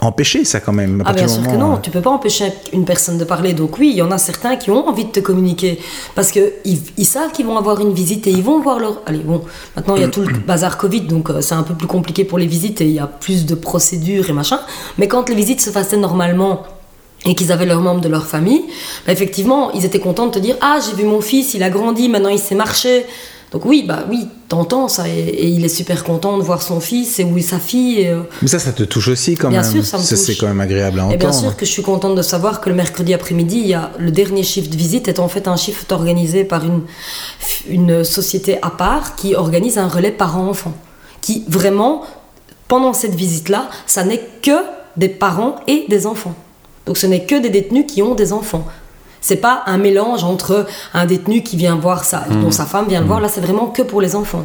empêcher 0.00 0.44
ça 0.44 0.60
quand 0.60 0.72
même. 0.72 1.00
à 1.02 1.10
Ah 1.10 1.12
bien 1.12 1.28
sûr 1.28 1.42
que 1.42 1.48
moment, 1.48 1.70
non, 1.70 1.76
tu 1.78 1.90
peux 1.90 2.00
pas 2.00 2.10
empêcher 2.10 2.52
une 2.72 2.84
personne 2.84 3.18
de 3.18 3.24
parler. 3.24 3.52
Donc 3.52 3.78
oui, 3.78 3.90
il 3.90 3.96
y 3.96 4.02
en 4.02 4.10
a 4.10 4.18
certains 4.18 4.56
qui 4.56 4.70
ont 4.70 4.88
envie 4.88 5.04
de 5.04 5.10
te 5.10 5.20
communiquer 5.20 5.78
parce 6.14 6.32
que 6.32 6.54
ils, 6.64 6.80
ils 6.96 7.06
savent 7.06 7.32
qu'ils 7.32 7.46
vont 7.46 7.56
avoir 7.56 7.80
une 7.80 7.92
visite 7.92 8.26
et 8.26 8.30
ils 8.30 8.42
vont 8.42 8.60
voir 8.60 8.78
leur. 8.78 9.02
Allez 9.06 9.18
bon, 9.18 9.42
maintenant 9.76 9.96
il 9.96 10.02
y 10.02 10.04
a 10.04 10.08
tout 10.08 10.22
le 10.22 10.38
bazar 10.38 10.78
Covid, 10.78 11.02
donc 11.02 11.30
euh, 11.30 11.40
c'est 11.40 11.54
un 11.54 11.62
peu 11.62 11.74
plus 11.74 11.86
compliqué 11.86 12.24
pour 12.24 12.38
les 12.38 12.46
visites 12.46 12.80
et 12.80 12.86
il 12.86 12.92
y 12.92 12.98
a 12.98 13.06
plus 13.06 13.46
de 13.46 13.54
procédures 13.54 14.28
et 14.28 14.32
machin. 14.32 14.60
Mais 14.98 15.08
quand 15.08 15.28
les 15.28 15.34
visites 15.34 15.60
se 15.60 15.70
passaient 15.70 15.96
normalement 15.96 16.62
et 17.26 17.34
qu'ils 17.34 17.52
avaient 17.52 17.66
leurs 17.66 17.80
membres 17.80 18.02
de 18.02 18.08
leur 18.08 18.26
famille, 18.26 18.64
bah, 19.06 19.12
effectivement, 19.12 19.72
ils 19.72 19.84
étaient 19.84 20.00
contents 20.00 20.26
de 20.26 20.32
te 20.32 20.38
dire 20.38 20.56
ah 20.60 20.78
j'ai 20.84 20.96
vu 20.96 21.04
mon 21.04 21.20
fils, 21.20 21.54
il 21.54 21.62
a 21.62 21.70
grandi, 21.70 22.08
maintenant 22.08 22.30
il 22.30 22.38
sait 22.38 22.54
marcher. 22.54 23.06
Donc 23.54 23.64
oui, 23.66 23.84
bah 23.86 24.00
oui, 24.10 24.26
t'entends 24.48 24.88
ça 24.88 25.08
et, 25.08 25.12
et 25.12 25.46
il 25.46 25.64
est 25.64 25.68
super 25.68 26.02
content 26.02 26.38
de 26.38 26.42
voir 26.42 26.60
son 26.60 26.80
fils 26.80 27.20
et 27.20 27.24
où 27.24 27.38
est 27.38 27.40
sa 27.40 27.60
fille. 27.60 28.00
et, 28.00 28.08
euh, 28.08 28.22
Mais 28.42 28.48
ça, 28.48 28.58
ça 28.58 28.72
te 28.72 28.82
touche 28.82 29.06
aussi 29.06 29.36
quand 29.36 29.48
Bien 29.48 29.62
même. 29.62 29.70
sûr, 29.70 29.86
ça 29.86 29.96
me 29.96 30.02
touche. 30.02 30.18
C'est 30.18 30.34
quand 30.34 30.48
même 30.48 30.60
agréable 30.60 30.98
à 30.98 31.02
et 31.02 31.06
entendre. 31.06 31.18
bien 31.20 31.32
sûr 31.32 31.56
que 31.56 31.64
je 31.64 31.70
suis 31.70 31.82
contente 31.84 32.16
de 32.16 32.22
savoir 32.22 32.60
que 32.60 32.68
le 32.68 32.74
mercredi 32.74 33.14
après-midi, 33.14 33.58
il 33.60 33.68
y 33.68 33.74
a 33.74 33.92
le 33.96 34.10
dernier 34.10 34.42
chiffre 34.42 34.68
de 34.68 34.76
visite 34.76 35.06
est 35.06 35.20
en 35.20 35.28
fait 35.28 35.46
un 35.46 35.54
chiffre 35.56 35.84
organisé 35.92 36.42
par 36.42 36.64
une, 36.64 36.80
une 37.68 38.02
société 38.02 38.58
à 38.60 38.70
part 38.70 39.14
qui 39.14 39.36
organise 39.36 39.78
un 39.78 39.86
relais 39.86 40.10
parents-enfants. 40.10 40.74
Qui 41.20 41.44
vraiment, 41.46 42.02
pendant 42.66 42.92
cette 42.92 43.14
visite-là, 43.14 43.70
ça 43.86 44.02
n'est 44.02 44.20
que 44.42 44.58
des 44.96 45.08
parents 45.08 45.54
et 45.68 45.84
des 45.88 46.08
enfants. 46.08 46.34
Donc 46.86 46.98
ce 46.98 47.06
n'est 47.06 47.24
que 47.24 47.40
des 47.40 47.50
détenus 47.50 47.84
qui 47.86 48.02
ont 48.02 48.16
des 48.16 48.32
enfants. 48.32 48.66
C'est 49.28 49.36
pas 49.48 49.62
un 49.66 49.78
mélange 49.78 50.22
entre 50.22 50.66
un 50.92 51.06
détenu 51.06 51.42
qui 51.42 51.56
vient 51.56 51.76
voir 51.76 52.04
sa, 52.04 52.20
dont 52.42 52.50
sa 52.50 52.66
femme 52.66 52.86
vient 52.88 53.00
le 53.00 53.06
voir. 53.06 53.20
Là, 53.20 53.28
c'est 53.28 53.40
vraiment 53.40 53.68
que 53.68 53.80
pour 53.80 54.02
les 54.02 54.14
enfants. 54.16 54.44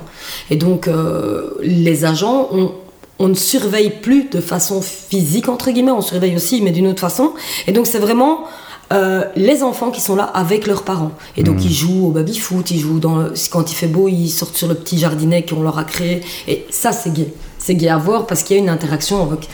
Et 0.49 0.55
donc, 0.55 0.87
euh, 0.87 1.49
les 1.61 2.05
agents, 2.05 2.47
on, 2.53 2.71
on 3.19 3.27
ne 3.27 3.33
surveille 3.33 3.89
plus 3.89 4.29
de 4.29 4.39
façon 4.39 4.81
physique 4.81 5.49
entre 5.49 5.71
guillemets. 5.71 5.91
On 5.91 6.01
surveille 6.01 6.35
aussi, 6.37 6.61
mais 6.61 6.71
d'une 6.71 6.87
autre 6.87 7.01
façon. 7.01 7.33
Et 7.67 7.73
donc, 7.73 7.87
c'est 7.87 7.99
vraiment 7.99 8.45
euh, 8.93 9.23
les 9.35 9.63
enfants 9.63 9.91
qui 9.91 9.99
sont 9.99 10.15
là 10.15 10.23
avec 10.23 10.65
leurs 10.65 10.83
parents. 10.83 11.11
Et 11.35 11.43
donc, 11.43 11.57
ils 11.65 11.73
jouent 11.73 12.07
au 12.07 12.11
baby-foot, 12.11 12.71
ils 12.71 12.79
jouent 12.79 12.99
dans 13.01 13.17
le- 13.17 13.33
quand 13.51 13.69
il 13.71 13.75
fait 13.75 13.87
beau, 13.87 14.07
ils 14.07 14.29
sortent 14.29 14.55
sur 14.55 14.69
le 14.69 14.75
petit 14.75 14.97
jardinet 14.97 15.45
qu'on 15.45 15.61
leur 15.61 15.77
a 15.77 15.83
créé. 15.83 16.21
Et 16.47 16.65
ça, 16.69 16.93
c'est 16.93 17.11
gay. 17.13 17.27
C'est 17.57 17.75
gay 17.75 17.89
à 17.89 17.97
voir 17.97 18.25
parce 18.27 18.43
qu'il 18.43 18.55
y 18.55 18.59
a 18.59 18.63
une 18.63 18.69
interaction 18.69 19.21
avec. 19.21 19.49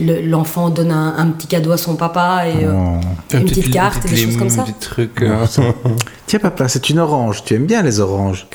Le- 0.00 0.20
L'enfant 0.20 0.68
donne 0.70 0.90
un, 0.92 1.14
un 1.16 1.26
petit 1.28 1.46
cadeau 1.46 1.72
à 1.72 1.76
son 1.76 1.96
papa 1.96 2.42
et 2.46 2.64
euh, 2.64 2.72
Oh. 2.74 3.36
une 3.36 3.44
petite 3.44 3.70
carte 3.72 4.04
et 4.06 4.08
des 4.10 4.16
choses 4.16 4.36
comme 4.36 4.50
ça. 4.50 4.62
Des 4.64 4.72
trucs. 4.78 5.22
euh, 5.22 5.46
Tiens, 6.26 6.38
papa, 6.38 6.68
c'est 6.68 6.90
une 6.90 6.98
orange. 7.00 7.42
Tu 7.44 7.54
aimes 7.54 7.66
bien 7.66 7.82
les 7.82 7.98
oranges. 8.00 8.46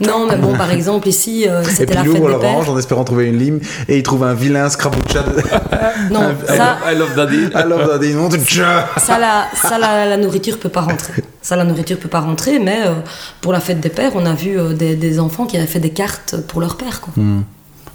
Non, 0.00 0.26
mais 0.28 0.36
bon, 0.36 0.54
par 0.56 0.70
exemple, 0.70 1.08
ici, 1.08 1.46
euh, 1.48 1.62
c'était 1.64 1.94
la 1.94 2.04
fête 2.04 2.12
des 2.12 2.18
l'orange 2.28 2.68
en 2.70 2.78
espérant 2.78 3.04
trouver 3.04 3.26
une 3.26 3.38
lime 3.38 3.60
et 3.88 3.98
il 3.98 4.02
trouve 4.02 4.24
un 4.24 4.32
vilain 4.34 4.68
scrabucha. 4.70 5.22
de- 5.22 6.12
Non, 6.12 6.34
ça, 6.46 6.78
I 6.90 6.96
love 6.96 7.14
daddy. 7.14 7.48
Alors, 7.54 7.80
on 7.86 7.94
a 7.94 7.98
des 7.98 8.14
noms 8.14 8.28
de 8.28 8.38
tcha. 8.38 8.88
ça, 8.96 9.18
la, 9.18 9.46
ça 9.54 9.78
la, 9.78 10.06
la 10.06 10.16
nourriture 10.16 10.58
peut 10.58 10.68
pas 10.70 10.80
rentrer. 10.82 11.22
Ça, 11.42 11.56
la 11.56 11.64
nourriture 11.64 11.98
peut 11.98 12.08
pas 12.08 12.20
rentrer, 12.20 12.58
mais 12.58 12.82
euh, 12.86 12.92
pour 13.40 13.52
la 13.52 13.60
fête 13.60 13.80
des 13.80 13.88
pères, 13.90 14.12
on 14.14 14.24
a 14.24 14.32
vu 14.34 14.58
euh, 14.58 14.72
des, 14.72 14.94
des 14.96 15.18
enfants 15.20 15.44
qui 15.44 15.56
avaient 15.58 15.66
fait 15.66 15.80
des 15.80 15.90
cartes 15.90 16.36
pour 16.48 16.60
leur 16.60 16.76
père. 16.76 17.00
Quoi. 17.00 17.12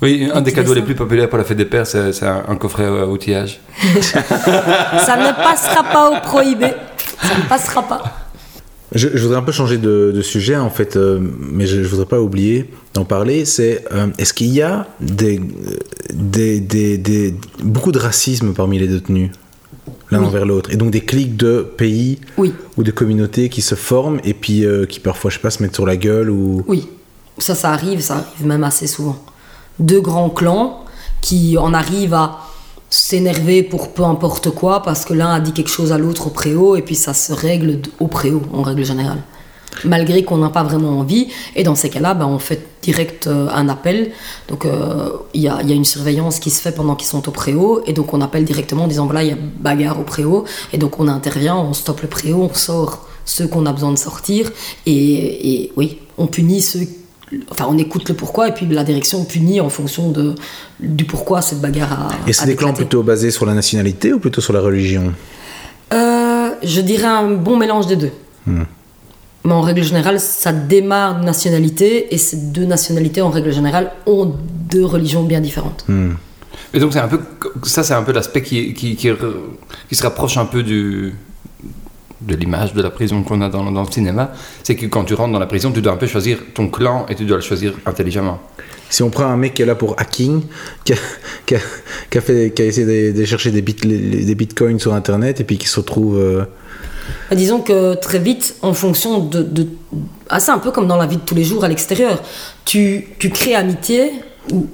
Oui, 0.02 0.30
un 0.34 0.42
des 0.42 0.52
cadeaux 0.52 0.74
les 0.76 0.82
plus 0.84 0.94
populaires 0.96 1.28
pour 1.30 1.38
la 1.40 1.44
fête 1.44 1.58
des 1.58 1.66
pères, 1.66 1.88
c'est 1.88 2.24
un, 2.24 2.44
un 2.48 2.56
coffret 2.56 2.86
à 2.86 3.08
outillage. 3.08 3.60
Ça 4.02 5.16
ne 5.18 5.34
passera 5.44 5.84
pas 5.84 6.12
au 6.12 6.22
prohibé. 6.22 6.68
Ça 7.22 7.36
ne 7.38 7.44
passera 7.50 7.82
pas. 7.84 8.04
Je, 8.94 9.10
je 9.14 9.22
voudrais 9.24 9.38
un 9.40 9.44
peu 9.44 9.52
changer 9.52 9.78
de, 9.78 10.14
de 10.16 10.22
sujet 10.22 10.56
en 10.56 10.70
fait, 10.70 10.96
euh, 10.96 11.20
mais 11.52 11.66
je, 11.68 11.84
je 11.84 11.88
voudrais 11.90 12.06
pas 12.06 12.22
oublier 12.22 12.70
d'en 12.94 13.04
parler. 13.06 13.44
C'est 13.44 13.84
euh, 13.92 14.08
est-ce 14.18 14.34
qu'il 14.34 14.48
y 14.48 14.62
a 14.62 14.88
des, 15.02 15.42
des, 16.14 16.60
des, 16.62 16.98
des- 16.98 17.36
beaucoup 17.64 17.92
de 17.92 18.00
racisme 18.00 18.54
parmi 18.54 18.80
les 18.80 18.88
détenus 18.88 19.32
l'un 20.10 20.20
Oui. 20.20 20.26
envers 20.28 20.46
l'autre 20.46 20.72
et 20.72 20.78
donc 20.78 20.92
des 20.92 21.02
clics 21.02 21.36
de 21.36 21.68
pays 21.76 22.20
Oui, 22.38 22.54
ou 22.78 22.84
de 22.84 22.92
communautés 22.92 23.50
qui 23.50 23.62
se 23.62 23.76
forment 23.76 24.22
et 24.24 24.34
puis 24.34 24.64
euh, 24.66 24.86
qui 24.86 25.02
parfois 25.02 25.30
je 25.32 25.36
sais 25.36 25.42
pas 25.42 25.50
se 25.50 25.62
mettent 25.62 25.76
sur 25.76 25.86
la 25.86 25.98
gueule 25.98 26.30
ou 26.30 26.64
oui. 26.68 26.88
Ça, 27.40 27.56
ça 27.56 27.72
arrive, 27.72 28.00
ça 28.00 28.16
arrive 28.16 28.48
même 28.48 28.64
assez 28.64 28.88
souvent. 28.88 29.22
Deux 29.80 30.02
grands 30.02 30.30
clans 30.30 30.84
qui 31.22 31.58
en 31.58 31.74
arrivent 31.74 32.14
à 32.14 32.40
s'énerver 32.90 33.64
pour 33.64 33.94
peu 33.94 34.04
importe 34.04 34.50
quoi 34.50 34.82
parce 34.82 35.04
que 35.04 35.14
l'un 35.14 35.34
a 35.34 35.40
dit 35.40 35.52
quelque 35.52 35.70
chose 35.70 35.92
à 35.92 35.98
l'autre 35.98 36.28
au 36.28 36.30
préau 36.30 36.76
et 36.76 36.82
puis 36.82 36.96
ça 36.96 37.14
se 37.14 37.34
règle 37.34 37.82
au 38.00 38.08
préau 38.08 38.42
en 38.54 38.62
règle 38.62 38.86
générale. 38.86 39.22
Malgré 39.84 40.24
qu'on 40.24 40.38
n'a 40.38 40.50
pas 40.50 40.64
vraiment 40.64 41.00
envie, 41.00 41.28
et 41.56 41.62
dans 41.62 41.76
ces 41.76 41.90
cas-là, 41.90 42.16
ben, 42.16 42.26
on 42.26 42.40
fait 42.40 42.66
direct 42.82 43.28
euh, 43.28 43.48
un 43.54 43.70
appel. 43.70 44.12
Donc 44.48 44.66
euh, 44.66 45.12
il 45.36 45.42
y, 45.42 45.48
a, 45.48 45.62
y 45.62 45.72
a 45.72 45.76
une 45.76 45.86
surveillance 45.86 46.40
qui 46.40 46.50
se 46.50 46.62
fait 46.62 46.72
pendant 46.72 46.96
qu'ils 46.96 47.08
sont 47.08 47.28
au 47.28 47.32
préau, 47.32 47.84
et 47.86 47.94
donc 47.94 48.14
on 48.14 48.22
appelle 48.22 48.46
directement 48.46 48.86
en 48.86 48.88
disant 48.88 49.06
voilà, 49.06 49.24
il 49.24 49.30
y 49.30 49.34
a 49.34 49.38
bagarre 49.60 50.00
au 50.00 50.04
préau, 50.04 50.46
et 50.74 50.80
donc 50.80 51.00
on 51.00 51.08
intervient, 51.08 51.58
on 51.58 51.74
stoppe 51.74 52.02
le 52.02 52.08
préau, 52.08 52.50
on 52.50 52.54
sort 52.56 53.08
ceux 53.26 53.48
qu'on 53.48 53.66
a 53.68 53.74
besoin 53.74 53.92
de 53.92 54.00
sortir, 54.00 54.52
et, 54.88 55.64
et 55.64 55.72
oui, 55.76 56.00
on 56.18 56.26
punit 56.26 56.62
ceux 56.62 56.88
Enfin, 57.50 57.68
on 57.70 57.78
écoute 57.78 58.08
le 58.08 58.16
pourquoi 58.16 58.48
et 58.48 58.54
puis 58.54 58.66
la 58.68 58.84
direction 58.84 59.26
punit 59.26 59.60
en 59.60 59.70
fonction 59.70 60.12
de, 60.12 60.36
du 60.80 61.04
pourquoi 61.04 61.42
cette 61.42 61.60
bagarre 61.60 61.92
a. 61.92 62.30
Et 62.30 62.34
c'est 62.34 62.46
des 62.46 62.56
clans 62.56 62.74
plutôt 62.74 63.04
basés 63.04 63.32
sur 63.32 63.46
la 63.46 63.54
nationalité 63.54 64.14
ou 64.14 64.20
plutôt 64.20 64.40
sur 64.40 64.54
la 64.54 64.62
religion? 64.62 65.14
Euh, 65.94 66.52
je 66.64 66.82
dirais 66.82 67.08
un 67.08 67.32
bon 67.32 67.58
mélange 67.58 67.88
des 67.88 67.98
deux. 67.98 68.12
Mais 68.46 69.54
en 69.54 69.62
règle 69.62 69.84
générale, 69.84 70.20
ça 70.20 70.52
démarre 70.52 71.20
de 71.20 71.26
nationalité 71.26 72.14
et 72.14 72.18
ces 72.18 72.38
deux 72.38 72.66
nationalités, 72.66 73.22
en 73.22 73.30
règle 73.30 73.52
générale, 73.52 73.92
ont 74.06 74.34
deux 74.70 74.86
religions 74.86 75.24
bien 75.24 75.42
différentes. 75.42 75.86
Et 76.74 76.80
donc 76.80 76.94
c'est 76.94 77.00
un 77.00 77.08
peu 77.08 77.20
ça, 77.64 77.84
c'est 77.84 77.94
un 77.94 78.04
peu 78.04 78.12
l'aspect 78.12 78.42
qui, 78.42 78.74
qui, 78.74 78.96
qui, 78.96 79.10
qui 79.90 79.96
se 79.96 80.04
rapproche 80.04 80.38
un 80.38 80.46
peu 80.46 80.64
du 80.64 81.14
de 82.22 82.36
l'image 82.36 82.74
de 82.74 82.82
la 82.82 82.90
prison 82.90 83.22
qu'on 83.24 83.42
a 83.42 83.50
dans, 83.50 83.72
dans 83.72 83.84
le 83.84 83.92
cinéma, 83.92 84.32
c'est 84.64 84.76
que 84.76 84.86
quand 84.88 85.04
tu 85.04 85.14
rentres 85.14 85.34
dans 85.34 85.40
la 85.40 85.46
prison, 85.48 85.72
tu 85.72 85.82
dois 85.82 85.94
un 85.94 85.98
peu 85.98 86.08
choisir 86.08 86.40
ton 86.54 86.68
clan 86.68 87.06
et 87.10 87.16
tu 87.16 87.26
dois 87.26 87.38
le 87.38 87.44
choisir 87.44 87.74
intelligemment. 87.86 88.40
Si 88.90 89.04
on 89.04 89.10
prend 89.10 89.26
un 89.26 89.38
mec 89.38 89.54
qui 89.54 89.62
est 89.62 89.66
là 89.66 89.76
pour 89.76 89.96
hacking, 90.00 90.42
qui 90.84 90.94
a, 90.94 90.96
qui 91.46 91.56
a- 91.56 91.60
qui 92.10 92.18
a 92.18 92.22
fait, 92.22 92.52
qui 92.56 92.62
a 92.62 92.66
essayé 92.66 93.12
de, 93.12 93.20
de 93.20 93.26
chercher 93.26 93.52
des, 93.52 93.62
bit- 93.62 93.84
les- 93.86 93.98
les- 93.98 94.26
des 94.26 94.36
bitcoins 94.36 94.80
sur 94.80 94.94
internet 94.94 95.42
et 95.42 95.44
puis 95.44 95.58
qui 95.58 95.68
se 95.68 95.80
retrouve. 95.80 96.18
euh, 96.18 96.46
Bah, 97.30 97.36
disons 97.36 97.60
que 97.62 97.94
très 97.96 98.20
vite, 98.20 98.56
en 98.62 98.74
fonction 98.74 99.20
de, 99.20 99.44
de- 99.44 99.68
Ah, 100.30 100.40
c'est 100.40 100.52
un 100.52 100.60
peu 100.60 100.72
comme 100.72 100.88
dans 100.88 100.98
la 100.98 101.06
vie 101.06 101.18
de 101.18 101.22
tous 101.22 101.36
les 101.36 101.44
jours 101.44 101.64
à 101.66 101.68
l'extérieur. 101.68 102.22
Tu, 102.66 103.08
tu 103.20 103.30
crées 103.30 103.56
amitié, 103.56 104.12
ou 104.52 104.68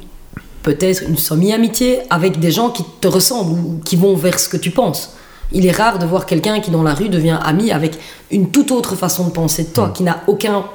peut-être 0.62 1.04
une 1.10 1.18
semi-amitié, 1.18 2.00
avec 2.10 2.40
des 2.40 2.52
gens 2.52 2.70
qui 2.70 2.84
te 3.02 3.08
ressemblent 3.08 3.52
ou 3.52 3.82
qui 3.84 3.96
vont 3.98 4.16
vers 4.16 4.40
ce 4.40 4.48
que 4.48 4.58
tu 4.58 4.70
penses. 4.72 5.16
Il 5.54 5.66
est 5.66 5.72
rare 5.72 6.00
de 6.00 6.06
voir 6.06 6.26
quelqu'un 6.26 6.60
qui, 6.60 6.72
dans 6.72 6.84
la 6.84 6.94
rue, 6.94 7.10
devient 7.10 7.40
ami 7.44 7.72
avec 7.72 7.98
une 8.32 8.50
toute 8.50 8.72
autre 8.72 8.96
façon 8.96 9.26
de 9.26 9.32
penser 9.32 9.64
de 9.64 9.70
toi, 9.70 9.92
qui 9.96 10.04
n'a 10.04 10.22
aucun 10.28 10.66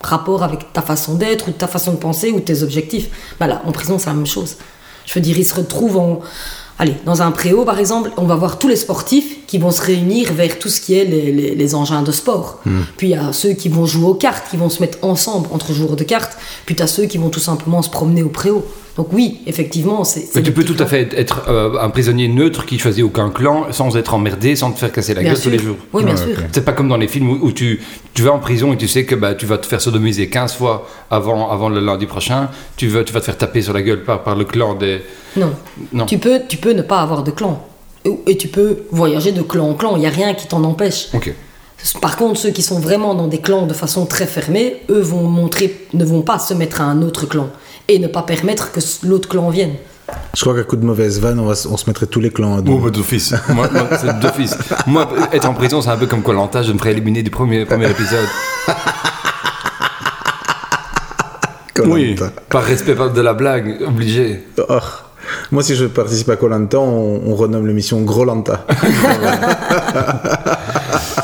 rapport 0.00 0.42
avec 0.42 0.72
ta 0.72 0.82
façon 0.82 1.14
d'être 1.14 1.48
ou 1.48 1.50
ta 1.52 1.66
façon 1.66 1.92
de 1.92 1.96
penser 1.98 2.30
ou 2.30 2.40
tes 2.40 2.62
objectifs. 2.62 3.08
Bah 3.38 3.46
là, 3.46 3.60
en 3.66 3.72
prison, 3.72 3.98
c'est 3.98 4.06
la 4.06 4.14
même 4.14 4.26
chose. 4.26 4.56
Je 5.04 5.14
veux 5.14 5.20
dire, 5.20 5.36
ils 5.38 5.44
se 5.44 5.54
retrouvent 5.54 5.96
en. 5.98 6.20
allez, 6.78 6.94
dans 7.04 7.20
un 7.22 7.32
préau 7.32 7.64
par 7.64 7.78
exemple, 7.78 8.10
on 8.16 8.24
va 8.24 8.36
voir 8.36 8.58
tous 8.58 8.68
les 8.68 8.76
sportifs 8.76 9.44
qui 9.46 9.58
vont 9.58 9.70
se 9.72 9.82
réunir 9.82 10.32
vers 10.32 10.58
tout 10.58 10.68
ce 10.68 10.80
qui 10.80 10.94
est 10.94 11.04
les, 11.04 11.32
les- 11.32 11.54
les 11.54 11.74
engins 11.74 12.02
de 12.02 12.12
sport. 12.12 12.60
Puis 12.96 13.08
il 13.08 13.10
y 13.10 13.14
a 13.16 13.32
ceux 13.32 13.52
qui 13.54 13.68
vont 13.68 13.84
jouer 13.86 14.06
aux 14.06 14.14
cartes, 14.14 14.44
qui 14.50 14.56
vont 14.56 14.70
se 14.70 14.80
mettre 14.80 14.98
ensemble 15.02 15.48
entre 15.52 15.72
joueurs 15.72 15.96
de 15.96 16.04
cartes. 16.04 16.38
Puis 16.66 16.76
tu 16.76 16.82
as 16.82 16.86
ceux 16.86 17.04
qui 17.06 17.18
vont 17.18 17.28
tout 17.28 17.40
simplement 17.40 17.82
se 17.82 17.90
promener 17.90 18.22
au 18.22 18.28
préau. 18.30 18.64
Donc 18.96 19.08
oui, 19.12 19.38
effectivement, 19.46 20.04
c'est. 20.04 20.26
Mais 20.34 20.42
tu 20.42 20.52
peux 20.52 20.64
tout 20.64 20.76
à 20.82 20.86
fait 20.86 21.08
être 21.16 21.42
euh, 21.48 21.78
un 21.80 21.90
prisonnier 21.90 22.28
neutre 22.28 22.66
qui 22.66 22.78
choisit 22.78 23.04
aucun 23.04 23.30
clan 23.30 23.66
sans 23.72 23.96
être 23.96 24.14
emmerdé, 24.14 24.56
sans 24.56 24.72
te 24.72 24.78
faire 24.78 24.92
casser 24.92 25.14
la 25.14 25.22
Bien 25.22 25.32
gueule 25.32 25.40
tous 25.42 25.48
les 25.50 25.58
jours. 25.58 25.76
Oui, 25.92 26.04
bien 26.04 26.14
Ouais, 26.14 26.20
sûr. 26.20 26.36
C'est 26.52 26.64
pas 26.64 26.72
comme 26.72 26.88
dans 26.88 26.96
les 26.96 27.08
films 27.08 27.30
où, 27.30 27.38
où 27.46 27.52
tu, 27.52 27.80
tu 28.14 28.22
vas 28.22 28.32
en 28.32 28.38
prison 28.40 28.72
et 28.72 28.76
tu 28.76 28.88
sais 28.88 29.04
que 29.04 29.14
bah, 29.14 29.34
tu 29.34 29.46
vas 29.46 29.58
te 29.58 29.66
faire 29.66 29.80
sodomiser 29.80 30.28
15 30.28 30.54
fois 30.54 30.86
avant, 31.10 31.50
avant 31.50 31.68
le 31.68 31.80
lundi 31.80 32.06
prochain. 32.06 32.48
Tu 32.76 32.88
vas, 32.88 33.04
tu 33.04 33.12
vas 33.12 33.20
te 33.20 33.26
faire 33.26 33.38
taper 33.38 33.62
sur 33.62 33.72
la 33.72 33.82
gueule 33.82 34.02
par, 34.02 34.22
par 34.22 34.34
le 34.36 34.44
clan 34.44 34.74
des. 34.74 35.00
Non. 35.36 35.52
Non. 35.92 36.06
Tu 36.06 36.18
peux, 36.18 36.40
tu 36.48 36.56
peux 36.56 36.72
ne 36.72 36.82
pas 36.82 37.00
avoir 37.00 37.22
de 37.22 37.30
clan. 37.30 37.64
Et- 38.04 38.18
Et 38.26 38.36
tu 38.36 38.48
peux 38.48 38.78
voyager 38.90 39.30
de 39.32 39.42
clan 39.42 39.68
en 39.70 39.74
clan, 39.74 39.96
il 39.96 40.00
n'y 40.00 40.06
a 40.06 40.10
rien 40.10 40.34
qui 40.34 40.46
t'en 40.48 40.64
empêche. 40.64 41.08
Ok. 41.14 41.32
Par 42.02 42.16
contre, 42.16 42.38
ceux 42.38 42.50
qui 42.50 42.60
sont 42.62 42.78
vraiment 42.80 43.14
dans 43.14 43.28
des 43.28 43.38
clans 43.38 43.66
de 43.66 43.72
façon 43.72 44.04
très 44.04 44.26
fermée, 44.26 44.82
eux 44.90 45.00
vont 45.00 45.22
montrer, 45.22 45.86
ne 45.94 46.04
vont 46.04 46.20
pas 46.22 46.38
se 46.38 46.52
mettre 46.52 46.80
à 46.82 46.84
un 46.84 47.00
autre 47.02 47.24
clan 47.26 47.48
et 47.90 47.98
ne 47.98 48.06
pas 48.06 48.22
permettre 48.22 48.72
que 48.72 48.80
l'autre 49.04 49.28
clan 49.28 49.50
vienne. 49.50 49.74
Je 50.34 50.40
crois 50.42 50.54
qu'à 50.54 50.62
coup 50.62 50.76
de 50.76 50.84
mauvaise 50.84 51.20
vanne, 51.20 51.40
on, 51.40 51.46
va, 51.46 51.54
on 51.70 51.76
se 51.76 51.86
mettrait 51.88 52.06
tous 52.06 52.20
les 52.20 52.30
clans 52.30 52.56
à 52.58 52.60
dos. 52.60 52.74
Oh, 52.74 52.84
bah, 52.84 52.90
d'office. 52.90 53.34
moi, 53.48 53.68
moi, 53.72 53.88
c'est 54.00 54.18
d'office. 54.20 54.56
Moi, 54.86 55.08
être 55.32 55.48
en 55.48 55.54
prison, 55.54 55.82
c'est 55.82 55.90
un 55.90 55.96
peu 55.96 56.06
comme 56.06 56.22
Colanta, 56.22 56.62
je 56.62 56.72
me 56.72 56.78
ferais 56.78 56.92
éliminer 56.92 57.22
du 57.22 57.30
premier, 57.30 57.64
premier 57.64 57.90
épisode. 57.90 58.26
Koh-Lanta. 61.74 62.30
Par 62.48 62.62
respect 62.62 62.94
de 62.94 63.20
la 63.20 63.34
blague, 63.34 63.82
obligé. 63.86 64.46
Oh. 64.68 64.78
Moi, 65.50 65.62
si 65.62 65.74
je 65.74 65.86
participe 65.86 66.28
à 66.30 66.36
Colanta, 66.36 66.78
on, 66.78 67.22
on 67.26 67.34
renomme 67.34 67.66
l'émission 67.66 68.00
Grolanta. 68.02 68.66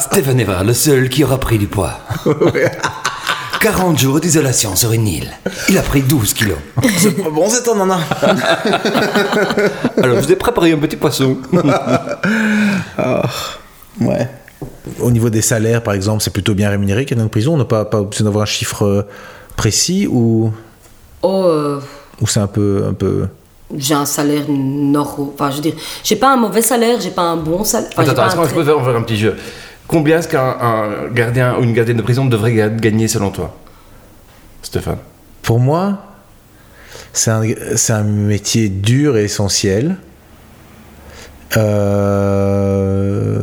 Stéphane 0.01 0.41
Evra, 0.41 0.65
le 0.65 0.75
seul 0.75 1.09
qui 1.09 1.23
aura 1.25 1.39
pris 1.39 1.59
du 1.59 1.67
poids. 1.67 2.01
40 3.61 3.99
jours 3.99 4.21
d'isolation 4.21 4.77
sur 4.77 4.93
une 4.93 5.07
île. 5.09 5.29
Il 5.69 5.79
a 5.79 5.83
pris 5.83 6.03
12 6.03 6.35
kilos. 6.35 6.59
C'est 6.99 7.13
pas 7.23 7.31
bon, 7.31 7.49
c'est 7.49 7.67
en 7.69 7.77
nana. 7.77 7.99
Alors, 10.03 10.17
je 10.17 10.21
vous 10.23 10.33
ai 10.33 10.37
préparé 10.37 10.73
un 10.73 10.79
petit 10.79 10.97
poisson. 10.97 11.37
Ouais. 14.01 14.29
Au 15.01 15.11
niveau 15.11 15.31
des 15.31 15.43
salaires, 15.43 15.83
par 15.83 15.95
exemple, 15.95 16.23
c'est 16.23 16.31
plutôt 16.33 16.55
bien 16.55 16.71
rémunéré 16.71 17.05
qu'il 17.05 17.17
y 17.17 17.19
a 17.19 17.19
dans 17.19 17.25
une 17.25 17.31
prison. 17.31 17.55
On 17.55 17.59
n'a 17.59 17.65
pas, 17.65 17.85
pas 17.85 18.03
besoin 18.03 18.25
d'avoir 18.25 18.43
un 18.43 18.47
chiffre 18.47 18.83
euh, 18.85 19.03
précis 19.57 20.07
ou, 20.11 20.53
Oh, 21.23 21.45
euh, 21.47 21.81
ou 22.21 22.27
c'est 22.27 22.41
un 22.41 22.47
peu, 22.47 22.85
un 22.89 22.93
peu. 22.95 23.27
j'ai 23.77 23.95
un 23.95 24.07
salaire 24.07 24.45
nord. 24.49 25.17
Enfin, 25.35 25.51
je 25.51 25.57
veux 25.57 25.63
dire, 25.63 25.75
j'ai 26.05 26.17
pas 26.17 26.33
un 26.33 26.37
mauvais 26.37 26.63
salaire, 26.63 27.01
j'ai 27.01 27.11
pas 27.11 27.23
un 27.23 27.37
bon 27.37 27.65
salaire. 27.65 27.91
Enfin, 27.93 28.03
Attends, 28.03 28.13
attends, 28.13 28.23
un 28.23 28.27
est-ce 28.29 28.37
qu'on 28.37 28.45
très- 28.47 28.55
peut 28.55 28.65
faire 28.65 28.97
un 28.97 29.03
petit 29.03 29.17
jeu 29.17 29.35
Combien 29.89 30.19
est-ce 30.19 30.29
qu'un 30.29 30.57
un 30.61 31.09
gardien 31.13 31.57
ou 31.59 31.63
une 31.63 31.73
gardienne 31.73 31.97
de 31.97 32.03
prison 32.03 32.25
devrait 32.27 32.53
ga- 32.55 32.69
gagner 32.69 33.09
selon 33.09 33.31
toi 33.31 33.57
Stéphane? 34.63 34.99
Pour 35.43 35.61
moi, 35.61 36.03
c'est 37.13 37.31
un, 37.31 37.43
c'est 37.77 37.93
un 37.93 38.03
métier 38.03 38.69
dur 38.69 39.17
et 39.17 39.25
essentiel. 39.25 39.97
Euh, 41.57 43.41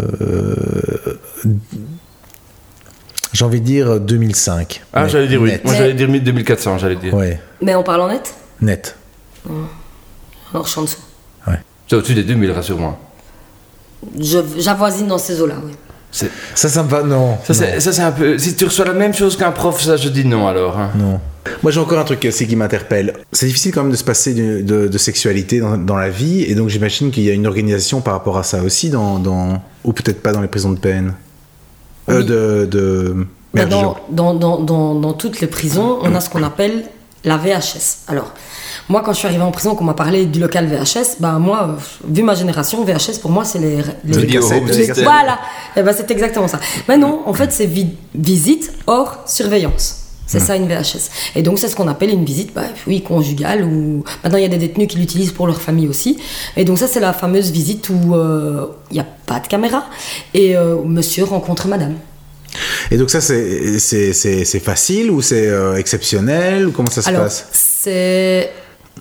J'ai 3.31 3.45
envie 3.45 3.61
de 3.61 3.65
dire 3.65 3.99
2005. 3.99 4.83
Ah, 4.93 5.07
j'allais 5.07 5.27
dire 5.27 5.41
oui. 5.41 5.51
net. 5.51 5.63
Moi, 5.65 5.73
j'allais 5.73 5.93
dire 5.93 6.07
2400, 6.07 6.77
j'allais 6.77 6.95
dire. 6.97 7.13
Ouais, 7.13 7.39
Mais 7.61 7.73
on 7.75 7.83
parle 7.83 8.01
en 8.01 8.07
net 8.09 8.33
net. 8.61 8.95
Alors, 10.53 10.65
je 10.65 10.69
suis 10.71 10.79
en 10.79 10.83
dessous. 10.83 10.97
C'est 11.87 11.95
au-dessus 11.97 12.13
des 12.15 12.23
2000, 12.23 12.51
rassure-moi. 12.51 12.97
Je- 14.19 14.39
J'avoisine 14.57 15.07
dans 15.07 15.17
ces 15.17 15.41
eaux-là, 15.41 15.55
oui. 15.63 15.73
Ça, 16.13 16.69
ça 16.69 16.83
me 16.83 16.87
va. 16.89 17.01
Non. 17.03 17.37
Ça, 17.43 17.53
c'est 17.53 18.01
un 18.01 18.11
peu. 18.11 18.37
Si 18.37 18.55
tu 18.55 18.65
reçois 18.65 18.85
la 18.85 18.93
même 18.93 19.13
chose 19.13 19.35
qu'un 19.35 19.51
prof, 19.51 19.81
ça, 19.81 19.97
je 19.97 20.09
dis 20.09 20.25
non 20.25 20.47
alors. 20.47 20.77
hein. 20.77 20.91
Non. 20.95 21.19
Moi, 21.61 21.71
j'ai 21.71 21.79
encore 21.79 21.99
un 21.99 22.03
truc 22.05 22.23
aussi 22.25 22.47
qui 22.47 22.55
m'interpelle. 22.55 23.13
C'est 23.33 23.47
difficile 23.47 23.73
quand 23.73 23.81
même 23.81 23.91
de 23.91 23.97
se 23.97 24.03
passer 24.03 24.33
de, 24.33 24.61
de- 24.61 24.87
de 24.87 24.97
sexualité 24.97 25.59
dans, 25.59 25.77
dans 25.77 25.97
la 25.97 26.09
vie, 26.09 26.43
et 26.43 26.55
donc 26.55 26.69
j'imagine 26.69 27.11
qu'il 27.11 27.23
y 27.23 27.29
a 27.29 27.33
une 27.33 27.47
organisation 27.47 27.99
par 27.99 28.13
rapport 28.13 28.37
à 28.37 28.43
ça 28.43 28.61
aussi, 28.63 28.89
dans, 28.89 29.19
dans- 29.19 29.61
ou 29.83 29.91
peut-être 29.91 30.21
pas 30.21 30.31
dans 30.31 30.39
les 30.41 30.47
prisons 30.47 30.71
de 30.71 30.79
peine. 30.79 31.13
Euh, 32.09 32.19
Oui. 32.19 32.25
de. 32.25 32.67
de... 32.69 33.13
Bah, 33.53 33.65
Merde, 33.65 33.69
dans, 33.71 33.93
j'ai- 34.09 34.15
dans, 34.15 34.33
dans, 34.35 34.59
dans, 34.61 34.95
dans 34.95 35.13
toutes 35.13 35.41
les 35.41 35.47
prisons, 35.47 35.99
on 36.01 36.13
a 36.15 36.19
ce 36.21 36.29
qu'on 36.29 36.43
appelle 36.43 36.83
la 37.25 37.37
VHS. 37.37 38.03
Alors, 38.07 38.33
moi, 38.89 39.01
quand 39.05 39.13
je 39.13 39.19
suis 39.19 39.27
arrivée 39.27 39.43
en 39.43 39.51
prison, 39.51 39.75
qu'on 39.75 39.83
m'a 39.85 39.93
parlé 39.93 40.25
du 40.25 40.39
local 40.39 40.67
VHS, 40.67 41.17
bah, 41.19 41.33
moi, 41.39 41.69
euh, 41.69 41.81
vu 42.07 42.21
ma 42.23 42.35
génération, 42.35 42.83
VHS, 42.83 43.19
pour 43.21 43.31
moi, 43.31 43.45
c'est 43.45 43.59
les. 43.59 43.77
les- 44.05 44.27
cassettes, 44.27 44.63
les 44.75 44.87
cassettes. 44.87 45.03
Voilà, 45.03 45.39
Eh 45.77 45.81
ben, 45.83 45.93
c'est 45.95 46.09
exactement 46.11 46.47
ça. 46.47 46.59
Mais 46.87 46.97
non, 46.97 47.21
en 47.25 47.33
fait, 47.33 47.51
c'est 47.51 47.65
vi- 47.65 47.95
visite 48.15 48.71
hors 48.87 49.19
surveillance. 49.25 49.99
C'est 50.25 50.39
ça 50.39 50.55
une 50.55 50.67
VHS. 50.67 51.09
Et 51.35 51.43
donc 51.43 51.59
c'est 51.59 51.67
ce 51.67 51.75
qu'on 51.75 51.87
appelle 51.87 52.09
une 52.09 52.25
visite, 52.25 52.53
bah, 52.55 52.63
oui, 52.87 53.03
conjugale. 53.03 53.63
Ou 53.65 54.03
maintenant 54.23 54.39
il 54.39 54.41
y 54.41 54.45
a 54.45 54.49
des 54.49 54.57
détenus 54.57 54.87
qui 54.87 54.97
l'utilisent 54.97 55.33
pour 55.33 55.45
leur 55.45 55.61
famille 55.61 55.87
aussi. 55.87 56.17
Et 56.57 56.63
donc 56.65 56.79
ça 56.79 56.87
c'est 56.87 57.01
la 57.01 57.13
fameuse 57.13 57.51
visite 57.51 57.89
où 57.89 58.15
euh, 58.15 58.65
il 58.89 58.95
n'y 58.95 58.99
a 59.01 59.05
pas 59.27 59.39
de 59.41 59.47
caméra 59.47 59.83
et 60.33 60.55
euh, 60.57 60.77
Monsieur 60.85 61.25
rencontre 61.25 61.67
Madame. 61.67 61.95
Et 62.89 62.97
donc 62.97 63.11
ça, 63.11 63.19
c'est 63.21 64.59
facile 64.63 65.11
ou 65.11 65.21
c'est 65.21 65.47
euh, 65.47 65.75
exceptionnel 65.75 66.67
ou 66.67 66.71
comment 66.71 66.89
ça 66.89 67.01
se 67.03 67.09
Alors 67.09 67.23
passe? 67.23 67.45
c'est 67.51 68.49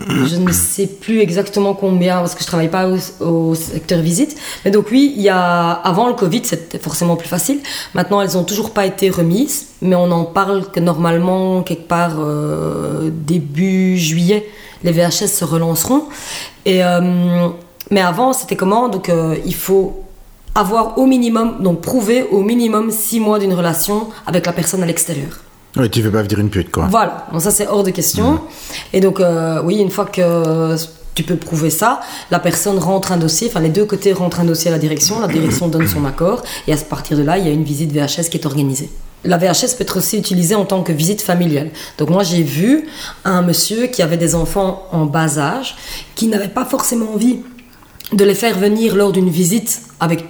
je 0.01 0.37
ne 0.37 0.51
sais 0.53 0.87
plus 0.87 1.21
exactement 1.21 1.75
combien 1.75 2.19
parce 2.19 2.35
que 2.35 2.41
je 2.41 2.47
travaille 2.47 2.71
pas 2.71 2.89
au, 3.21 3.55
secteur 3.55 4.01
visite. 4.01 4.37
Mais 4.65 4.71
donc 4.71 4.87
oui, 4.91 5.13
il 5.17 5.23
y 5.23 5.29
a 5.29 5.71
avant 5.71 6.09
le 6.09 6.15
Covid, 6.15 6.43
c'était 6.45 6.79
forcément 6.79 7.17
plus 7.17 7.29
facile. 7.29 7.61
Maintenant, 7.95 8.23
elles 8.23 8.39
ont 8.39 8.45
toujours 8.45 8.71
pas 8.71 8.87
été 8.87 9.11
remises, 9.11 9.67
mais 9.83 9.95
on 9.95 10.11
en 10.11 10.25
parle 10.25 10.71
que 10.71 10.81
normalement 10.81 11.63
quelque 11.63 11.89
part 11.89 12.15
euh, 12.19 13.11
début 13.13 13.99
juillet, 13.99 14.49
les 14.83 14.93
VHS 14.93 15.29
se 15.29 15.45
relanceront. 15.45 16.05
Et 16.65 16.83
euh, 16.83 17.49
mais 17.91 18.01
avant, 18.01 18.33
c'était 18.33 18.57
comment? 18.57 18.89
Donc 18.89 19.11
euh, 19.11 19.37
il 19.45 19.55
faut 19.55 20.05
avoir 20.55 20.99
au 20.99 21.07
minimum, 21.07 21.63
donc 21.63 21.83
prouver 21.83 22.25
au 22.31 22.41
minimum 22.41 22.91
six 22.91 23.21
mois 23.21 23.39
d'une 23.39 23.55
relation 23.55 24.09
avec 24.27 24.47
la 24.47 24.53
personne 24.53 24.83
à 24.83 24.87
l'extérieur. 24.87 25.41
Oui, 25.77 25.89
tu 25.89 26.03
veux 26.03 26.11
pas 26.11 26.23
dire 26.23 26.39
une 26.39 26.51
pute, 26.51 26.71
quoi. 26.71 26.87
Voilà, 26.91 27.27
donc 27.33 27.41
ça 27.41 27.51
c'est 27.51 27.67
hors 27.67 27.83
de 27.83 27.91
question. 27.91 28.41
Et 28.93 29.01
donc, 29.01 29.21
euh, 29.21 29.63
oui, 29.65 29.79
une 29.79 29.91
fois 29.91 30.05
que 30.05 30.77
tu 31.15 31.23
peux 31.23 31.37
prouver 31.37 31.71
ça, 31.71 32.01
la 32.31 32.39
personne 32.39 32.79
rentre 32.79 33.13
un 33.13 33.17
dossier, 33.17 33.49
enfin 33.49 33.61
les 33.61 33.69
deux 33.69 33.85
côtés 33.85 34.13
rentrent 34.13 34.41
un 34.41 34.45
dossier 34.45 34.71
à 34.71 34.73
la 34.73 34.79
direction, 34.79 35.21
la 35.21 35.29
direction 35.29 35.69
donne 35.69 35.87
son 35.87 36.05
accord, 36.05 36.43
et 36.67 36.73
à 36.73 36.77
partir 36.77 37.17
de 37.17 37.23
là, 37.23 37.39
il 37.39 37.47
y 37.47 37.49
a 37.49 37.53
une 37.53 37.65
visite 37.65 37.93
VHS 37.93 38.29
qui 38.31 38.39
est 38.39 38.47
organisée. 38.47 38.91
La 39.25 39.39
VHS 39.39 39.77
peut 39.77 39.83
être 39.83 39.99
aussi 39.99 40.19
utilisée 40.19 40.57
en 40.57 40.65
tant 40.65 40.83
que 40.83 40.93
visite 40.93 41.23
familiale. 41.23 41.71
Donc 41.97 42.11
moi 42.11 42.25
j'ai 42.25 42.43
vu 42.43 42.89
un 43.25 43.43
monsieur 43.43 43.87
qui 43.87 44.03
avait 44.03 44.17
des 44.17 44.35
enfants 44.35 44.89
en 44.91 45.07
bas 45.07 45.39
âge, 45.39 45.77
qui 46.17 46.27
n'avait 46.27 46.49
pas 46.49 46.65
forcément 46.65 47.13
envie 47.15 47.39
de 48.13 48.25
les 48.25 48.35
faire 48.35 48.59
venir 48.59 48.97
lors 48.97 49.13
d'une 49.13 49.31
visite 49.31 49.83
avec 50.01 50.25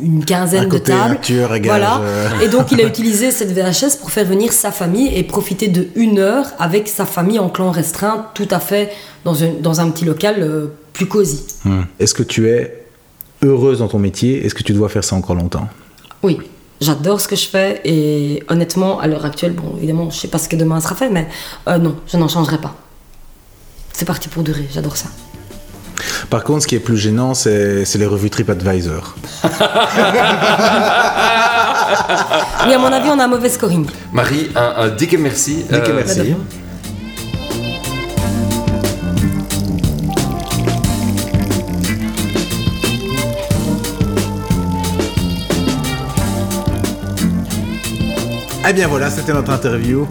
une 0.00 0.24
quinzaine 0.24 0.68
côté, 0.68 0.92
de 0.92 0.98
tables. 0.98 1.18
tueur 1.20 1.50
Voilà. 1.64 2.00
euh. 2.00 2.40
Et 2.40 2.48
donc 2.48 2.72
il 2.72 2.80
a 2.80 2.84
utilisé 2.84 3.30
cette 3.30 3.52
VHS 3.52 3.96
pour 4.00 4.10
faire 4.10 4.24
venir 4.26 4.52
sa 4.52 4.72
famille 4.72 5.14
et 5.14 5.22
profiter 5.22 5.68
de 5.68 5.88
une 5.94 6.18
heure 6.18 6.46
avec 6.58 6.88
sa 6.88 7.04
famille 7.06 7.38
en 7.38 7.48
clan 7.48 7.70
restreint, 7.70 8.26
tout 8.34 8.48
à 8.50 8.60
fait 8.60 8.90
dans 9.24 9.42
un, 9.42 9.50
dans 9.60 9.80
un 9.80 9.90
petit 9.90 10.04
local 10.04 10.36
euh, 10.38 10.66
plus 10.92 11.06
cosy. 11.06 11.44
Hmm. 11.64 11.82
Est-ce 12.00 12.14
que 12.14 12.22
tu 12.22 12.48
es 12.48 12.84
heureuse 13.42 13.80
dans 13.80 13.88
ton 13.88 13.98
métier? 13.98 14.44
Est-ce 14.44 14.54
que 14.54 14.62
tu 14.62 14.72
dois 14.72 14.88
faire 14.88 15.04
ça 15.04 15.16
encore 15.16 15.34
longtemps? 15.36 15.68
Oui, 16.22 16.38
j'adore 16.80 17.20
ce 17.20 17.28
que 17.28 17.36
je 17.36 17.46
fais 17.46 17.80
et 17.84 18.42
honnêtement, 18.48 19.00
à 19.00 19.06
l'heure 19.06 19.24
actuelle, 19.24 19.52
bon, 19.52 19.74
évidemment, 19.76 20.10
je 20.10 20.18
sais 20.18 20.28
pas 20.28 20.38
ce 20.38 20.48
que 20.48 20.56
demain 20.56 20.80
sera 20.80 20.94
fait, 20.94 21.10
mais 21.10 21.28
euh, 21.68 21.78
non, 21.78 21.96
je 22.06 22.16
n'en 22.16 22.28
changerai 22.28 22.58
pas. 22.58 22.74
C'est 23.92 24.06
parti 24.06 24.28
pour 24.28 24.42
durer, 24.42 24.66
j'adore 24.72 24.96
ça. 24.96 25.08
Par 26.30 26.44
contre, 26.44 26.62
ce 26.62 26.66
qui 26.66 26.74
est 26.74 26.80
plus 26.80 26.96
gênant, 26.96 27.34
c'est 27.34 27.84
c'est 27.84 27.98
les 27.98 28.06
revues 28.06 28.30
TripAdvisor. 28.30 29.14
Oui, 32.66 32.72
à 32.74 32.78
mon 32.78 32.86
avis, 32.92 33.08
on 33.10 33.18
a 33.18 33.24
un 33.24 33.28
mauvais 33.28 33.48
scoring. 33.48 33.86
Marie, 34.12 34.48
un, 34.54 34.84
un 34.84 34.88
dick 34.88 35.18
merci. 35.18 35.64
Dick 35.68 35.72
Euh, 35.72 35.92
merci. 35.96 36.18
Madame. 36.20 36.36
Eh 48.68 48.72
bien 48.72 48.86
voilà, 48.86 49.10
c'était 49.10 49.32
notre 49.32 49.50
interview. 49.50 50.06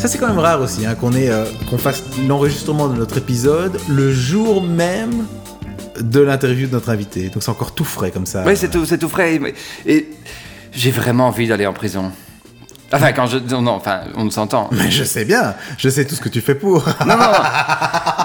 Ça 0.00 0.08
c'est 0.08 0.16
quand 0.16 0.28
même 0.28 0.38
rare 0.38 0.62
aussi, 0.62 0.86
hein, 0.86 0.96
euh, 1.04 1.44
qu'on 1.68 1.76
fasse 1.76 2.02
l'enregistrement 2.26 2.88
de 2.88 2.96
notre 2.96 3.18
épisode 3.18 3.78
le 3.86 4.10
jour 4.10 4.62
même 4.62 5.26
de 6.00 6.20
l'interview 6.20 6.68
de 6.68 6.72
notre 6.72 6.88
invité. 6.88 7.28
Donc 7.28 7.42
c'est 7.42 7.50
encore 7.50 7.74
tout 7.74 7.84
frais 7.84 8.10
comme 8.10 8.24
ça. 8.24 8.42
Oui, 8.46 8.56
c'est 8.56 8.70
tout, 8.70 8.86
tout 8.86 9.08
frais. 9.10 9.38
Et 9.84 10.08
j'ai 10.72 10.90
vraiment 10.90 11.26
envie 11.26 11.46
d'aller 11.48 11.66
en 11.66 11.74
prison. 11.74 12.12
Enfin, 12.92 13.12
quand 13.12 13.26
je. 13.26 13.38
Non, 13.38 13.62
non, 13.62 13.72
enfin, 13.72 14.00
on 14.16 14.28
s'entend. 14.30 14.68
Mais 14.72 14.90
je 14.90 15.04
sais 15.04 15.24
bien, 15.24 15.54
je 15.78 15.88
sais 15.88 16.04
tout 16.04 16.14
ce 16.14 16.20
que 16.20 16.28
tu 16.28 16.40
fais 16.40 16.54
pour. 16.54 16.84
Non, 17.06 17.16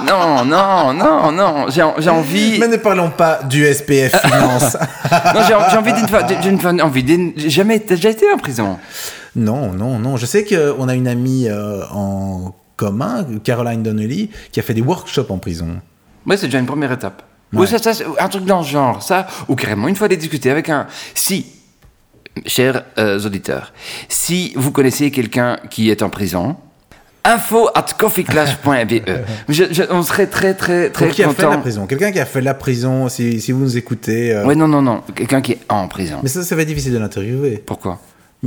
non, 0.06 0.46
non, 0.46 0.94
non, 0.94 1.32
non. 1.32 1.66
J'ai 1.70 1.86
j'ai 2.00 2.10
envie. 2.10 2.58
Mais 2.60 2.68
ne 2.68 2.78
parlons 2.78 3.12
pas 3.12 3.42
du 3.44 3.66
SPF 3.66 4.22
Finance. 4.22 4.78
Non, 5.34 5.42
j'ai 5.48 5.78
envie 5.78 5.94
d'une 5.94 6.08
fois. 6.08 6.22
J'ai 6.28 6.82
envie 6.82 7.50
Jamais. 7.50 7.80
T'as 7.80 7.96
déjà 7.96 8.10
été 8.10 8.26
en 8.32 8.38
prison 8.38 8.78
non, 9.36 9.74
non, 9.74 10.00
non. 10.00 10.18
Je 10.18 10.26
sais 10.26 10.46
qu'on 10.46 10.88
a 10.88 10.96
une 10.96 11.08
amie 11.08 11.48
euh, 11.50 11.84
en 11.92 12.56
commun, 12.78 13.26
Caroline 13.44 13.84
Donnelly, 13.84 14.30
qui 14.52 14.60
a 14.60 14.64
fait 14.64 14.74
des 14.74 14.82
workshops 14.82 15.30
en 15.30 15.38
prison. 15.38 15.82
Oui, 16.26 16.38
c'est 16.38 16.48
déjà 16.48 16.60
une 16.60 16.66
première 16.66 16.92
étape. 16.92 17.22
Ouais. 17.54 17.62
Ou 17.62 17.66
ça, 17.66 17.78
ça, 17.78 17.92
un 18.20 18.30
truc 18.30 18.46
dans 18.46 18.64
ce 18.64 18.72
genre, 18.72 19.04
ça, 19.04 19.28
ou 19.48 19.56
carrément 19.56 19.88
une 19.88 19.96
fois 19.96 20.06
aller 20.06 20.18
discuter 20.18 20.50
avec 20.50 20.70
un. 20.70 20.88
Si, 21.14 21.46
chers 22.46 22.84
euh, 22.98 23.20
auditeurs, 23.20 23.74
si 24.10 24.54
vous 24.56 24.72
connaissez 24.72 25.12
quelqu'un 25.12 25.58
qui 25.70 25.90
est 25.90 26.02
en 26.02 26.10
prison, 26.10 26.56
info 27.24 27.70
at 27.74 27.86
coffeeclash.be. 27.98 29.10
On 29.90 30.04
serait 30.04 30.28
très, 30.28 30.54
très, 30.54 30.90
très 30.90 31.06
Pour 31.08 31.16
qui 31.16 31.24
a 31.24 31.30
fait 31.30 31.42
la 31.44 31.48
content. 31.50 31.62
prison? 31.62 31.88
Quelqu'un 31.88 32.12
qui 32.12 32.20
a 32.20 32.26
fait 32.26 32.42
la 32.42 32.54
prison, 32.54 33.10
si, 33.10 33.42
si 33.42 33.52
vous 33.52 33.60
nous 33.62 33.78
écoutez. 33.78 34.34
euh, 34.34 34.46
Ouais, 34.46 34.56
non, 34.56 34.68
non, 34.68 34.82
non, 34.82 35.02
quelqu'un 35.16 35.42
qui 35.42 35.54
est 35.54 35.60
en 35.70 35.88
prison. 35.88 36.18
Mais 36.24 36.30
ça, 36.30 36.44
ça 36.44 36.56
va 36.56 36.62
être 36.62 36.68
difficile 36.68 36.94
de 36.94 36.98
l'interviewer. 37.00 37.62
Pourquoi? 37.66 38.00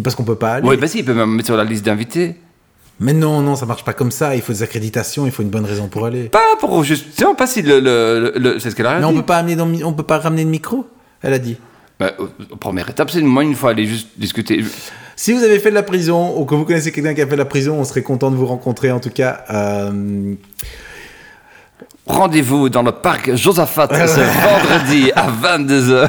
Parce 0.02 0.14
qu'on 0.14 0.24
peut 0.24 0.36
pas 0.36 0.54
aller. 0.54 0.68
Oui, 0.68 0.76
bah 0.76 0.86
si, 0.86 0.98
il 1.00 1.04
peut 1.04 1.14
me 1.14 1.26
mettre 1.26 1.46
sur 1.46 1.56
la 1.56 1.64
liste 1.64 1.84
d'invités. 1.84 2.36
Mais 3.00 3.12
non, 3.12 3.40
non, 3.40 3.56
ça 3.56 3.64
marche 3.66 3.84
pas 3.84 3.92
comme 3.94 4.10
ça. 4.12 4.34
Il 4.36 4.42
faut 4.42 4.52
des 4.52 4.62
accréditations, 4.62 5.24
il 5.26 5.32
faut 5.32 5.42
une 5.42 5.50
bonne 5.50 5.64
raison 5.64 5.88
pour 5.88 6.04
aller. 6.06 6.24
Pas 6.28 6.40
pour 6.60 6.82
juste. 6.84 7.20
Non, 7.20 7.34
pas 7.34 7.46
si 7.46 7.62
le. 7.62 7.80
le, 7.80 8.32
le- 8.34 8.38
le- 8.38 8.58
c'est 8.60 8.70
ce 8.70 8.76
qu'elle 8.76 8.86
a 8.86 8.98
Mais 8.98 9.04
on 9.04 9.10
dit. 9.12 9.18
peut 9.18 9.26
pas 9.26 9.38
amener 9.38 9.56
dans, 9.56 9.68
on 9.84 9.92
peut 9.92 10.02
pas 10.04 10.18
ramener 10.18 10.44
de 10.44 10.50
micro. 10.50 10.86
Elle 11.22 11.32
a 11.32 11.38
dit. 11.38 11.56
Bah, 11.98 12.12
euh, 12.20 12.26
première 12.60 12.88
étape, 12.90 13.10
c'est 13.10 13.22
moi 13.22 13.42
une 13.42 13.54
fois 13.54 13.70
aller 13.70 13.86
juste 13.86 14.08
discuter. 14.16 14.64
Si 15.16 15.32
vous 15.32 15.42
avez 15.42 15.58
fait 15.58 15.70
de 15.70 15.74
la 15.74 15.82
prison 15.82 16.38
ou 16.38 16.44
que 16.44 16.54
vous 16.54 16.64
connaissez 16.64 16.92
quelqu'un 16.92 17.14
qui 17.14 17.22
a 17.22 17.26
fait 17.26 17.32
de 17.32 17.36
la 17.36 17.44
prison, 17.44 17.76
on 17.78 17.84
serait 17.84 18.02
content 18.02 18.30
de 18.30 18.36
vous 18.36 18.46
rencontrer. 18.46 18.92
En 18.92 19.00
tout 19.00 19.10
cas, 19.10 19.44
euh, 19.50 20.34
Rendez-vous 22.08 22.70
dans 22.70 22.82
le 22.82 22.92
parc 22.92 23.34
Josaphat 23.34 23.88
ce 24.06 24.20
vendredi 24.20 25.12
à 25.14 25.28
22h. 25.30 26.08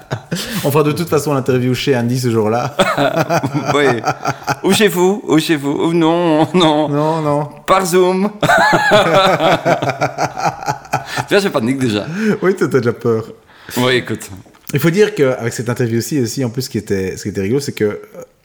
on 0.64 0.70
fera 0.70 0.82
de 0.82 0.92
toute 0.92 1.08
façon 1.08 1.34
l'interview 1.34 1.74
chez 1.74 1.94
Andy 1.94 2.18
ce 2.18 2.30
jour-là. 2.30 2.74
oui. 3.74 4.00
Ou 4.64 4.72
chez 4.72 4.88
vous, 4.88 5.22
ou 5.28 5.38
chez 5.38 5.56
vous. 5.56 5.72
Ou 5.72 5.92
non, 5.92 6.48
non. 6.54 6.88
non, 6.88 7.20
non. 7.20 7.48
Par 7.66 7.84
Zoom. 7.84 8.30
tu 11.28 11.34
vois, 11.34 11.40
je 11.40 11.48
panique 11.48 11.78
déjà. 11.78 12.06
Oui, 12.40 12.56
t'as 12.56 12.66
déjà 12.66 12.94
peur. 12.94 13.24
Oui, 13.76 13.96
écoute. 13.96 14.30
Il 14.74 14.80
faut 14.80 14.90
dire 14.90 15.14
qu'avec 15.14 15.52
cette 15.52 15.68
interview 15.70 15.98
aussi, 15.98 16.20
aussi 16.20 16.44
en 16.44 16.50
plus, 16.50 16.62
ce 16.62 16.70
qui 16.70 16.78
était, 16.78 17.16
ce 17.16 17.22
qui 17.22 17.28
était 17.30 17.40
rigolo, 17.40 17.60
c'est 17.60 17.72
que 17.72 17.84
euh, 17.84 17.98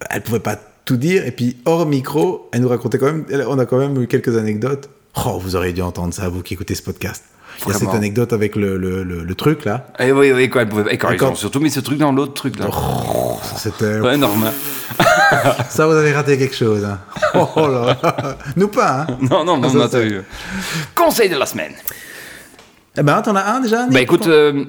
elle 0.09 0.21
pouvait 0.21 0.39
pas 0.39 0.57
tout 0.86 0.95
dire. 0.97 1.26
Et 1.28 1.32
puis, 1.32 1.57
hors 1.65 1.86
micro, 1.86 2.49
elle 2.53 2.61
nous 2.61 2.69
racontait 2.69 2.97
quand 2.97 3.07
même, 3.07 3.26
elle- 3.30 3.45
on 3.47 3.59
a 3.59 3.65
quand 3.65 3.78
même 3.78 4.01
eu 4.01 4.07
quelques 4.07 4.38
anecdotes. 4.38 4.89
Oh, 5.26 5.38
vous 5.39 5.55
auriez 5.55 5.74
dû 5.74 5.82
entendre 5.82 6.13
ça, 6.13 6.30
vous 6.30 6.41
qui 6.41 6.53
écoutez 6.53 6.76
ce 6.76 6.82
podcast. 6.82 7.24
Il 7.67 7.71
y 7.71 7.76
a 7.76 7.78
cette 7.78 7.89
anecdote 7.89 8.34
avec 8.34 8.55
le, 8.55 8.78
le, 8.78 9.03
le, 9.03 9.24
le 9.24 9.36
truc, 9.36 9.65
là. 9.65 9.88
Et 9.99 10.11
oui, 10.11 10.32
oui, 10.34 10.49
quand, 10.49 10.61
elle 10.61 10.69
pouvait... 10.69 10.91
et 10.93 10.97
quand 10.97 11.11
Et 11.11 11.13
ils 11.15 11.17
quand- 11.19 11.32
ont 11.32 11.36
surtout 11.36 11.59
mis 11.59 11.69
ce 11.69 11.82
truc 11.82 11.99
dans 11.99 12.11
l'autre 12.11 12.34
truc 12.34 12.57
là. 12.57 12.65
Oh, 12.71 13.38
c'était... 13.57 13.99
Ouais, 13.99 14.17
normal. 14.17 14.51
Ça, 15.69 15.86
vous 15.86 15.93
avez 15.93 16.11
raté 16.13 16.38
quelque 16.38 16.55
chose. 16.55 16.84
hein. 16.84 16.99
Oh, 17.36 17.67
là. 17.67 18.38
Nous 18.55 18.69
pas, 18.69 19.01
hein. 19.01 19.17
Non, 19.21 19.45
non, 19.45 19.57
non, 19.57 19.71
non, 19.71 19.84
c'est- 19.84 19.89
t'as 19.89 20.03
eu. 20.03 20.21
Conseil 20.95 21.30
de 21.30 21.36
la 21.36 21.45
semaine. 21.45 21.74
Eh 22.96 23.02
ben, 23.02 23.22
t'en 23.24 23.36
as 23.36 23.44
un 23.56 23.60
déjà, 23.60 23.84
Andy 23.84 23.94
Bah 23.94 24.02
écoute, 24.02 24.28
euh, 24.28 24.66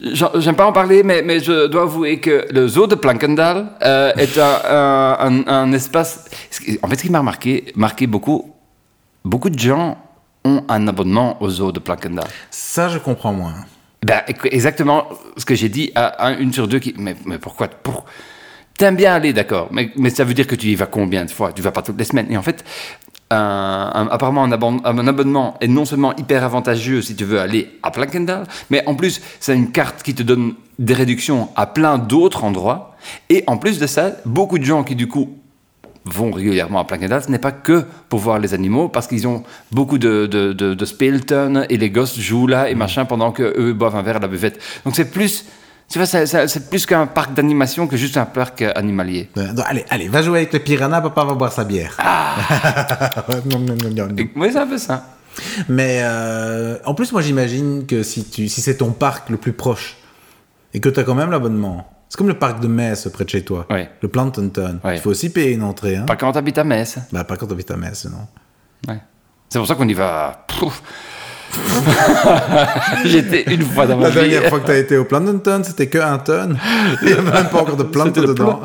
j'aime 0.00 0.56
pas 0.56 0.66
en 0.66 0.72
parler, 0.72 1.04
mais, 1.04 1.22
mais 1.22 1.38
je 1.38 1.66
dois 1.68 1.82
avouer 1.82 2.18
que 2.18 2.46
le 2.50 2.66
zoo 2.66 2.88
de 2.88 2.96
Plankendal 2.96 3.68
euh, 3.82 4.12
est 4.16 4.36
un, 4.36 5.44
un- 5.46 5.72
espace. 5.72 6.24
En 6.82 6.88
fait, 6.88 6.96
ce 6.96 7.02
qui 7.02 7.10
m'a 7.10 7.22
marqué, 7.22 7.72
marqué 7.76 8.08
beaucoup, 8.08 8.52
beaucoup 9.24 9.48
de 9.48 9.58
gens 9.58 9.96
ont 10.44 10.64
un 10.68 10.88
abonnement 10.88 11.40
au 11.40 11.50
zoo 11.50 11.70
de 11.70 11.78
Plankendal. 11.78 12.26
Ça, 12.50 12.88
je 12.88 12.98
comprends 12.98 13.32
moins. 13.32 13.54
Ben, 14.04 14.22
exactement 14.44 15.06
ce 15.36 15.44
que 15.44 15.54
j'ai 15.54 15.68
dit 15.68 15.92
à, 15.94 16.32
une 16.32 16.52
sur 16.52 16.66
deux 16.66 16.80
qui. 16.80 16.94
Mais, 16.98 17.14
mais 17.26 17.38
pourquoi 17.38 17.68
pour... 17.68 18.04
T'aimes 18.76 18.96
bien 18.96 19.14
aller, 19.14 19.32
d'accord, 19.32 19.68
mais, 19.72 19.90
mais 19.96 20.10
ça 20.10 20.22
veut 20.22 20.34
dire 20.34 20.46
que 20.46 20.54
tu 20.54 20.68
y 20.68 20.74
vas 20.76 20.86
combien 20.86 21.24
de 21.24 21.30
fois? 21.32 21.52
Tu 21.52 21.62
vas 21.62 21.72
pas 21.72 21.82
toutes 21.82 21.98
les 21.98 22.04
semaines. 22.04 22.30
Et 22.30 22.36
en 22.36 22.42
fait, 22.42 22.64
un- 23.30 23.90
un- 23.94 24.08
apparemment, 24.10 24.44
un, 24.44 24.52
abon- 24.52 24.80
un 24.84 25.06
abonnement 25.06 25.56
est 25.60 25.68
non 25.68 25.84
seulement 25.84 26.16
hyper 26.16 26.44
avantageux 26.44 27.02
si 27.02 27.14
tu 27.14 27.24
veux 27.24 27.40
aller 27.40 27.78
à 27.82 27.90
Plankendal, 27.90 28.44
mais 28.70 28.82
en 28.86 28.94
plus, 28.94 29.20
c'est 29.40 29.54
une 29.54 29.70
carte 29.70 30.02
qui 30.02 30.14
te 30.14 30.22
donne 30.22 30.54
des 30.78 30.94
réductions 30.94 31.48
à 31.56 31.66
plein 31.66 31.98
d'autres 31.98 32.44
endroits. 32.44 32.96
Et 33.28 33.44
en 33.46 33.56
plus 33.58 33.78
de 33.78 33.86
ça, 33.86 34.12
beaucoup 34.24 34.58
de 34.58 34.64
gens 34.64 34.82
qui, 34.84 34.94
du 34.94 35.08
coup, 35.08 35.36
vont 36.04 36.30
régulièrement 36.30 36.78
à 36.78 36.84
Plankendal, 36.84 37.22
ce 37.22 37.30
n'est 37.30 37.38
pas 37.38 37.52
que 37.52 37.84
pour 38.08 38.20
voir 38.20 38.38
les 38.38 38.54
animaux, 38.54 38.88
parce 38.88 39.06
qu'ils 39.06 39.26
ont 39.26 39.42
beaucoup 39.72 39.98
de, 39.98 40.26
de, 40.26 40.54
de, 40.54 40.72
de 40.72 41.64
et 41.68 41.76
les 41.76 41.90
gosses 41.90 42.18
jouent 42.18 42.46
là 42.46 42.70
et 42.70 42.74
machin 42.74 43.04
pendant 43.04 43.30
que 43.30 43.54
eux 43.58 43.74
boivent 43.74 43.96
un 43.96 44.02
verre 44.02 44.16
à 44.16 44.20
la 44.20 44.28
buvette. 44.28 44.58
Donc 44.86 44.96
c'est 44.96 45.10
plus, 45.10 45.44
tu 45.88 45.98
vois, 45.98 46.06
c'est 46.06 46.68
plus 46.70 46.84
qu'un 46.86 47.06
parc 47.06 47.32
d'animation 47.34 47.86
que 47.86 47.96
juste 47.96 48.16
un 48.16 48.26
parc 48.26 48.62
euh, 48.62 48.72
animalier. 48.76 49.30
Euh, 49.36 49.48
allez, 49.64 49.84
allez, 49.90 50.08
va 50.08 50.22
jouer 50.22 50.38
avec 50.40 50.52
les 50.52 50.60
piranhas, 50.60 51.00
papa 51.00 51.24
va 51.24 51.34
boire 51.34 51.52
sa 51.52 51.64
bière. 51.64 51.96
non, 53.50 53.58
non, 53.58 53.74
non, 53.74 53.90
non, 53.90 54.06
non. 54.08 54.16
Et- 54.16 54.30
Oui, 54.36 54.48
c'est 54.52 54.58
un 54.58 54.66
peu 54.66 54.78
ça. 54.78 55.04
Mais 55.68 56.00
euh, 56.02 56.76
en 56.84 56.94
plus, 56.94 57.12
moi, 57.12 57.22
j'imagine 57.22 57.86
que 57.86 58.02
si, 58.02 58.24
tu, 58.24 58.48
si 58.48 58.60
c'est 58.60 58.76
ton 58.78 58.90
parc 58.92 59.30
le 59.30 59.36
plus 59.36 59.52
proche 59.52 59.96
et 60.74 60.80
que 60.80 60.88
tu 60.88 60.98
as 61.00 61.04
quand 61.04 61.14
même 61.14 61.30
l'abonnement, 61.30 61.90
c'est 62.08 62.16
comme 62.18 62.28
le 62.28 62.38
parc 62.38 62.60
de 62.60 62.66
Metz 62.68 63.08
près 63.12 63.24
de 63.24 63.30
chez 63.30 63.42
toi, 63.44 63.66
Ouais. 63.70 63.88
le 64.02 64.08
Plantenton. 64.08 64.80
Ouais. 64.82 64.96
Il 64.96 65.00
faut 65.00 65.10
aussi 65.10 65.30
payer 65.30 65.52
une 65.52 65.62
entrée. 65.62 65.96
Hein. 65.96 66.04
Pas 66.06 66.16
quand 66.16 66.32
t'habites 66.32 66.58
à 66.58 66.64
Metz. 66.64 66.98
Bah, 67.12 67.24
pas 67.24 67.36
quand 67.36 67.46
tu 67.46 67.52
habites 67.52 67.70
à 67.70 67.76
Metz, 67.76 68.06
non. 68.06 68.92
Ouais. 68.92 69.00
C'est 69.48 69.58
pour 69.58 69.68
ça 69.68 69.74
qu'on 69.74 69.88
y 69.88 69.94
va. 69.94 70.44
Pouf. 70.48 70.82
J'étais 73.04 73.44
une 73.52 73.62
fois 73.62 73.86
dans 73.86 73.96
ma 73.96 74.04
La 74.04 74.10
vie. 74.10 74.30
dernière 74.30 74.48
fois 74.48 74.60
que 74.60 74.66
tu 74.66 74.72
as 74.72 74.78
été 74.78 74.96
au 74.96 75.04
Plantenton, 75.04 75.62
c'était 75.64 75.86
que 75.86 75.98
un 75.98 76.18
tonne. 76.18 76.58
Il 77.02 77.06
n'y 77.08 77.12
avait 77.14 77.22
même 77.22 77.48
pas 77.48 77.60
encore 77.62 77.76
de 77.76 77.84
plante 77.84 78.14
dedans. 78.14 78.60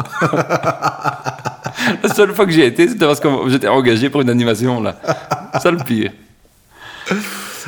La 2.03 2.13
seule 2.13 2.34
fois 2.34 2.45
que 2.45 2.51
j'y 2.51 2.61
ai 2.61 2.67
été, 2.67 2.88
c'était 2.88 3.05
parce 3.05 3.19
que 3.19 3.27
j'étais 3.47 3.67
engagé 3.67 4.09
pour 4.09 4.21
une 4.21 4.29
animation 4.29 4.81
là. 4.81 4.95
Ça 5.61 5.71
le 5.71 5.77
pire. 5.77 6.11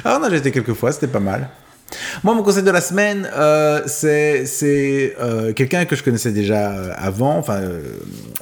Ah, 0.04 0.18
on 0.20 0.24
a 0.24 0.36
été 0.36 0.52
quelques 0.52 0.74
fois, 0.74 0.92
c'était 0.92 1.08
pas 1.08 1.20
mal. 1.20 1.50
Moi, 2.26 2.34
mon 2.34 2.42
conseil 2.42 2.64
de 2.64 2.72
la 2.72 2.82
semaine, 2.82 3.30
euh, 3.36 3.84
c'est 3.86 5.16
euh, 5.20 5.54
quelqu'un 5.54 5.86
que 5.86 5.96
je 5.96 6.02
connaissais 6.02 6.32
déjà 6.32 6.72
euh, 6.72 6.92
avant. 6.98 7.38
Enfin, 7.38 7.62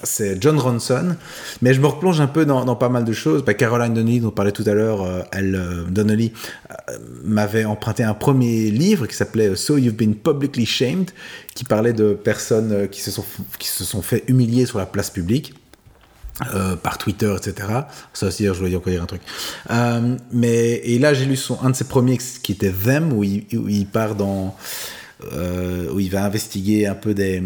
c'est 0.03 0.41
John 0.41 0.57
Ronson. 0.57 1.17
Mais 1.61 1.73
je 1.73 1.81
me 1.81 1.87
replonge 1.87 2.21
un 2.21 2.27
peu 2.27 2.45
dans, 2.45 2.77
pas 2.77 2.87
mal 2.87 3.03
de 3.03 3.11
choses. 3.11 3.43
Bah, 3.43 3.53
Caroline 3.53 3.93
Donnelly, 3.93 4.21
dont 4.21 4.29
on 4.29 4.31
parlait 4.31 4.53
tout 4.53 4.63
à 4.67 4.73
l'heure, 4.73 5.05
elle, 5.33 5.61
Donnelly, 5.89 6.31
m'avait 7.25 7.65
emprunté 7.65 8.03
un 8.03 8.13
premier 8.13 8.71
livre 8.71 9.05
qui 9.05 9.17
s'appelait 9.17 9.53
So 9.57 9.77
You've 9.77 9.95
Been 9.95 10.15
Publicly 10.15 10.65
Shamed, 10.65 11.11
qui 11.53 11.65
parlait 11.65 11.91
de 11.91 12.13
personnes 12.13 12.87
qui 12.87 13.01
se 13.01 13.11
sont, 13.11 13.25
qui 13.59 13.67
se 13.67 13.83
sont 13.83 14.01
fait 14.01 14.23
humilier 14.29 14.65
sur 14.65 14.77
la 14.77 14.85
place 14.85 15.09
publique. 15.09 15.55
Euh, 16.55 16.75
par 16.75 16.97
Twitter, 16.97 17.31
etc. 17.37 17.67
Ça 18.11 18.25
aussi, 18.25 18.45
je 18.45 18.51
voulais 18.51 18.75
encore 18.75 18.91
dire 18.91 19.03
un 19.03 19.05
truc. 19.05 19.21
Euh, 19.69 20.17
mais 20.31 20.81
et 20.83 20.97
là, 20.97 21.13
j'ai 21.13 21.25
lu 21.25 21.35
son, 21.35 21.61
un 21.61 21.69
de 21.69 21.75
ses 21.75 21.83
premiers 21.83 22.17
qui 22.17 22.53
était 22.53 22.71
Them, 22.71 23.13
où 23.13 23.23
il, 23.23 23.85
part 23.85 24.15
dans 24.15 24.55
euh, 25.31 25.91
où 25.93 25.99
il 25.99 26.09
va 26.09 26.25
investiguer 26.25 26.87
un 26.87 26.95
peu 26.95 27.13
des 27.13 27.41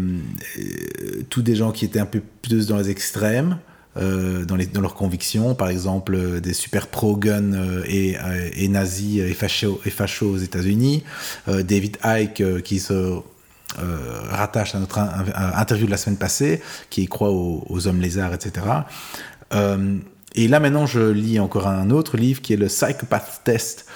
tous 1.28 1.42
des 1.42 1.54
gens 1.54 1.70
qui 1.70 1.84
étaient 1.84 2.00
un 2.00 2.06
peu 2.06 2.22
plus 2.40 2.66
dans 2.66 2.78
les 2.78 2.88
extrêmes. 2.88 3.58
dans, 3.94 4.56
les, 4.56 4.66
dans 4.66 4.80
leurs 4.80 4.94
convictions, 4.94 5.54
par 5.54 5.68
exemple 5.68 6.40
des 6.40 6.54
super 6.54 6.86
pro-gun 6.86 7.82
et, 7.84 8.16
et 8.56 8.68
nazis 8.68 9.20
et 9.20 9.34
fachos, 9.34 9.80
et 9.84 10.24
aux 10.24 10.38
États-Unis, 10.38 11.04
David 11.46 11.98
Icke 12.04 12.62
qui 12.62 12.78
se 12.78 13.20
euh, 13.78 14.20
rattache 14.30 14.74
à 14.74 14.78
notre 14.78 14.98
interview 14.98 15.86
de 15.86 15.90
la 15.90 15.98
semaine 15.98 16.16
passée, 16.16 16.62
qui 16.90 17.06
croit 17.06 17.30
aux, 17.30 17.86
hommes 17.86 18.00
lézards, 18.00 18.32
etc. 18.32 18.66
Euh, 19.52 19.98
et 20.34 20.48
là 20.48 20.58
maintenant, 20.58 20.86
je 20.86 21.00
lis 21.00 21.38
encore 21.38 21.68
un 21.68 21.90
autre 21.90 22.16
livre 22.16 22.40
qui 22.40 22.54
est 22.54 22.56
le 22.56 22.66
Psychopath 22.66 23.42
Test, 23.44 23.86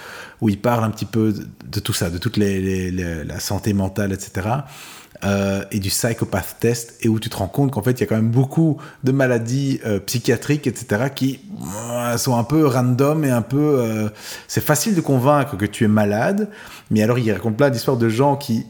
où 0.41 0.51
il 0.51 0.61
parle 0.61 0.85
un 0.85 0.91
petit 0.91 1.07
peu 1.07 1.33
de, 1.65 1.81
tout 1.81 1.95
ça, 1.95 2.11
de 2.11 2.19
toute 2.19 2.37
la 2.37 3.41
santé 3.41 3.73
mentale, 3.73 4.13
etc. 4.13 4.49
euh, 5.25 5.65
et 5.71 5.79
du 5.79 5.89
psychopath 5.89 6.57
test, 6.61 6.97
et 7.01 7.09
où 7.09 7.19
tu 7.19 7.29
te 7.29 7.37
rends 7.37 7.49
compte 7.49 7.71
qu'en 7.71 7.83
fait, 7.83 7.93
il 7.93 8.01
y 8.01 8.03
a 8.03 8.07
quand 8.07 8.17
même 8.17 8.31
beaucoup 8.31 8.77
de 9.05 9.13
maladies 9.13 9.81
euh, 9.87 10.01
psychiatriques, 10.01 10.67
etc., 10.67 11.05
qui 11.15 11.41
sont 12.19 12.37
un 12.37 12.45
peu 12.45 12.67
random 12.67 13.25
et 13.25 13.31
un 13.31 13.43
peu... 13.43 14.11
c'est 14.49 14.65
facile 14.65 14.95
de 14.95 15.01
convaincre 15.01 15.57
que 15.57 15.67
tu 15.67 15.85
es 15.85 15.89
malade, 15.89 16.51
mais 16.91 17.03
alors 17.03 17.19
il 17.19 17.33
raconte 17.33 17.57
plein 17.57 17.71
d'histoires 17.71 17.97
de 17.97 18.09
gens 18.09 18.37
qui 18.37 18.67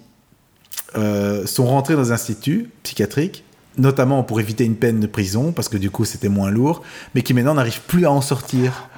euh, 0.96 1.46
sont 1.46 1.66
rentrés 1.66 1.94
dans 1.94 2.10
un 2.10 2.14
institut 2.14 2.68
psychiatrique, 2.82 3.44
notamment 3.78 4.22
pour 4.22 4.40
éviter 4.40 4.64
une 4.64 4.76
peine 4.76 5.00
de 5.00 5.06
prison, 5.06 5.52
parce 5.52 5.68
que 5.68 5.76
du 5.78 5.90
coup 5.90 6.04
c'était 6.04 6.28
moins 6.28 6.50
lourd, 6.50 6.82
mais 7.14 7.22
qui 7.22 7.32
maintenant 7.34 7.54
n'arrivent 7.54 7.80
plus 7.86 8.04
à 8.06 8.10
en 8.10 8.20
sortir. 8.20 8.88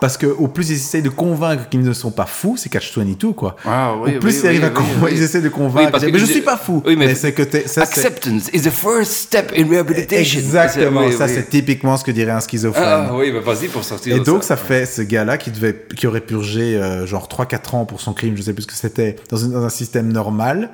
parce 0.00 0.16
que 0.16 0.26
au 0.26 0.48
plus 0.48 0.70
ils 0.70 0.74
essayent 0.76 1.02
de 1.02 1.08
convaincre 1.10 1.68
qu'ils 1.68 1.82
ne 1.82 1.92
sont 1.92 2.10
pas 2.10 2.24
fous, 2.26 2.56
c'est 2.56 2.68
Catch 2.70 2.96
22 2.98 3.32
quoi. 3.34 3.54
Ah, 3.64 3.94
oui, 4.02 4.16
au 4.16 4.18
plus 4.18 4.30
oui, 4.32 4.40
ils 4.42 4.46
arrivent 4.48 4.72
oui, 5.02 5.10
à 5.10 5.14
ils 5.14 5.22
essaient 5.22 5.40
de 5.42 5.48
convaincre. 5.48 5.92
parce 5.92 6.04
que 6.04 6.10
mais 6.10 6.18
je 6.18 6.24
ils- 6.24 6.30
suis 6.32 6.40
pas 6.40 6.56
fou. 6.56 6.82
Mais- 6.86 7.14
c'est 7.14 7.32
que 7.32 7.42
t'es- 7.44 7.68
ça, 7.68 7.82
Acceptance 7.82 8.48
is 8.52 8.62
the 8.62 8.70
first 8.70 9.12
step 9.12 9.52
in 9.56 9.68
rehabilitation. 9.68 10.40
Exactement, 10.40 11.08
ça 11.12 11.28
c'est 11.28 11.48
typiquement 11.50 11.96
ce 11.98 12.02
que 12.02 12.10
dirait 12.10 12.32
un 12.32 12.40
schizophrène. 12.40 12.84
Ah 12.86 13.10
oui, 13.14 13.30
bah 13.30 13.38
vas-y 13.44 13.68
pour 13.68 13.84
sortir 13.84 14.16
Et 14.16 14.20
donc 14.20 14.42
ça 14.42 14.56
fait 14.56 14.86
ce 14.86 15.02
gars-là 15.02 15.36
qui 15.38 15.50
devait, 15.52 15.86
qui 15.96 16.06
aurait 16.08 16.20
purgé 16.22 16.76
euh, 16.76 17.06
genre 17.06 17.28
3-4 17.28 17.74
ans 17.76 17.84
pour 17.84 18.00
son 18.00 18.12
crime, 18.14 18.36
je 18.36 18.42
sais 18.42 18.54
plus 18.54 18.62
ce 18.62 18.68
que 18.68 18.74
c'était, 18.74 19.16
dans 19.30 19.64
un 19.64 19.68
système 19.68 20.10
normal. 20.10 20.70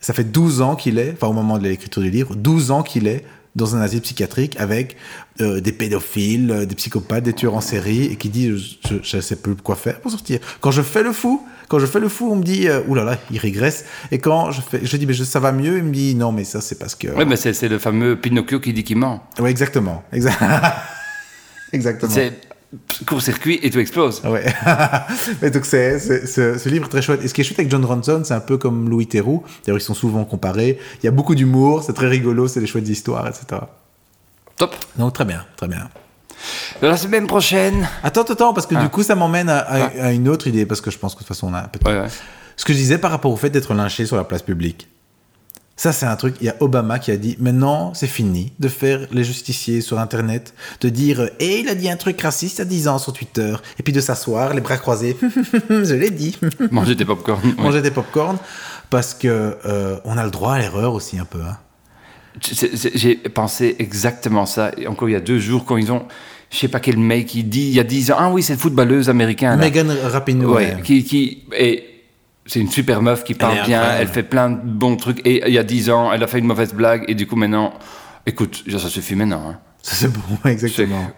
Ça 0.00 0.12
fait 0.12 0.24
12 0.24 0.60
ans 0.62 0.76
qu'il 0.76 0.98
est, 0.98 1.12
enfin 1.14 1.26
au 1.28 1.32
moment 1.32 1.58
de 1.58 1.64
l'écriture 1.64 2.02
du 2.02 2.10
livre, 2.10 2.34
12 2.34 2.70
ans 2.70 2.82
qu'il 2.82 3.06
est 3.06 3.24
dans 3.56 3.74
un 3.74 3.80
asile 3.80 4.00
psychiatrique 4.02 4.54
avec 4.60 4.96
euh, 5.40 5.60
des 5.60 5.72
pédophiles, 5.72 6.50
euh, 6.52 6.64
des 6.66 6.76
psychopathes, 6.76 7.24
des 7.24 7.32
tueurs 7.32 7.54
en 7.56 7.60
série, 7.60 8.04
et 8.04 8.14
qui 8.16 8.28
dit 8.28 8.56
je, 8.56 8.94
je 9.02 9.20
sais 9.20 9.34
plus 9.36 9.56
quoi 9.56 9.74
faire 9.74 10.00
pour 10.00 10.10
sortir. 10.12 10.38
Quand 10.60 10.70
je 10.70 10.82
fais 10.82 11.02
le 11.02 11.12
fou, 11.12 11.44
quand 11.66 11.80
je 11.80 11.86
fais 11.86 11.98
le 11.98 12.08
fou, 12.08 12.30
on 12.30 12.36
me 12.36 12.44
dit 12.44 12.68
euh, 12.68 12.82
oulala, 12.86 13.18
il 13.32 13.38
régresse. 13.38 13.84
Et 14.12 14.18
quand 14.20 14.52
je 14.52 14.60
fais, 14.60 14.80
je 14.84 14.96
dis 14.96 15.06
mais 15.06 15.14
je- 15.14 15.24
ça 15.24 15.40
va 15.40 15.50
mieux, 15.50 15.78
il 15.78 15.82
me 15.84 15.92
dit 15.92 16.14
non 16.14 16.30
mais 16.30 16.44
ça 16.44 16.60
c'est 16.60 16.78
parce 16.78 16.94
que. 16.94 17.08
Oui, 17.16 17.24
mais 17.26 17.34
c'est 17.36 17.68
le 17.68 17.78
fameux 17.80 18.14
Pinocchio 18.16 18.60
qui 18.60 18.72
dit 18.72 18.84
qu'il 18.84 18.98
ment. 18.98 19.24
Ouais, 19.40 19.50
exactement, 19.50 20.04
exact. 20.12 20.38
exactement. 21.72 22.12
Court-circuit 23.06 23.58
et 23.62 23.70
tout 23.70 23.78
explose. 23.78 24.20
Ouais. 24.24 24.44
Mais 25.42 25.50
donc 25.50 25.64
c'est 25.64 25.98
c'est- 25.98 26.26
ce, 26.26 26.68
livre 26.68 26.84
est 26.86 26.88
très 26.90 27.00
chouette. 27.02 27.24
Et 27.24 27.28
ce 27.28 27.32
qui 27.32 27.40
est 27.40 27.44
chouette 27.44 27.58
avec 27.60 27.70
John 27.70 27.82
Ronson, 27.84 28.22
c'est 28.24 28.34
un 28.34 28.40
peu 28.40 28.58
comme 28.58 28.90
Louis 28.90 29.06
Theroux. 29.06 29.42
D'ailleurs, 29.64 29.78
ils 29.78 29.84
sont 29.84 29.94
souvent 29.94 30.24
comparés. 30.24 30.78
Il 31.02 31.06
y 31.06 31.08
a 31.08 31.12
beaucoup 31.12 31.34
d'humour, 31.34 31.82
c'est 31.82 31.94
très 31.94 32.08
rigolo, 32.08 32.46
c'est 32.46 32.60
des 32.60 32.66
chouettes 32.66 32.88
histoires, 32.88 33.26
etc. 33.26 33.62
Top. 34.56 34.76
Donc 34.98 35.14
très 35.14 35.24
bien, 35.24 35.44
très 35.56 35.68
bien. 35.68 35.88
La 36.82 36.96
semaine 36.96 37.26
prochaine. 37.26 37.88
Attends, 38.02 38.22
attends, 38.22 38.52
parce 38.52 38.66
que 38.66 38.74
Ah. 38.76 38.82
du 38.82 38.88
coup, 38.90 39.02
ça 39.02 39.14
m'emmène 39.14 39.48
à, 39.48 39.58
à- 39.58 39.90
Ah. 39.98 40.04
à 40.08 40.12
une 40.12 40.28
autre 40.28 40.46
idée, 40.46 40.66
parce 40.66 40.80
que 40.82 40.90
je 40.90 40.98
pense 40.98 41.14
que 41.14 41.20
de 41.20 41.24
toute 41.24 41.28
façon, 41.28 41.48
on 41.48 41.54
a 41.54 41.60
un 41.60 41.68
peu 41.68 41.78
de 41.78 41.88
Ouais, 41.88 42.00
ouais. 42.00 42.08
Ce 42.56 42.64
que 42.64 42.72
je 42.74 42.78
disais 42.78 42.98
par 42.98 43.10
rapport 43.10 43.32
au 43.32 43.36
fait 43.36 43.50
d'être 43.50 43.72
lynché 43.72 44.04
sur 44.04 44.16
la 44.16 44.24
place 44.24 44.42
publique. 44.42 44.88
Ça, 45.78 45.92
c'est 45.92 46.06
un 46.06 46.16
truc. 46.16 46.34
Il 46.40 46.46
y 46.46 46.50
a 46.50 46.56
Obama 46.58 46.98
qui 46.98 47.12
a 47.12 47.16
dit 47.16 47.36
maintenant, 47.38 47.94
c'est 47.94 48.08
fini 48.08 48.52
de 48.58 48.66
faire 48.66 49.06
les 49.12 49.22
justiciers 49.22 49.80
sur 49.80 50.00
Internet, 50.00 50.52
de 50.80 50.88
dire 50.88 51.30
et 51.38 51.60
il 51.60 51.68
a 51.68 51.76
dit 51.76 51.88
un 51.88 51.96
truc 51.96 52.20
raciste 52.20 52.58
à 52.58 52.64
10 52.64 52.88
ans 52.88 52.98
sur 52.98 53.12
Twitter, 53.12 53.54
et 53.78 53.84
puis 53.84 53.92
de 53.92 54.00
s'asseoir, 54.00 54.54
les 54.54 54.60
bras 54.60 54.76
croisés. 54.76 55.16
je 55.70 55.94
l'ai 55.94 56.10
dit. 56.10 56.36
Manger 56.72 56.96
des 56.96 57.04
popcorn. 57.04 57.40
oui. 57.44 57.54
Manger 57.58 57.80
des 57.80 57.92
popcorn, 57.92 58.38
parce 58.90 59.14
que 59.14 59.56
euh, 59.64 59.98
on 60.04 60.18
a 60.18 60.24
le 60.24 60.32
droit 60.32 60.54
à 60.54 60.58
l'erreur 60.58 60.94
aussi 60.94 61.16
un 61.16 61.24
peu. 61.24 61.40
Hein. 61.42 61.56
J'ai 62.42 63.14
pensé 63.14 63.76
exactement 63.78 64.46
ça. 64.46 64.72
Et 64.78 64.88
encore 64.88 65.08
il 65.08 65.12
y 65.12 65.16
a 65.16 65.20
deux 65.20 65.38
jours, 65.38 65.64
quand 65.64 65.76
ils 65.76 65.92
ont. 65.92 66.06
Je 66.50 66.56
sais 66.56 66.68
pas 66.68 66.80
quel 66.80 66.96
mec 66.96 67.26
qui 67.26 67.44
dit, 67.44 67.68
il 67.68 67.74
y 67.74 67.80
a 67.80 67.84
10 67.84 68.10
ans, 68.10 68.16
ah 68.18 68.30
oui, 68.30 68.42
c'est 68.42 68.54
le 68.54 68.58
footballeuse 68.58 69.08
américain. 69.08 69.50
là. 69.50 69.56
Megan 69.58 69.94
Rapinoe. 70.04 70.50
Ouais, 70.50 70.76
qui, 70.82 71.04
qui 71.04 71.44
et 71.56 71.84
c'est 72.48 72.58
une 72.60 72.70
super 72.70 73.00
meuf 73.02 73.22
qui 73.22 73.34
parle 73.34 73.54
bien, 73.64 73.78
incroyable. 73.80 73.96
elle 74.00 74.08
fait 74.08 74.22
plein 74.24 74.50
de 74.50 74.58
bons 74.62 74.96
trucs. 74.96 75.20
Et 75.24 75.44
il 75.46 75.54
y 75.54 75.58
a 75.58 75.62
10 75.62 75.90
ans, 75.90 76.12
elle 76.12 76.22
a 76.22 76.26
fait 76.26 76.38
une 76.40 76.46
mauvaise 76.46 76.72
blague, 76.74 77.04
et 77.06 77.14
du 77.14 77.26
coup 77.28 77.36
maintenant, 77.36 77.72
écoute, 78.26 78.64
ça 78.68 78.88
suffit 78.88 79.14
maintenant. 79.14 79.42
hein. 79.50 79.58
Ça 79.82 79.94
c'est 79.94 80.12
bon, 80.12 80.20
exactement. 80.50 81.10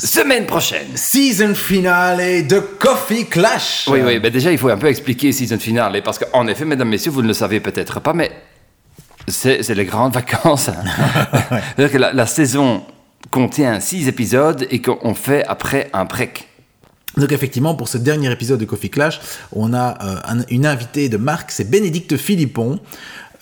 Semaine 0.00 0.46
prochaine. 0.46 0.86
Season 0.96 1.54
finale 1.54 2.46
de 2.46 2.58
Coffee 2.60 3.26
Clash. 3.26 3.86
Oui, 3.90 4.00
oui, 4.04 4.18
ben 4.18 4.30
déjà, 4.32 4.50
il 4.52 4.58
faut 4.58 4.68
un 4.68 4.76
peu 4.78 4.86
expliquer 4.86 5.32
season 5.32 5.58
finale. 5.58 6.00
Parce 6.04 6.18
qu'en 6.18 6.46
effet, 6.46 6.64
mesdames, 6.64 6.88
messieurs, 6.88 7.10
vous 7.10 7.22
ne 7.22 7.26
le 7.28 7.34
savez 7.34 7.58
peut-être 7.60 7.98
pas, 8.00 8.12
mais 8.12 8.30
c'est 9.26 9.68
les 9.74 9.84
grandes 9.84 10.14
vacances. 10.14 10.70
C'est-à-dire 11.76 11.92
que 11.92 11.98
la, 11.98 12.12
la 12.12 12.26
saison 12.26 12.84
contient 13.30 13.80
six 13.80 14.08
épisodes 14.08 14.66
et 14.70 14.80
qu'on 14.80 15.14
fait 15.14 15.44
après 15.48 15.90
un 15.92 16.04
break. 16.04 16.47
Donc 17.16 17.32
effectivement, 17.32 17.74
pour 17.74 17.88
ce 17.88 17.98
dernier 17.98 18.30
épisode 18.30 18.60
de 18.60 18.64
Coffee 18.64 18.90
Clash, 18.90 19.20
on 19.52 19.72
a 19.74 19.98
euh, 20.04 20.16
un- 20.40 20.44
une 20.50 20.66
invitée 20.66 21.08
de 21.08 21.16
marque, 21.16 21.50
c'est 21.50 21.68
Bénédicte 21.68 22.16
Philippon, 22.16 22.78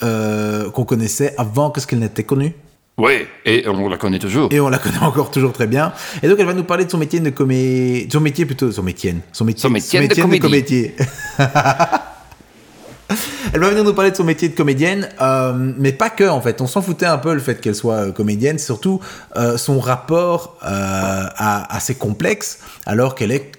euh, 0.02 0.70
qu'on 0.70 0.84
connaissait 0.84 1.34
avant 1.36 1.70
que 1.70 1.80
ce 1.80 1.86
qu'elle 1.86 1.98
n'était 1.98 2.24
connue. 2.24 2.54
Oui, 2.98 3.12
et 3.44 3.68
on 3.68 3.88
la 3.90 3.98
connaît 3.98 4.18
toujours. 4.18 4.48
Et 4.50 4.58
on 4.60 4.70
la 4.70 4.78
connaît 4.78 4.98
encore 5.02 5.30
toujours 5.30 5.52
très 5.52 5.66
bien. 5.66 5.92
Et 6.22 6.28
donc 6.28 6.38
elle 6.38 6.46
va 6.46 6.54
nous 6.54 6.64
parler 6.64 6.86
de 6.86 6.90
son 6.90 6.96
métier 6.96 7.20
de 7.20 7.28
comé... 7.28 8.08
Son 8.10 8.20
métier 8.20 8.46
plutôt... 8.46 8.72
Son 8.72 8.82
métier. 8.82 9.14
Son 9.32 9.44
métier, 9.44 9.60
Son 9.60 9.68
métier 9.70 10.06
de 10.08 10.14
comédie. 10.22 10.40
comédie. 10.40 10.90
Elle 13.52 13.60
va 13.60 13.68
venir 13.70 13.84
nous 13.84 13.94
parler 13.94 14.10
de 14.10 14.16
son 14.16 14.24
métier 14.24 14.48
de 14.48 14.54
comédienne, 14.54 15.08
euh, 15.20 15.72
mais 15.78 15.92
pas 15.92 16.10
que 16.10 16.24
en 16.24 16.40
fait. 16.40 16.60
On 16.60 16.66
s'en 16.66 16.82
foutait 16.82 17.06
un 17.06 17.18
peu 17.18 17.34
le 17.34 17.40
fait 17.40 17.60
qu'elle 17.60 17.74
soit 17.74 17.94
euh, 17.94 18.12
comédienne, 18.12 18.58
surtout 18.58 19.00
euh, 19.36 19.56
son 19.56 19.80
rapport 19.80 20.56
euh, 20.64 20.66
à, 21.36 21.78
alors 22.86 23.14
qu'elle 23.14 23.32
est 23.32 23.52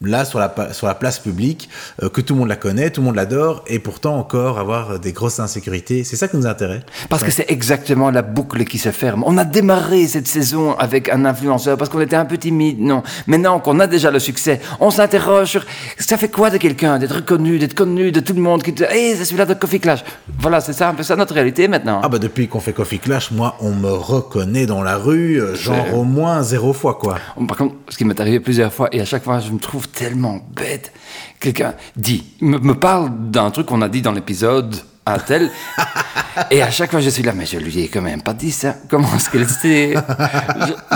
là 0.00 0.24
sur 0.24 0.38
la, 0.38 0.52
sur 0.72 0.86
la 0.86 0.94
place 0.94 1.18
publique, 1.18 1.68
euh, 2.02 2.08
que 2.08 2.20
tout 2.20 2.34
le 2.34 2.40
monde 2.40 2.48
la 2.48 2.56
connaît, 2.56 2.90
tout 2.90 3.00
le 3.00 3.06
monde 3.06 3.16
l'adore, 3.16 3.64
et 3.66 3.78
pourtant 3.78 4.18
encore 4.18 4.58
avoir 4.58 4.98
des 4.98 5.12
grosses 5.12 5.40
insécurités. 5.40 6.04
C'est 6.04 6.16
ça 6.16 6.28
qui 6.28 6.36
nous 6.36 6.46
intéresse. 6.46 6.82
Parce 7.08 7.22
que 7.22 7.30
c'est 7.30 7.50
exactement 7.50 8.10
la 8.10 8.22
boucle 8.22 8.64
qui 8.64 8.78
se 8.78 8.90
ferme. 8.90 9.24
On 9.26 9.38
a 9.38 9.44
démarré 9.44 10.06
cette 10.06 10.26
saison 10.26 10.76
avec 10.78 11.08
un 11.08 11.24
influenceur 11.24 11.76
parce 11.76 11.90
qu'on 11.90 12.00
était 12.00 12.16
un 12.16 12.24
peu 12.24 12.38
timide, 12.38 12.80
non. 12.80 13.02
Maintenant 13.26 13.60
qu'on 13.60 13.80
a 13.80 13.86
déjà 13.86 14.10
le 14.10 14.18
succès, 14.18 14.60
on 14.80 14.90
s'interroge 14.90 15.48
sur 15.48 15.64
ça 15.98 16.16
fait 16.16 16.28
quoi 16.28 16.50
de 16.50 16.58
quelqu'un 16.58 16.98
d'être 16.98 17.24
connu, 17.24 17.58
d'être 17.58 17.74
connu 17.74 18.12
de 18.12 18.20
tout 18.20 18.34
le 18.34 18.40
monde 18.40 18.62
qui 18.62 18.74
te 18.74 18.84
hey, 18.84 19.16
c'est 19.16 19.24
celui-là 19.24 19.46
de 19.46 19.54
Coffee 19.54 19.80
Clash. 19.80 20.04
Voilà, 20.38 20.60
c'est 20.60 20.72
ça 20.72 20.88
un 20.88 20.94
peu 20.94 21.02
ça 21.02 21.16
notre 21.16 21.34
réalité 21.34 21.68
maintenant. 21.68 22.00
Ah 22.02 22.08
bah 22.08 22.18
depuis 22.18 22.48
qu'on 22.48 22.60
fait 22.60 22.72
Coffee 22.72 22.98
Clash, 22.98 23.30
moi 23.30 23.56
on 23.60 23.70
me 23.70 23.90
reconnaît 23.90 24.66
dans 24.66 24.82
la 24.82 24.96
rue, 24.96 25.40
euh, 25.40 25.54
genre 25.54 25.94
au 25.94 26.04
moins 26.04 26.42
zéro 26.42 26.72
fois 26.72 26.94
quoi. 26.94 27.18
Par 27.48 27.56
contre, 27.56 27.74
ce 27.88 27.96
qui 27.96 28.04
m'est 28.04 28.20
arrivé 28.20 28.40
plusieurs 28.40 28.72
fois, 28.72 28.88
et 28.92 29.00
à 29.00 29.04
chaque 29.04 29.24
fois, 29.24 29.40
je 29.40 29.50
me 29.50 29.58
trouve 29.58 29.88
tellement 29.94 30.40
bête. 30.54 30.92
Quelqu'un 31.40 31.74
dit, 31.96 32.24
me, 32.40 32.58
me 32.58 32.74
parle 32.74 33.10
d'un 33.30 33.50
truc 33.50 33.66
qu'on 33.66 33.82
a 33.82 33.88
dit 33.88 34.02
dans 34.02 34.12
l'épisode, 34.12 34.76
un 35.06 35.18
tel, 35.18 35.50
et 36.50 36.62
à 36.62 36.70
chaque 36.70 36.90
fois, 36.90 37.00
je 37.00 37.10
suis 37.10 37.22
là, 37.22 37.32
mais 37.34 37.46
je 37.46 37.58
lui 37.58 37.80
ai 37.80 37.88
quand 37.88 38.00
même 38.00 38.22
pas 38.22 38.32
dit 38.34 38.50
ça. 38.50 38.76
Comment 38.88 39.08
est-ce 39.14 39.30
qu'elle 39.30 39.48
sait? 39.48 39.94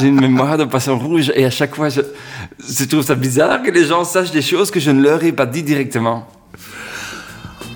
J'ai 0.00 0.08
une 0.08 0.20
mémoire 0.20 0.56
de 0.56 0.64
poisson 0.64 0.98
rouge, 0.98 1.30
et 1.34 1.44
à 1.44 1.50
chaque 1.50 1.74
fois, 1.74 1.88
je, 1.88 2.00
je 2.58 2.84
trouve 2.84 3.02
ça 3.02 3.14
bizarre 3.14 3.62
que 3.62 3.70
les 3.70 3.84
gens 3.84 4.04
sachent 4.04 4.30
des 4.30 4.42
choses 4.42 4.70
que 4.70 4.80
je 4.80 4.90
ne 4.90 5.02
leur 5.02 5.22
ai 5.22 5.32
pas 5.32 5.46
dit 5.46 5.62
directement. 5.62 6.26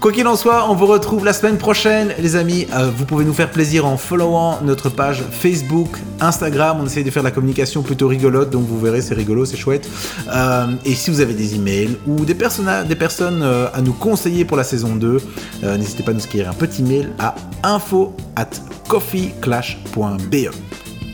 Quoi 0.02 0.10
qu'il 0.10 0.26
en 0.26 0.34
soit, 0.34 0.68
on 0.68 0.74
vous 0.74 0.86
retrouve 0.86 1.24
la 1.24 1.32
semaine 1.32 1.58
prochaine, 1.58 2.12
les 2.18 2.34
amis. 2.34 2.66
Euh, 2.74 2.90
vous 2.92 3.04
pouvez 3.04 3.24
nous 3.24 3.32
faire 3.32 3.52
plaisir 3.52 3.86
en 3.86 3.96
followant 3.96 4.58
notre 4.64 4.88
page 4.88 5.22
Facebook, 5.30 5.96
Instagram. 6.20 6.78
On 6.82 6.86
essaye 6.86 7.04
de 7.04 7.10
faire 7.12 7.22
de 7.22 7.28
la 7.28 7.30
communication 7.30 7.82
plutôt 7.82 8.08
rigolote, 8.08 8.50
donc 8.50 8.66
vous 8.66 8.80
verrez, 8.80 9.00
c'est 9.00 9.14
rigolo, 9.14 9.44
c'est 9.44 9.56
chouette. 9.56 9.88
Euh, 10.28 10.66
et 10.84 10.96
si 10.96 11.12
vous 11.12 11.20
avez 11.20 11.34
des 11.34 11.54
emails 11.54 11.96
ou 12.08 12.24
des, 12.24 12.34
personnes 12.34 12.66
euh, 12.68 13.68
à 13.72 13.80
nous 13.80 13.92
conseiller 13.92 14.44
pour 14.44 14.56
la 14.56 14.64
saison 14.64 14.96
2, 14.96 15.20
euh, 15.62 15.76
n'hésitez 15.76 16.02
pas 16.02 16.10
à 16.10 16.14
nous 16.14 16.24
écrire 16.24 16.50
un 16.50 16.54
petit 16.54 16.82
mail 16.82 17.12
à 17.20 17.36
info 17.62 18.16
at 18.34 18.50
coffeeclash.be. 18.88 20.50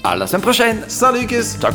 À 0.03 0.17
la 0.17 0.27
semaine 0.27 0.41
prochaine. 0.41 0.79
Salut, 0.89 1.21
Lucas 1.21 1.59
Ciao. 1.61 1.73